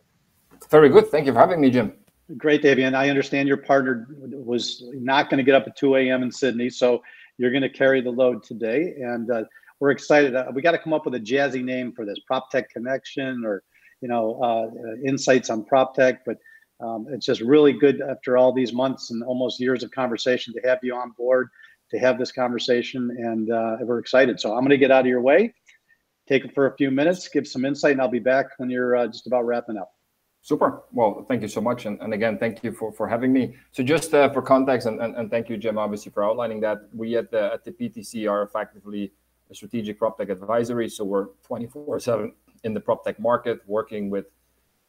Very 0.69 0.89
good. 0.89 1.07
Thank 1.07 1.25
you 1.25 1.33
for 1.33 1.39
having 1.39 1.61
me, 1.61 1.69
Jim. 1.69 1.93
Great, 2.37 2.63
Davian. 2.63 2.95
I 2.95 3.09
understand 3.09 3.47
your 3.47 3.57
partner 3.57 4.07
was 4.19 4.83
not 4.93 5.29
going 5.29 5.37
to 5.37 5.43
get 5.43 5.53
up 5.53 5.67
at 5.67 5.77
2 5.77 5.95
a.m. 5.97 6.23
in 6.23 6.31
Sydney, 6.31 6.69
so 6.69 7.03
you're 7.37 7.51
going 7.51 7.61
to 7.61 7.69
carry 7.69 8.01
the 8.01 8.09
load 8.09 8.43
today. 8.43 8.95
And 8.97 9.29
uh, 9.29 9.43
we're 9.79 9.91
excited. 9.91 10.35
Uh, 10.35 10.45
we 10.53 10.61
got 10.61 10.71
to 10.71 10.79
come 10.79 10.93
up 10.93 11.05
with 11.05 11.15
a 11.15 11.19
jazzy 11.19 11.63
name 11.63 11.91
for 11.91 12.05
this 12.05 12.17
prop 12.25 12.49
tech 12.49 12.69
connection 12.71 13.45
or, 13.45 13.63
you 14.01 14.07
know, 14.07 14.39
uh, 14.41 14.65
uh, 14.65 14.95
insights 15.05 15.51
on 15.51 15.65
prop 15.65 15.93
tech. 15.93 16.25
But 16.25 16.37
um, 16.79 17.05
it's 17.11 17.25
just 17.25 17.41
really 17.41 17.73
good 17.73 18.01
after 18.01 18.37
all 18.37 18.51
these 18.51 18.73
months 18.73 19.11
and 19.11 19.23
almost 19.23 19.59
years 19.59 19.83
of 19.83 19.91
conversation 19.91 20.53
to 20.53 20.67
have 20.67 20.79
you 20.81 20.95
on 20.95 21.11
board 21.17 21.49
to 21.91 21.99
have 21.99 22.17
this 22.17 22.31
conversation. 22.31 23.15
And 23.19 23.51
uh, 23.51 23.77
we're 23.81 23.99
excited. 23.99 24.39
So 24.39 24.53
I'm 24.53 24.61
going 24.61 24.69
to 24.71 24.77
get 24.77 24.91
out 24.91 25.01
of 25.01 25.07
your 25.07 25.21
way, 25.21 25.53
take 26.27 26.43
it 26.43 26.55
for 26.55 26.67
a 26.67 26.75
few 26.75 26.89
minutes, 26.89 27.27
give 27.27 27.47
some 27.47 27.65
insight, 27.65 27.91
and 27.91 28.01
I'll 28.01 28.07
be 28.07 28.19
back 28.19 28.47
when 28.57 28.69
you're 28.71 28.95
uh, 28.95 29.07
just 29.07 29.27
about 29.27 29.45
wrapping 29.45 29.77
up. 29.77 29.94
Super. 30.45 30.83
Well, 30.91 31.25
thank 31.27 31.41
you 31.41 31.47
so 31.47 31.59
much. 31.59 31.87
And, 31.87 31.99
and 32.01 32.13
again, 32.13 32.37
thank 32.37 32.63
you 32.63 32.71
for, 32.71 32.91
for 32.91 33.07
having 33.07 33.33
me. 33.33 33.55
So 33.71 33.81
just 33.81 34.13
uh, 34.13 34.29
for 34.29 34.43
context, 34.43 34.85
and, 34.85 35.01
and, 35.01 35.15
and, 35.15 35.31
thank 35.31 35.49
you, 35.49 35.57
Jim, 35.57 35.79
obviously, 35.79 36.11
for 36.11 36.23
outlining 36.23 36.59
that, 36.59 36.87
we 36.93 37.17
at 37.17 37.31
the, 37.31 37.51
at 37.51 37.65
the 37.65 37.71
PTC 37.71 38.29
are 38.29 38.43
effectively 38.43 39.11
a 39.49 39.55
strategic 39.55 39.97
prop 39.97 40.19
tech 40.19 40.29
advisory. 40.29 40.87
So 40.87 41.03
we're 41.03 41.29
24-7 41.49 42.31
in 42.63 42.75
the 42.75 42.79
prop 42.79 43.03
tech 43.03 43.19
market, 43.19 43.61
working 43.65 44.11
with 44.11 44.27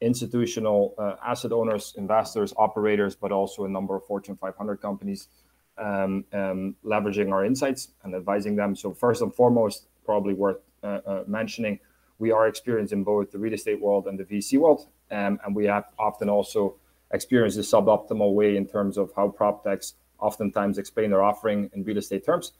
institutional 0.02 0.94
uh, 0.98 1.14
asset 1.24 1.52
owners, 1.52 1.94
investors, 1.96 2.52
operators, 2.58 3.16
but 3.16 3.32
also 3.32 3.64
a 3.64 3.68
number 3.70 3.96
of 3.96 4.04
Fortune 4.04 4.36
500 4.36 4.82
companies, 4.82 5.28
um, 5.78 6.26
um, 6.34 6.76
leveraging 6.84 7.32
our 7.32 7.46
insights 7.46 7.92
and 8.04 8.14
advising 8.14 8.56
them. 8.56 8.76
So 8.76 8.92
first 8.92 9.22
and 9.22 9.34
foremost, 9.34 9.86
probably 10.04 10.34
worth 10.34 10.58
uh, 10.82 11.00
uh 11.06 11.24
mentioning, 11.26 11.80
we 12.18 12.30
are 12.30 12.46
experienced 12.46 12.92
in 12.92 13.04
both 13.04 13.32
the 13.32 13.38
real 13.38 13.54
estate 13.54 13.80
world 13.80 14.06
and 14.06 14.18
the 14.18 14.24
VC 14.24 14.58
world. 14.58 14.88
Um, 15.10 15.38
and 15.44 15.54
we 15.54 15.66
have 15.66 15.84
often 15.98 16.28
also 16.28 16.76
experienced 17.12 17.56
the 17.56 17.62
suboptimal 17.62 18.34
way 18.34 18.56
in 18.56 18.66
terms 18.66 18.98
of 18.98 19.10
how 19.14 19.28
prop 19.28 19.64
techs 19.64 19.94
oftentimes 20.18 20.78
explain 20.78 21.10
their 21.10 21.22
offering 21.22 21.70
in 21.74 21.84
real 21.84 21.98
estate 21.98 22.24
terms. 22.24 22.52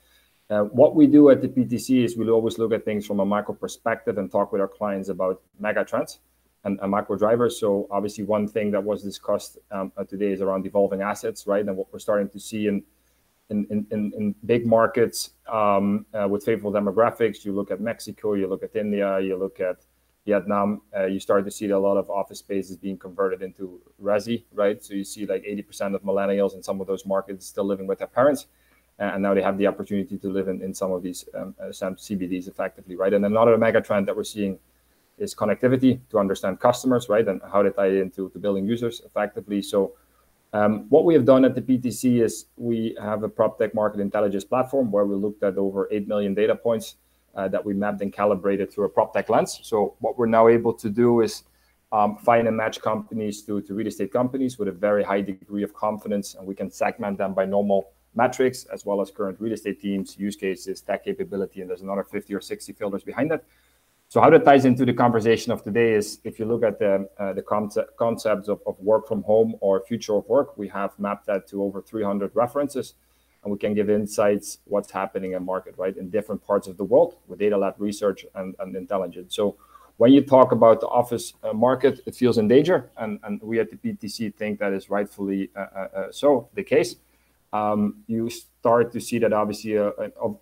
Uh, 0.49 0.63
what 0.63 0.95
we 0.95 1.07
do 1.07 1.31
at 1.31 1.43
the 1.43 1.49
PTC 1.49 2.05
is 2.05 2.17
we 2.17 2.29
always 2.31 2.59
look 2.59 2.73
at 2.73 2.85
things 2.85 3.05
from 3.05 3.19
a 3.19 3.27
macro 3.27 3.55
perspective 3.55 4.19
and 4.19 4.31
talk 4.31 4.53
with 4.53 4.61
our 4.61 4.69
clients 4.69 5.09
about 5.09 5.43
mega 5.59 5.85
trends 5.85 6.21
and, 6.65 6.79
and 6.81 6.91
macro 6.91 7.17
drivers. 7.17 7.59
So 7.59 7.89
obviously, 7.91 8.25
one 8.25 8.47
thing 8.47 8.71
that 8.71 8.85
was 8.85 9.03
discussed 9.03 9.59
um, 9.73 9.91
today 10.09 10.33
is 10.33 10.41
around 10.41 10.65
evolving 10.65 11.03
assets, 11.03 11.47
right? 11.49 11.67
And 11.67 11.77
what 11.77 11.93
we're 11.93 11.99
starting 11.99 12.29
to 12.29 12.39
see 12.39 12.69
in 12.69 12.85
in, 13.51 13.87
in, 13.91 14.13
in 14.17 14.35
big 14.45 14.67
markets 14.67 15.31
um, 15.47 16.05
uh, 16.13 16.27
with 16.29 16.45
favorable 16.45 16.73
demographics. 16.73 17.45
You 17.45 17.53
look 17.53 17.71
at 17.71 17.81
Mexico, 17.81 18.35
you 18.35 18.49
look 18.49 18.63
at 18.63 18.75
India, 18.75 19.21
you 19.21 19.37
look 19.37 19.61
at 19.61 19.86
Vietnam, 20.27 20.83
uh, 20.95 21.07
you 21.07 21.21
start 21.21 21.45
to 21.45 21.51
see 21.51 21.71
a 21.71 21.79
lot 21.79 21.97
of 21.97 22.11
office 22.11 22.41
spaces 22.41 22.77
being 22.77 22.99
converted 22.99 23.43
into 23.43 23.81
resi, 24.03 24.43
right? 24.53 24.85
So 24.85 24.93
you 24.93 25.05
see 25.05 25.25
like 25.25 25.45
80% 25.45 25.95
of 25.95 26.03
millennials 26.03 26.55
in 26.55 26.63
some 26.63 26.81
of 26.81 26.89
those 26.89 27.07
markets 27.07 27.47
still 27.47 27.65
living 27.65 27.87
with 27.87 27.99
their 27.99 28.09
parents. 28.09 28.47
And 28.99 29.23
now 29.23 29.35
they 29.35 29.43
have 29.43 29.57
the 29.57 29.67
opportunity 29.67 30.19
to 30.19 30.29
live 30.29 30.49
in, 30.49 30.63
in 30.63 30.75
some 30.75 30.91
of 30.91 31.03
these 31.03 31.29
um, 31.35 31.55
uh, 31.61 31.67
CBDs 31.67 32.49
effectively, 32.49 32.97
right? 32.97 33.13
And 33.13 33.25
another 33.25 33.57
mega 33.57 33.81
trend 33.81 34.09
that 34.09 34.17
we're 34.17 34.25
seeing 34.25 34.59
is 35.19 35.35
connectivity 35.35 36.01
to 36.11 36.19
understand 36.19 36.61
customers, 36.61 37.09
right? 37.09 37.27
And 37.29 37.41
how 37.53 37.63
they 37.63 37.71
tie 37.71 37.89
into 37.89 38.29
to 38.31 38.39
building 38.39 38.67
users 38.67 39.03
effectively. 39.05 39.63
So 39.63 39.93
um, 40.53 40.87
what 40.89 41.05
we 41.05 41.15
have 41.15 41.25
done 41.25 41.45
at 41.45 41.55
the 41.55 41.63
PTC 41.63 42.23
is 42.23 42.47
we 42.57 42.97
have 43.01 43.23
a 43.23 43.29
prop 43.29 43.59
tech 43.59 43.75
market 43.75 44.01
intelligence 44.01 44.45
platform 44.45 44.91
where 44.91 45.05
we 45.05 45.15
looked 45.15 45.43
at 45.43 45.57
over 45.57 45.89
8 45.91 46.09
million 46.09 46.35
data 46.35 46.57
points 46.57 46.97
uh, 47.37 47.49
that 47.49 47.65
we 47.65 47.75
mapped 47.75 48.01
and 48.03 48.13
calibrated 48.13 48.73
through 48.73 48.87
a 48.87 48.89
prop 48.89 49.13
tech 49.13 49.29
lens. 49.29 49.61
So 49.63 49.95
what 50.01 50.19
we're 50.19 50.27
now 50.27 50.49
able 50.49 50.73
to 50.75 50.89
do 50.89 51.21
is 51.21 51.45
um, 51.93 52.17
find 52.17 52.49
and 52.49 52.57
match 52.57 52.81
companies 52.81 53.43
to, 53.43 53.61
to 53.63 53.75
real 53.75 53.87
estate 53.87 54.13
companies 54.13 54.59
with 54.59 54.69
a 54.69 54.73
very 54.73 55.05
high 55.05 55.21
degree 55.21 55.63
of 55.63 55.73
confidence, 55.73 56.35
and 56.35 56.47
we 56.47 56.55
can 56.55 56.71
segment 56.71 57.19
them 57.19 57.35
by 57.35 57.45
normal 57.45 57.91
metrics 58.15 58.65
as 58.65 58.85
well 58.85 59.01
as 59.01 59.11
current 59.11 59.39
real 59.41 59.53
estate 59.53 59.81
teams, 59.81 60.19
use 60.19 60.37
cases, 60.37 60.81
tech 60.81 61.05
capability, 61.05 61.61
and 61.61 61.71
there's 61.71 61.83
another 61.83 62.03
50 62.03 62.35
or 62.35 62.41
60 62.41 62.73
filters 62.73 63.05
behind 63.05 63.31
that. 63.31 63.45
So 64.09 64.21
how 64.21 64.31
that 64.31 64.45
ties 64.45 64.65
into 64.65 64.87
the 64.87 64.95
conversation 64.95 65.53
of 65.53 65.63
today 65.63 65.93
is 65.93 66.21
if 66.25 66.39
you 66.39 66.45
look 66.45 66.63
at 66.63 66.79
the 66.79 67.09
uh, 67.19 67.33
the 67.33 67.43
concept, 67.43 67.97
concepts 67.97 68.49
of, 68.49 68.61
of 68.65 68.79
work 68.79 69.09
from 69.09 69.23
home 69.25 69.57
or 69.61 69.83
future 69.85 70.15
of 70.15 70.29
work, 70.29 70.57
we 70.57 70.69
have 70.69 70.97
mapped 70.99 71.27
that 71.27 71.49
to 71.49 71.63
over 71.63 71.83
300 71.83 72.31
references 72.35 72.95
and 73.47 73.53
we 73.53 73.59
can 73.59 73.75
give 73.75 73.89
insights 73.89 74.59
what's 74.65 74.91
happening 74.91 75.35
in 75.35 75.45
market, 75.45 75.73
right, 75.79 75.97
in 75.97 76.11
different 76.11 76.45
parts 76.45 76.67
of 76.67 76.77
the 76.77 76.83
world 76.83 77.15
with 77.29 77.39
data 77.39 77.57
lab 77.57 77.77
research 77.79 78.27
and, 78.35 78.57
and 78.59 78.75
intelligence. 78.75 79.37
So 79.37 79.57
when 79.99 80.13
you 80.13 80.21
talk 80.21 80.51
about 80.51 80.81
the 80.81 80.89
office 80.89 81.33
uh, 81.45 81.53
market, 81.53 82.01
it 82.07 82.17
feels 82.17 82.39
in 82.39 82.49
danger, 82.49 82.91
and, 82.97 83.21
and 83.23 83.41
we 83.41 83.61
at 83.61 83.71
the 83.71 83.77
PTC 83.77 84.35
think 84.35 84.59
that 84.59 84.73
is 84.73 84.91
rightfully 84.91 85.51
uh, 85.55 85.61
uh, 85.61 85.89
uh, 85.97 86.11
so 86.11 86.49
the 86.55 86.65
case. 86.65 86.97
Um, 87.53 88.03
you 88.09 88.29
start 88.31 88.93
to 88.93 89.01
see 89.01 89.21
that 89.21 89.33
obviously, 89.33 89.79
uh, 89.79 89.91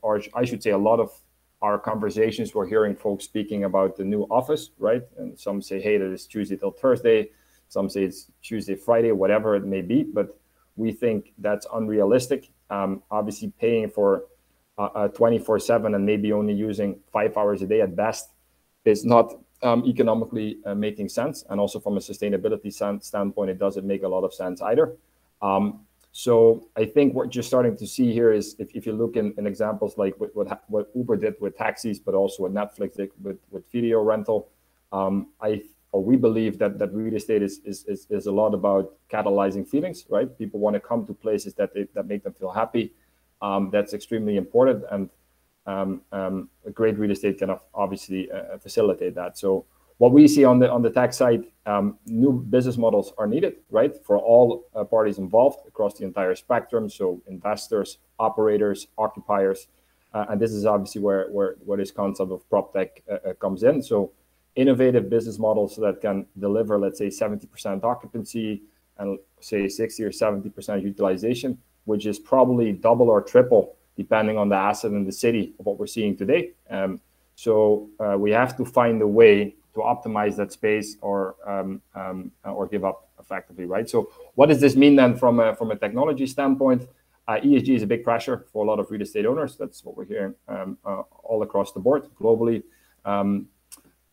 or 0.01 0.23
I 0.33 0.47
should 0.47 0.63
say, 0.63 0.71
a 0.71 0.79
lot 0.79 0.99
of 0.99 1.13
our 1.61 1.79
conversations, 1.79 2.55
we're 2.55 2.67
hearing 2.67 2.97
folks 2.97 3.25
speaking 3.25 3.65
about 3.65 3.99
the 3.99 4.05
new 4.05 4.23
office, 4.31 4.71
right? 4.79 5.03
And 5.19 5.39
some 5.39 5.61
say, 5.61 5.79
hey, 5.79 5.99
that 5.99 6.11
is 6.11 6.27
Tuesday 6.27 6.57
till 6.57 6.71
Thursday. 6.71 7.29
Some 7.69 7.91
say 7.91 8.05
it's 8.05 8.31
Tuesday, 8.43 8.75
Friday, 8.75 9.13
whatever 9.13 9.57
it 9.57 9.67
may 9.67 9.83
be. 9.83 10.05
But 10.05 10.39
we 10.77 10.91
think 10.91 11.35
that's 11.39 11.67
unrealistic 11.75 12.49
um, 12.75 13.03
obviously 13.11 13.53
paying 13.61 13.89
for 13.89 14.25
uh, 14.79 15.09
24 15.09 15.61
7 15.61 15.95
and 15.95 16.05
maybe 16.05 16.33
only 16.33 16.53
using 16.53 16.99
five 17.13 17.37
hours 17.37 17.63
a 17.63 17.67
day 17.67 17.81
at 17.81 17.95
best 17.95 18.31
is 18.85 19.05
not 19.05 19.35
um, 19.63 19.85
economically 19.87 20.59
uh, 20.67 20.75
making 20.75 21.09
sense. 21.09 21.45
And 21.49 21.61
also 21.61 21.79
from 21.79 21.97
a 21.97 22.01
sustainability 22.01 22.73
standpoint, 23.03 23.51
it 23.51 23.59
doesn't 23.59 23.87
make 23.87 24.03
a 24.03 24.09
lot 24.09 24.25
of 24.25 24.35
sense 24.35 24.61
either. 24.61 24.97
Um, 25.41 25.81
so 26.13 26.69
I 26.77 26.85
think 26.85 27.15
what 27.15 27.35
you're 27.35 27.43
starting 27.43 27.77
to 27.77 27.87
see 27.87 28.13
here 28.13 28.33
is 28.33 28.57
if, 28.59 28.69
if 28.75 28.87
you 28.87 28.93
look 28.93 29.17
in, 29.17 29.35
in 29.39 29.47
examples 29.47 29.99
like 29.99 30.15
what, 30.21 30.31
what, 30.35 30.63
what, 30.69 30.91
Uber 30.95 31.17
did 31.17 31.35
with 31.41 31.57
taxis, 31.57 31.99
but 31.99 32.15
also 32.15 32.45
what 32.45 32.55
Netflix 32.55 32.97
did 32.97 33.11
with, 33.23 33.39
with 33.51 33.65
video 33.73 34.01
rental, 34.01 34.49
um, 34.93 35.29
I 35.41 35.63
or 35.95 36.03
we 36.03 36.17
believe 36.17 36.59
that 36.59 36.77
that 36.81 36.93
real 36.93 37.15
estate 37.15 37.41
is 37.41 37.61
is 37.65 37.85
is, 37.85 38.09
is 38.11 38.27
a 38.27 38.33
lot 38.33 38.53
about 38.53 38.85
catalyzing 39.09 39.65
feelings, 39.73 39.99
right? 40.11 40.29
People 40.43 40.59
want 40.59 40.75
to 40.75 40.81
come 40.81 41.07
to 41.07 41.15
places 41.15 41.55
that 41.55 41.73
they, 41.73 41.87
that 41.95 42.07
make 42.09 42.25
them 42.25 42.35
feel 42.41 42.51
happy. 42.51 42.93
Um, 43.41 43.71
that's 43.71 43.95
extremely 43.95 44.37
important, 44.37 44.83
and 44.91 45.09
um, 45.67 46.03
um, 46.11 46.49
a 46.67 46.73
great 46.73 46.99
real 46.99 47.13
estate 47.13 47.39
can 47.39 47.51
obviously 47.73 48.29
uh, 48.29 48.59
facilitate 48.59 49.15
that. 49.15 49.39
So 49.39 49.67
what 49.99 50.11
we 50.11 50.27
see 50.27 50.45
on 50.45 50.59
the 50.59 50.69
on 50.69 50.83
the 50.83 50.91
tech 50.91 51.13
side, 51.13 51.45
um, 51.65 51.97
new 52.07 52.33
business 52.33 52.77
models 52.77 53.13
are 53.17 53.29
needed, 53.29 53.55
right, 53.71 53.95
for 54.05 54.19
all 54.19 54.67
uh, 54.75 54.83
parties 54.83 55.19
involved 55.19 55.61
across 55.69 55.95
the 55.99 56.05
entire 56.05 56.35
spectrum. 56.35 56.91
So 56.91 57.23
investors, 57.29 57.99
operators, 58.19 58.89
occupiers, 58.99 59.69
uh, 60.13 60.25
and 60.29 60.41
this 60.41 60.51
is 60.51 60.67
obviously 60.67 61.03
where 61.03 61.29
where 61.31 61.55
where 61.65 61.79
this 61.79 61.93
concept 61.93 62.33
of 62.33 62.41
prop 62.51 62.73
tech 62.73 62.91
uh, 63.09 63.31
uh, 63.31 63.35
comes 63.35 63.63
in. 63.63 63.81
So 63.81 64.11
innovative 64.57 65.11
business 65.11 65.39
models 65.39 65.77
that 65.77 66.01
can 66.01 66.27
deliver, 66.39 66.79
let's 66.79 66.99
say, 66.99 67.09
70% 67.09 67.83
occupancy 67.83 68.63
and 68.99 69.19
say 69.41 69.69
60 69.69 70.05
or 70.05 70.11
70% 70.11 70.83
utilization, 70.83 71.59
which 71.85 72.07
is 72.07 72.19
probably 72.19 72.73
double 72.73 73.11
or 73.11 73.21
triple 73.21 73.77
depending 73.97 74.37
on 74.37 74.49
the 74.49 74.57
asset 74.57 74.91
and 74.91 75.07
the 75.07 75.13
city 75.13 75.55
of 75.59 75.67
what 75.67 75.79
we're 75.79 75.87
seeing 75.87 76.17
today. 76.17 76.51
Um, 76.69 77.01
so 77.37 77.89
uh, 78.01 78.17
we 78.19 78.31
have 78.33 78.57
to 78.57 78.65
find 78.65 79.01
a 79.03 79.07
way 79.07 79.55
to 79.75 79.81
optimize 79.81 80.37
that 80.37 80.53
space 80.53 80.97
or 81.01 81.37
um, 81.47 81.81
um, 81.95 82.31
or 82.45 82.67
give 82.67 82.85
up 82.85 83.09
effectively, 83.21 83.65
right? 83.65 83.89
So 83.89 84.11
what 84.35 84.49
does 84.49 84.61
this 84.61 84.77
mean 84.77 84.97
then 84.97 85.17
from 85.17 85.41
a, 85.41 85.55
from 85.55 85.71
a 85.71 85.77
technology 85.77 86.27
standpoint? 86.27 86.87
Uh, 87.27 87.37
ESG 87.37 87.71
is 87.71 87.83
a 87.83 87.87
big 87.87 88.05
pressure 88.05 88.47
for 88.53 88.65
a 88.65 88.69
lot 88.69 88.79
of 88.79 88.91
real 88.91 89.03
estate 89.03 89.27
owners. 89.27 89.57
That's 89.57 89.83
what 89.85 89.97
we're 89.97 90.05
hearing 90.05 90.35
um, 90.47 90.77
uh, 90.85 91.03
all 91.23 91.43
across 91.43 91.73
the 91.73 91.81
board 91.81 92.05
globally. 92.21 92.63
Um, 93.05 93.49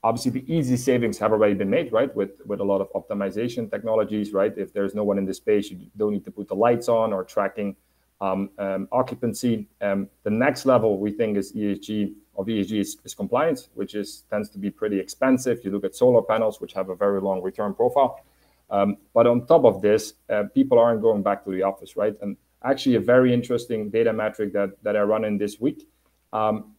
obviously, 0.03 0.31
the 0.31 0.53
easy 0.53 0.77
savings 0.77 1.17
have 1.19 1.31
already 1.31 1.53
been 1.53 1.69
made, 1.69 1.91
right? 1.91 2.13
With 2.15 2.31
with 2.45 2.59
a 2.59 2.63
lot 2.63 2.81
of 2.81 2.91
optimization 2.93 3.69
technologies, 3.69 4.33
right? 4.33 4.53
If 4.57 4.73
there's 4.73 4.95
no 4.95 5.03
one 5.03 5.17
in 5.17 5.25
the 5.25 5.33
space, 5.33 5.69
you 5.69 5.79
don't 5.97 6.13
need 6.13 6.25
to 6.25 6.31
put 6.31 6.47
the 6.47 6.55
lights 6.55 6.89
on 6.89 7.13
or 7.13 7.23
tracking 7.23 7.75
um, 8.19 8.49
um 8.57 8.87
occupancy. 8.91 9.67
Um, 9.81 10.09
the 10.23 10.29
next 10.29 10.65
level 10.65 10.99
we 10.99 11.11
think 11.11 11.37
is 11.37 11.53
ESG 11.53 12.13
of 12.37 12.45
ESG 12.47 12.79
is, 12.79 12.97
is 13.03 13.13
compliance, 13.13 13.69
which 13.73 13.95
is 13.95 14.23
tends 14.29 14.49
to 14.49 14.57
be 14.57 14.69
pretty 14.69 14.99
expensive. 14.99 15.59
You 15.63 15.71
look 15.71 15.83
at 15.83 15.95
solar 15.95 16.21
panels, 16.21 16.61
which 16.61 16.73
have 16.73 16.89
a 16.89 16.95
very 16.95 17.21
long 17.21 17.41
return 17.41 17.73
profile. 17.73 18.21
Um, 18.69 18.97
but 19.13 19.27
on 19.27 19.45
top 19.45 19.65
of 19.65 19.81
this, 19.81 20.13
uh, 20.29 20.43
people 20.53 20.79
aren't 20.79 21.01
going 21.01 21.23
back 21.23 21.43
to 21.43 21.51
the 21.51 21.61
office, 21.61 21.97
right? 21.97 22.15
And 22.21 22.37
actually, 22.63 22.95
a 22.95 23.01
very 23.01 23.33
interesting 23.33 23.89
data 23.89 24.13
metric 24.13 24.53
that, 24.53 24.81
that 24.83 24.95
I 24.95 25.01
run 25.01 25.25
in 25.25 25.37
this 25.37 25.59
week 25.59 25.87
um, 26.31 26.73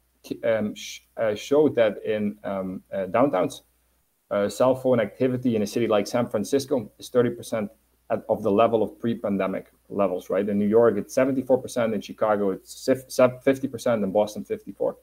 um, 0.44 0.74
sh- 0.74 1.00
uh, 1.16 1.34
showed 1.34 1.74
that 1.76 2.04
in 2.04 2.36
um, 2.44 2.82
uh, 2.92 3.06
downtowns, 3.06 3.62
uh, 4.30 4.48
cell 4.48 4.74
phone 4.74 5.00
activity 5.00 5.56
in 5.56 5.62
a 5.62 5.66
city 5.66 5.86
like 5.86 6.06
San 6.06 6.28
Francisco 6.28 6.90
is 6.98 7.10
30% 7.10 7.68
at, 8.10 8.24
of 8.28 8.42
the 8.42 8.50
level 8.50 8.82
of 8.82 8.98
pre 8.98 9.14
pandemic 9.14 9.70
levels, 9.88 10.30
right? 10.30 10.48
In 10.48 10.58
New 10.58 10.68
York, 10.68 10.96
it's 10.96 11.14
74%, 11.14 11.94
in 11.94 12.00
Chicago, 12.00 12.50
it's 12.50 12.88
50%, 12.88 14.04
in 14.04 14.10
Boston, 14.10 14.44
54 14.44 14.96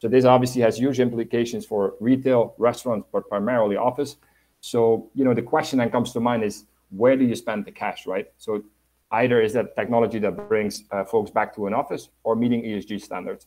so 0.00 0.08
this 0.08 0.24
obviously 0.24 0.62
has 0.62 0.78
huge 0.78 0.98
implications 0.98 1.66
for 1.66 1.94
retail, 2.00 2.54
restaurants, 2.56 3.06
but 3.12 3.28
primarily 3.28 3.76
office. 3.76 4.16
So, 4.60 5.10
you 5.14 5.24
know, 5.24 5.34
the 5.34 5.42
question 5.42 5.78
that 5.78 5.92
comes 5.92 6.12
to 6.14 6.20
mind 6.20 6.42
is 6.42 6.64
where 6.90 7.16
do 7.16 7.24
you 7.24 7.36
spend 7.36 7.66
the 7.66 7.70
cash, 7.70 8.06
right? 8.06 8.26
So 8.38 8.64
either 9.12 9.42
is 9.42 9.52
that 9.52 9.76
technology 9.76 10.18
that 10.20 10.48
brings 10.48 10.84
uh, 10.90 11.04
folks 11.04 11.30
back 11.30 11.54
to 11.56 11.66
an 11.66 11.74
office 11.74 12.08
or 12.24 12.34
meeting 12.34 12.62
ESG 12.62 13.02
standards. 13.02 13.46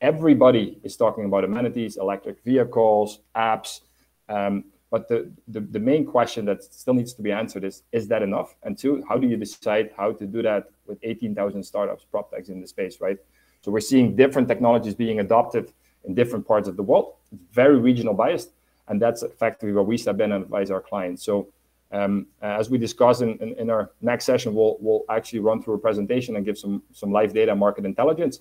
Everybody 0.00 0.78
is 0.82 0.96
talking 0.96 1.24
about 1.24 1.44
amenities, 1.44 1.96
electric 1.96 2.42
vehicles, 2.44 3.20
apps. 3.34 3.80
Um, 4.28 4.64
but 4.90 5.08
the, 5.08 5.30
the, 5.48 5.60
the 5.60 5.80
main 5.80 6.06
question 6.06 6.44
that 6.44 6.62
still 6.62 6.94
needs 6.94 7.14
to 7.14 7.22
be 7.22 7.32
answered 7.32 7.64
is, 7.64 7.82
is 7.90 8.06
that 8.08 8.22
enough? 8.22 8.54
And 8.62 8.78
two, 8.78 9.02
how 9.08 9.16
do 9.16 9.26
you 9.26 9.36
decide 9.36 9.90
how 9.96 10.12
to 10.12 10.26
do 10.26 10.42
that 10.42 10.70
with 10.86 10.98
18,000 11.02 11.62
startups, 11.62 12.04
prop 12.04 12.30
techs 12.30 12.48
in 12.48 12.60
the 12.60 12.66
space, 12.66 13.00
right? 13.00 13.18
So 13.62 13.72
we're 13.72 13.80
seeing 13.80 14.14
different 14.14 14.46
technologies 14.46 14.94
being 14.94 15.20
adopted 15.20 15.72
in 16.04 16.14
different 16.14 16.46
parts 16.46 16.68
of 16.68 16.76
the 16.76 16.82
world. 16.82 17.14
It's 17.32 17.40
very 17.52 17.78
regional 17.78 18.14
biased, 18.14 18.50
and 18.88 19.00
that's 19.00 19.22
effectively 19.22 19.72
where 19.72 19.82
we 19.82 19.96
step 19.96 20.20
in 20.20 20.32
and 20.32 20.44
advise 20.44 20.70
our 20.70 20.80
clients. 20.80 21.24
So 21.24 21.48
um, 21.90 22.26
as 22.42 22.68
we 22.70 22.78
discuss 22.78 23.20
in, 23.20 23.38
in, 23.38 23.54
in, 23.54 23.70
our 23.70 23.92
next 24.00 24.24
session, 24.24 24.54
we'll, 24.54 24.76
we'll 24.80 25.04
actually 25.08 25.38
run 25.38 25.62
through 25.62 25.74
a 25.74 25.78
presentation 25.78 26.36
and 26.36 26.44
give 26.44 26.58
some, 26.58 26.82
some 26.92 27.12
live 27.12 27.32
data 27.32 27.54
market 27.54 27.84
intelligence. 27.84 28.40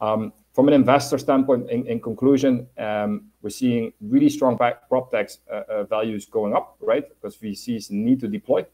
Um, 0.00 0.32
from 0.54 0.68
an 0.68 0.74
investor 0.74 1.18
standpoint, 1.18 1.70
in, 1.70 2.00
conclusion, 2.00 2.66
um, 2.78 3.26
we're 3.42 3.50
seeing 3.50 3.92
really 4.00 4.28
strong 4.28 4.58
prop 4.58 5.10
techs 5.10 5.38
uh, 5.50 5.62
uh, 5.68 5.84
values 5.84 6.26
going 6.26 6.54
up, 6.54 6.76
right? 6.80 7.04
Because 7.08 7.36
VCs 7.36 7.90
need 7.90 8.20
to 8.20 8.28
deploy. 8.28 8.66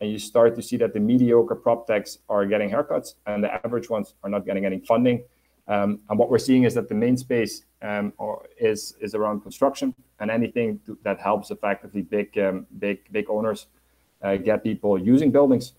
And 0.00 0.10
you 0.10 0.18
start 0.18 0.54
to 0.56 0.62
see 0.62 0.76
that 0.78 0.92
the 0.92 1.00
mediocre 1.00 1.54
prop 1.54 1.86
techs 1.86 2.18
are 2.28 2.46
getting 2.46 2.70
haircuts 2.70 3.14
and 3.26 3.42
the 3.44 3.52
average 3.52 3.90
ones 3.90 4.14
are 4.22 4.30
not 4.30 4.46
getting 4.46 4.64
any 4.64 4.78
funding. 4.80 5.24
Um, 5.68 6.00
and 6.08 6.18
what 6.18 6.30
we're 6.30 6.38
seeing 6.38 6.64
is 6.64 6.74
that 6.74 6.88
the 6.88 6.94
main 6.94 7.16
space 7.16 7.64
is 8.58 8.94
is 9.00 9.14
around 9.14 9.40
construction 9.40 9.94
and 10.20 10.30
anything 10.30 10.80
that 11.02 11.20
helps 11.20 11.50
effectively 11.50 12.02
big 12.02 12.38
big 12.78 12.98
big 13.12 13.28
owners 13.28 13.66
uh, 14.22 14.36
get 14.36 14.62
people 14.62 14.98
using 14.98 15.30
buildings 15.30 15.74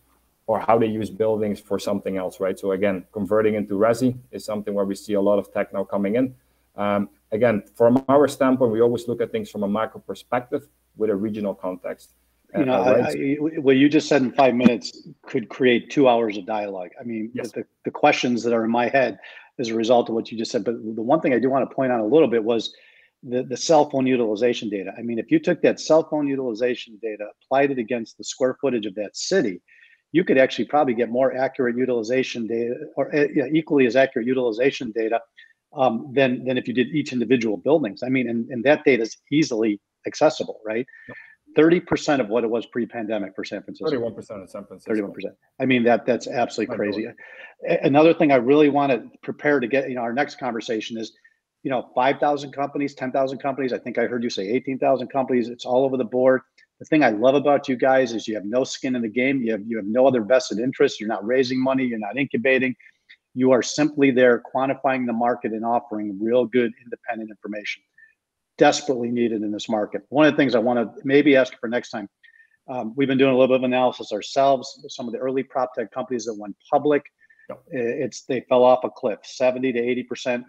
or 0.48 0.60
how 0.60 0.78
they 0.80 0.88
use 0.88 1.10
buildings 1.10 1.60
for 1.60 1.78
something 1.78 2.18
else, 2.18 2.40
right? 2.40 2.58
So 2.58 2.72
again, 2.72 3.06
converting 3.12 3.56
into 3.56 3.76
resi 3.76 4.18
is 4.32 4.44
something 4.46 4.74
where 4.74 4.86
we 4.86 4.96
see 4.96 5.14
a 5.14 5.22
lot 5.22 5.40
of 5.40 5.54
tech 5.54 5.74
now 5.74 5.84
coming 5.84 6.16
in. 6.16 6.34
Um, 6.78 7.10
again, 7.32 7.64
from 7.76 8.04
our 8.08 8.28
standpoint, 8.28 8.72
we 8.72 8.82
always 8.82 9.08
look 9.08 9.22
at 9.22 9.32
things 9.32 9.52
from 9.52 9.64
a 9.64 9.68
macro 9.68 10.00
perspective 10.00 10.68
with 10.96 11.10
a 11.10 11.16
regional 11.16 11.54
context. 11.54 12.14
You 12.58 12.64
know, 12.64 12.82
uh, 12.82 12.94
right? 12.94 13.16
I, 13.16 13.56
I, 13.58 13.60
what 13.60 13.76
you 13.76 13.90
just 13.90 14.08
said 14.08 14.22
in 14.22 14.32
five 14.32 14.56
minutes 14.56 15.08
could 15.24 15.50
create 15.50 15.90
two 15.90 16.08
hours 16.08 16.38
of 16.38 16.46
dialogue. 16.46 16.92
I 17.00 17.04
mean, 17.04 17.30
yes. 17.34 17.52
the, 17.52 17.66
the 17.84 17.92
questions 17.92 18.42
that 18.44 18.54
are 18.54 18.64
in 18.64 18.72
my 18.72 18.88
head 18.88 19.20
as 19.60 19.68
a 19.70 19.76
result 19.76 20.08
of 20.08 20.16
what 20.16 20.32
you 20.32 20.38
just 20.38 20.52
said. 20.52 20.64
But 20.64 20.76
the 20.96 21.02
one 21.02 21.20
thing 21.20 21.34
I 21.34 21.40
do 21.40 21.50
want 21.50 21.70
to 21.70 21.76
point 21.76 21.92
out 21.92 22.00
a 22.00 22.06
little 22.06 22.30
bit 22.30 22.44
was 22.44 22.74
the, 23.22 23.44
the 23.44 23.58
cell 23.58 23.90
phone 23.90 24.08
utilization 24.08 24.70
data. 24.70 24.94
I 24.98 25.02
mean, 25.02 25.20
if 25.20 25.30
you 25.30 25.40
took 25.40 25.62
that 25.64 25.80
cell 25.80 26.08
phone 26.08 26.28
utilization 26.28 26.98
data, 27.02 27.28
applied 27.44 27.72
it 27.72 27.80
against 27.80 28.18
the 28.18 28.24
square 28.24 28.56
footage 28.62 28.86
of 28.86 28.96
that 28.96 29.18
city, 29.18 29.62
you 30.12 30.24
could 30.24 30.38
actually 30.38 30.66
probably 30.66 30.94
get 30.94 31.10
more 31.10 31.36
accurate 31.36 31.78
utilization 31.78 32.48
data 32.48 32.76
or 32.96 33.14
uh, 33.16 33.28
yeah, 33.34 33.46
equally 33.52 33.86
as 33.86 33.96
accurate 33.96 34.28
utilization 34.28 34.92
data 34.92 35.20
um, 35.76 36.12
than, 36.14 36.46
than 36.46 36.58
if 36.58 36.68
you 36.68 36.74
did 36.74 36.88
each 36.88 37.12
individual 37.14 37.58
buildings. 37.58 38.04
I 38.04 38.10
mean, 38.10 38.30
and, 38.30 38.50
and 38.50 38.64
that 38.64 38.84
data 38.86 39.04
is 39.04 39.18
easily 39.32 39.80
accessible, 40.06 40.60
right? 40.66 40.86
Yep. 41.08 41.18
30% 41.58 42.20
of 42.20 42.30
what 42.30 42.44
it 42.44 42.50
was 42.50 42.68
pre-pandemic 42.68 43.34
for 43.36 43.44
San 43.44 43.64
Francisco. 43.64 44.00
31% 44.00 44.44
of 44.44 44.50
San 44.50 44.66
Francisco. 44.66 44.94
31%. 44.94 45.12
I 45.60 45.66
mean, 45.66 45.84
that 45.84 46.06
that's 46.06 46.28
absolutely 46.28 46.76
crazy. 46.76 47.08
Another 47.64 48.14
thing 48.14 48.32
I 48.32 48.36
really 48.36 48.70
want 48.70 48.92
to 48.92 49.10
prepare 49.24 49.60
to 49.60 49.68
get, 49.68 49.90
you 49.90 49.96
know, 49.96 50.02
our 50.02 50.14
next 50.14 50.40
conversation 50.40 50.98
is, 50.98 51.14
you 51.64 51.72
know, 51.72 51.90
5,000 51.96 52.52
companies, 52.52 52.94
10,000 52.94 53.40
companies. 53.40 53.74
I 53.74 53.80
think 53.80 53.98
I 53.98 54.06
heard 54.06 54.24
you 54.24 54.30
say 54.30 54.48
18,000 54.48 55.08
companies. 55.08 55.50
It's 55.50 55.66
all 55.66 55.84
over 55.84 55.98
the 55.98 56.06
board. 56.06 56.42
The 56.80 56.86
thing 56.86 57.04
I 57.04 57.10
love 57.10 57.36
about 57.36 57.68
you 57.68 57.76
guys 57.76 58.14
is 58.14 58.28
you 58.28 58.36
have 58.36 58.46
no 58.46 58.64
skin 58.64 58.96
in 58.96 59.02
the 59.02 59.10
game. 59.10 59.42
You 59.42 59.52
have 59.54 59.62
you 59.66 59.78
have 59.78 59.86
no 59.88 60.08
other 60.08 60.22
vested 60.22 60.60
interest. 60.60 61.00
You're 61.00 61.10
not 61.10 61.26
raising 61.26 61.62
money. 61.62 61.84
You're 61.86 62.00
not 62.00 62.18
incubating. 62.18 62.76
You 63.34 63.52
are 63.52 63.64
simply 63.64 64.12
there 64.12 64.44
quantifying 64.54 65.06
the 65.06 65.14
market 65.14 65.52
and 65.54 65.66
offering 65.66 66.18
real 66.22 66.46
good 66.46 66.72
independent 66.84 67.30
information 67.30 67.84
desperately 68.58 69.10
needed 69.10 69.44
in 69.44 69.52
this 69.52 69.70
market. 69.70 70.02
One 70.10 70.26
of 70.26 70.34
the 70.34 70.38
things 70.38 70.56
I 70.56 70.60
want 70.60 70.80
to 70.80 71.02
maybe 71.04 71.36
ask 71.36 71.54
for 71.60 71.70
next 71.70 71.92
time, 71.92 72.10
um, 72.68 72.94
we've 72.96 73.08
been 73.08 73.18
doing 73.18 73.34
a 73.34 73.38
little 73.38 73.56
bit 73.56 73.62
of 73.62 73.64
analysis 73.64 74.12
ourselves. 74.12 74.84
Some 74.90 75.08
of 75.08 75.14
the 75.14 75.20
early 75.20 75.44
prop 75.44 75.74
tech 75.74 75.92
companies 75.92 76.26
that 76.26 76.34
went 76.34 76.56
public, 76.70 77.04
yep. 77.50 77.62
it's 77.72 78.24
they 78.24 78.42
fell 78.50 78.64
off 78.64 78.84
a 78.84 78.90
cliff. 78.90 79.20
Seventy 79.24 79.72
to 79.72 79.80
eighty 79.80 80.04
percent 80.04 80.46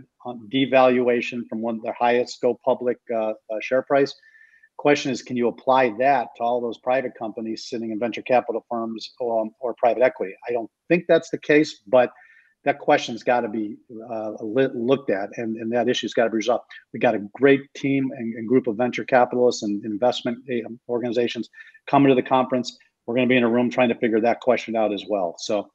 devaluation 0.52 1.46
from 1.48 1.62
one 1.62 1.76
of 1.76 1.82
their 1.82 1.96
highest 1.98 2.40
go 2.40 2.58
public 2.64 2.98
uh, 3.14 3.30
uh, 3.30 3.34
share 3.60 3.82
price. 3.82 4.14
Question 4.78 5.10
is, 5.10 5.22
can 5.22 5.36
you 5.36 5.48
apply 5.48 5.92
that 5.98 6.28
to 6.36 6.42
all 6.42 6.60
those 6.60 6.78
private 6.78 7.12
companies 7.18 7.66
sitting 7.68 7.90
in 7.90 7.98
venture 7.98 8.22
capital 8.22 8.64
firms 8.70 9.12
um, 9.20 9.50
or 9.58 9.74
private 9.74 10.02
equity? 10.02 10.34
I 10.48 10.52
don't 10.52 10.70
think 10.88 11.04
that's 11.08 11.30
the 11.30 11.38
case, 11.38 11.80
but 11.86 12.12
that 12.64 12.78
question's 12.78 13.24
got 13.24 13.40
to 13.40 13.48
be 13.48 13.76
uh, 14.10 14.32
looked 14.40 15.10
at 15.10 15.30
and, 15.36 15.56
and 15.56 15.72
that 15.72 15.88
issue's 15.88 16.14
got 16.14 16.24
to 16.24 16.30
be 16.30 16.36
resolved. 16.36 16.64
We 16.92 17.00
got 17.00 17.16
a 17.16 17.20
great 17.34 17.62
team 17.74 18.12
and, 18.16 18.34
and 18.34 18.46
group 18.46 18.68
of 18.68 18.76
venture 18.76 19.04
capitalists 19.04 19.64
and 19.64 19.84
investment 19.84 20.38
um, 20.66 20.78
organizations 20.88 21.48
coming 21.88 22.08
to 22.10 22.14
the 22.14 22.22
conference. 22.22 22.78
We're 23.06 23.14
going 23.14 23.26
to 23.26 23.32
be 23.32 23.36
in 23.36 23.44
a 23.44 23.48
room 23.48 23.70
trying 23.70 23.88
to 23.88 23.94
figure 23.96 24.20
that 24.20 24.40
question 24.40 24.76
out 24.76 24.92
as 24.92 25.04
well. 25.08 25.34
So 25.38 25.70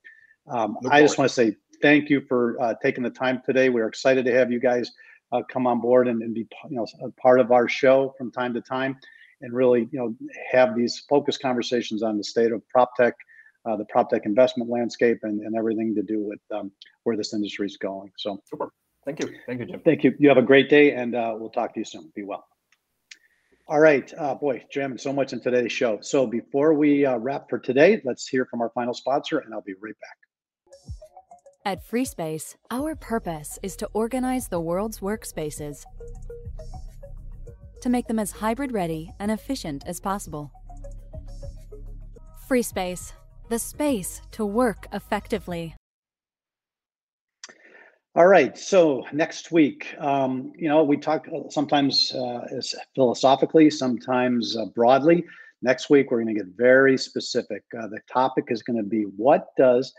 um, 0.50 0.78
I 0.90 1.02
just 1.02 1.18
want 1.18 1.30
to 1.30 1.34
say 1.34 1.56
thank 1.82 2.10
you 2.10 2.22
for 2.22 2.62
uh, 2.62 2.76
taking 2.82 3.04
the 3.04 3.10
time 3.10 3.42
today. 3.46 3.68
We're 3.70 3.88
excited 3.88 4.24
to 4.26 4.34
have 4.34 4.52
you 4.52 4.60
guys 4.60 4.92
uh, 5.34 5.42
come 5.52 5.68
on 5.68 5.82
board 5.82 6.08
and, 6.08 6.22
and 6.22 6.34
be 6.34 6.48
you 6.70 6.78
know 6.78 6.88
a 7.04 7.12
part 7.22 7.40
of 7.40 7.52
our 7.52 7.68
show 7.68 8.14
from 8.18 8.32
time 8.32 8.54
to 8.54 8.62
time 8.62 8.98
and 9.42 9.54
really 9.54 9.90
you 9.92 10.00
know 10.00 10.16
have 10.52 10.76
these 10.76 11.04
focused 11.10 11.42
conversations 11.42 12.04
on 12.04 12.18
the 12.18 12.24
state 12.24 12.52
of 12.52 12.66
prop 12.70 12.96
tech 12.96 13.16
uh, 13.66 13.76
the 13.78 13.86
prop 13.86 14.10
tech 14.10 14.26
investment 14.26 14.70
landscape 14.70 15.20
and, 15.24 15.42
and 15.42 15.56
everything 15.56 15.96
to 15.96 16.02
do 16.02 16.20
with 16.20 16.40
um, 16.54 16.72
where 17.04 17.16
this 17.16 17.34
industry 17.34 17.66
is 17.66 17.78
going. 17.78 18.12
So, 18.18 18.42
super. 18.46 18.70
Thank 19.06 19.22
you. 19.22 19.34
Thank 19.46 19.60
you, 19.60 19.66
Jim. 19.66 19.82
Thank 19.84 20.04
you. 20.04 20.14
You 20.18 20.30
have 20.30 20.38
a 20.38 20.44
great 20.44 20.70
day, 20.70 20.94
and 20.94 21.16
uh, 21.16 21.36
we'll 21.38 21.50
talk 21.50 21.74
to 21.74 21.80
you 21.80 21.86
soon. 21.86 22.12
Be 22.16 22.24
well. 22.24 22.46
All 23.68 23.80
right, 23.80 24.14
uh, 24.18 24.36
boy, 24.36 24.64
Jim, 24.72 24.98
so 24.98 25.14
much 25.14 25.32
in 25.32 25.40
today's 25.40 25.72
show. 25.72 26.00
So 26.02 26.28
before 26.28 26.74
we 26.74 27.06
uh, 27.06 27.18
wrap 27.18 27.50
for 27.50 27.60
today, 27.60 28.02
let's 28.04 28.28
hear 28.28 28.46
from 28.46 28.62
our 28.62 28.70
final 28.70 28.94
sponsor, 28.94 29.40
and 29.40 29.54
I'll 29.54 29.62
be 29.62 29.74
right 29.82 29.96
back. 30.00 30.23
At 31.66 31.88
FreeSpace, 31.88 32.58
our 32.72 32.94
purpose 32.94 33.58
is 33.64 33.78
to 33.78 33.90
organize 33.94 34.50
the 34.50 34.60
world's 34.60 35.00
workspaces 35.00 35.86
to 37.82 37.88
make 37.88 38.08
them 38.08 38.20
as 38.20 38.32
hybrid 38.32 38.74
ready 38.74 39.12
and 39.18 39.32
efficient 39.32 39.82
as 39.88 40.02
possible. 40.02 40.52
FreeSpace 42.50 43.14
the 43.50 43.60
space 43.60 44.22
to 44.32 44.46
work 44.46 44.88
effectively. 44.92 45.74
All 48.16 48.28
right. 48.28 48.58
So 48.58 49.06
next 49.14 49.54
week, 49.54 49.96
um, 50.00 50.52
you 50.58 50.68
know, 50.68 50.84
we 50.84 50.98
talk 50.98 51.28
sometimes 51.50 52.14
uh, 52.14 52.42
philosophically, 52.94 53.70
sometimes 53.70 54.58
uh, 54.58 54.66
broadly. 54.76 55.24
Next 55.62 55.90
week, 55.90 56.12
we're 56.12 56.22
going 56.22 56.36
to 56.36 56.44
get 56.44 56.52
very 56.58 56.98
specific. 56.98 57.64
Uh, 57.78 57.88
the 57.88 58.02
topic 58.12 58.46
is 58.50 58.64
going 58.64 58.78
to 58.78 58.84
be 58.84 59.04
what 59.16 59.48
does 59.58 59.94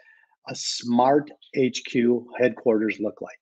a 0.48 0.54
smart 0.54 1.30
HQ 1.56 2.24
headquarters 2.38 2.98
look 3.00 3.20
like? 3.20 3.38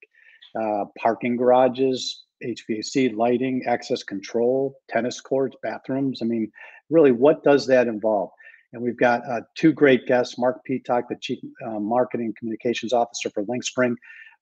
Uh, 0.61 0.85
parking 0.99 1.37
garages, 1.37 2.25
HVAC, 2.45 3.17
lighting, 3.17 3.63
access 3.67 4.03
control, 4.03 4.77
tennis 4.89 5.21
courts, 5.21 5.57
bathrooms. 5.63 6.21
I 6.23 6.27
mean, 6.27 6.51
really, 6.91 7.13
what 7.13 7.43
does 7.43 7.67
that 7.67 7.87
involve? 7.87 8.31
And 8.73 8.83
we've 8.83 8.99
got 8.99 9.27
uh, 9.29 9.43
two 9.55 9.73
great 9.73 10.07
guests 10.07 10.39
Marc 10.39 10.61
Petock, 10.69 11.05
the 11.09 11.17
Chief 11.21 11.39
uh, 11.67 11.79
Marketing 11.79 12.35
Communications 12.39 12.93
Officer 12.93 13.31
for 13.31 13.45
Lynxspring, 13.45 13.95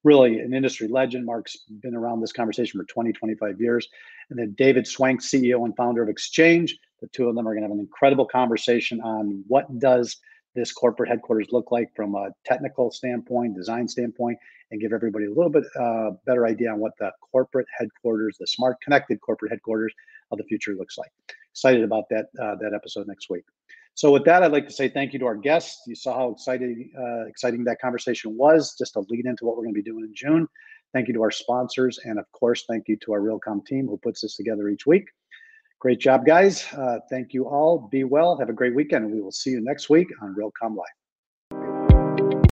really 0.04 0.38
an 0.38 0.54
industry 0.54 0.88
legend. 0.88 1.26
Mark's 1.26 1.56
been 1.82 1.94
around 1.94 2.20
this 2.20 2.32
conversation 2.32 2.80
for 2.80 2.86
20, 2.86 3.12
25 3.12 3.60
years. 3.60 3.88
And 4.30 4.38
then 4.38 4.54
David 4.56 4.86
Swank, 4.86 5.20
CEO 5.20 5.64
and 5.64 5.76
founder 5.76 6.02
of 6.02 6.08
Exchange. 6.08 6.76
The 7.00 7.08
two 7.08 7.28
of 7.28 7.34
them 7.34 7.46
are 7.46 7.52
going 7.52 7.62
to 7.62 7.68
have 7.68 7.72
an 7.72 7.80
incredible 7.80 8.26
conversation 8.26 9.00
on 9.00 9.42
what 9.48 9.78
does 9.78 10.16
this 10.54 10.72
corporate 10.72 11.08
headquarters 11.08 11.48
look 11.52 11.70
like 11.70 11.94
from 11.94 12.14
a 12.14 12.30
technical 12.44 12.90
standpoint, 12.90 13.56
design 13.56 13.86
standpoint, 13.88 14.38
and 14.70 14.80
give 14.80 14.92
everybody 14.92 15.26
a 15.26 15.30
little 15.30 15.50
bit 15.50 15.64
uh, 15.78 16.10
better 16.26 16.46
idea 16.46 16.70
on 16.72 16.78
what 16.78 16.92
the 16.98 17.10
corporate 17.32 17.66
headquarters, 17.78 18.36
the 18.38 18.46
smart 18.46 18.76
connected 18.82 19.20
corporate 19.20 19.52
headquarters 19.52 19.92
of 20.30 20.38
the 20.38 20.44
future 20.44 20.74
looks 20.74 20.98
like. 20.98 21.10
Excited 21.52 21.82
about 21.82 22.04
that 22.10 22.26
uh, 22.40 22.54
that 22.56 22.72
episode 22.74 23.06
next 23.06 23.30
week. 23.30 23.44
So 23.94 24.10
with 24.12 24.24
that, 24.24 24.42
I'd 24.42 24.52
like 24.52 24.66
to 24.66 24.72
say 24.72 24.88
thank 24.88 25.12
you 25.12 25.18
to 25.18 25.26
our 25.26 25.34
guests. 25.34 25.82
You 25.86 25.94
saw 25.94 26.14
how 26.14 26.30
exciting 26.30 26.90
uh, 26.98 27.26
exciting 27.26 27.64
that 27.64 27.80
conversation 27.80 28.36
was, 28.36 28.74
just 28.78 28.94
to 28.94 29.00
lead 29.08 29.26
into 29.26 29.44
what 29.44 29.56
we're 29.56 29.64
going 29.64 29.74
to 29.74 29.82
be 29.82 29.90
doing 29.90 30.04
in 30.04 30.14
June. 30.14 30.48
Thank 30.92 31.06
you 31.06 31.14
to 31.14 31.22
our 31.22 31.30
sponsors, 31.30 32.00
and 32.04 32.18
of 32.18 32.30
course, 32.32 32.64
thank 32.68 32.88
you 32.88 32.96
to 33.04 33.12
our 33.12 33.20
Realcomm 33.20 33.64
team 33.64 33.86
who 33.86 33.96
puts 33.98 34.22
this 34.22 34.36
together 34.36 34.68
each 34.68 34.86
week. 34.86 35.06
Great 35.80 35.98
job, 35.98 36.26
guys. 36.26 36.66
Uh, 36.74 36.98
thank 37.08 37.32
you 37.32 37.48
all. 37.48 37.88
Be 37.90 38.04
well. 38.04 38.36
Have 38.36 38.50
a 38.50 38.52
great 38.52 38.74
weekend. 38.74 39.10
We 39.10 39.22
will 39.22 39.32
see 39.32 39.50
you 39.50 39.62
next 39.62 39.88
week 39.88 40.08
on 40.20 40.34
Realcomm 40.34 40.76
Live. 40.76 40.99